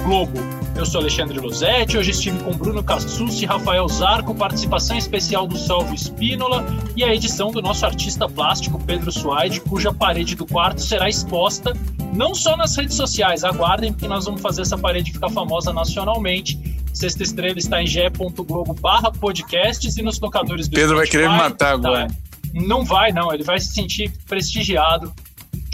Globo. 0.04 0.40
Eu 0.76 0.86
sou 0.86 1.00
Alexandre 1.00 1.38
Losetti, 1.38 1.98
hoje 1.98 2.12
estive 2.12 2.38
com 2.42 2.52
Bruno 2.52 2.82
Cassucci 2.82 3.44
e 3.44 3.46
Rafael 3.46 3.86
Zarco, 3.88 4.34
participação 4.34 4.96
especial 4.96 5.46
do 5.46 5.58
Salvo 5.58 5.94
Espínola 5.94 6.64
e 6.96 7.04
a 7.04 7.14
edição 7.14 7.50
do 7.50 7.60
nosso 7.60 7.84
artista 7.84 8.26
plástico 8.26 8.82
Pedro 8.82 9.12
Suaide, 9.12 9.60
cuja 9.60 9.92
parede 9.92 10.34
do 10.34 10.46
quarto 10.46 10.80
será 10.80 11.08
exposta 11.08 11.74
não 12.12 12.34
só 12.34 12.56
nas 12.56 12.74
redes 12.76 12.96
sociais, 12.96 13.44
aguardem 13.44 13.92
porque 13.92 14.08
nós 14.08 14.24
vamos 14.24 14.40
fazer 14.40 14.62
essa 14.62 14.76
parede 14.76 15.12
ficar 15.12 15.30
famosa 15.30 15.72
nacionalmente. 15.72 16.58
Sexta 17.00 17.22
Estrela 17.22 17.58
está 17.58 17.82
em 17.82 17.86
ge.globo 17.86 18.74
barra 18.74 19.10
podcasts 19.10 19.96
e 19.96 20.02
nos 20.02 20.18
tocadores 20.18 20.68
do 20.68 20.74
Pedro 20.74 20.96
Spotify, 20.96 20.96
vai 20.96 21.06
querer 21.06 21.30
me 21.30 21.38
matar 21.38 21.56
tá? 21.56 21.72
agora. 21.72 22.08
Não 22.52 22.84
vai, 22.84 23.10
não. 23.10 23.32
Ele 23.32 23.42
vai 23.42 23.58
se 23.58 23.72
sentir 23.72 24.12
prestigiado. 24.28 25.10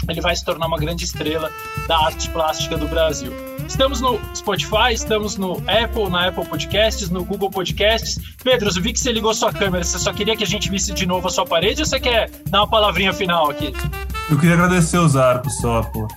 Ele 0.07 0.21
vai 0.21 0.33
se 0.33 0.45
tornar 0.45 0.67
uma 0.67 0.77
grande 0.77 1.03
estrela 1.03 1.51
da 1.85 1.97
arte 1.97 2.29
plástica 2.29 2.77
do 2.77 2.87
Brasil. 2.87 3.33
Estamos 3.67 3.99
no 3.99 4.17
Spotify, 4.33 4.93
estamos 4.93 5.35
no 5.35 5.61
Apple, 5.67 6.09
na 6.09 6.29
Apple 6.29 6.45
Podcasts, 6.45 7.09
no 7.09 7.25
Google 7.25 7.51
Podcasts. 7.51 8.17
Pedro, 8.41 8.69
eu 8.69 8.81
vi 8.81 8.93
que 8.93 8.99
você 9.01 9.11
ligou 9.11 9.33
sua 9.33 9.51
câmera. 9.51 9.83
Você 9.83 9.99
só 9.99 10.13
queria 10.13 10.37
que 10.37 10.45
a 10.45 10.47
gente 10.47 10.71
visse 10.71 10.93
de 10.93 11.05
novo 11.05 11.27
a 11.27 11.29
sua 11.29 11.45
parede 11.45 11.81
ou 11.81 11.85
você 11.85 11.99
quer 11.99 12.31
dar 12.45 12.61
uma 12.61 12.69
palavrinha 12.69 13.11
final 13.11 13.51
aqui? 13.51 13.73
Eu 14.29 14.39
queria 14.39 14.53
agradecer 14.53 14.97
os 14.97 15.17
arcos 15.17 15.57
só, 15.57 15.81
pô. 15.83 16.07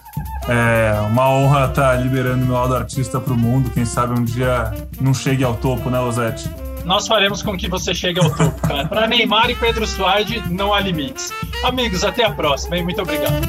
É 0.53 1.01
uma 1.03 1.31
honra 1.31 1.67
estar 1.67 1.95
liberando 1.95 2.45
meu 2.45 2.57
lado 2.57 2.75
artista 2.75 3.21
para 3.21 3.33
o 3.33 3.37
mundo. 3.37 3.71
Quem 3.71 3.85
sabe 3.85 4.19
um 4.19 4.25
dia 4.25 4.75
não 5.01 5.15
chegue 5.15 5.45
ao 5.45 5.55
topo, 5.55 5.89
né, 5.89 6.01
Rosete? 6.01 6.51
Nós 6.85 7.07
faremos 7.07 7.41
com 7.41 7.57
que 7.57 7.69
você 7.69 7.95
chegue 7.95 8.19
ao 8.19 8.29
topo, 8.29 8.61
cara. 8.67 8.89
Para 8.89 9.07
Neymar 9.07 9.49
e 9.49 9.55
Pedro 9.55 9.87
Suárez, 9.87 10.51
não 10.51 10.75
há 10.75 10.81
limites. 10.81 11.33
Amigos, 11.63 12.03
até 12.03 12.25
a 12.25 12.33
próxima 12.33 12.77
e 12.77 12.83
muito 12.83 13.01
obrigado. 13.01 13.47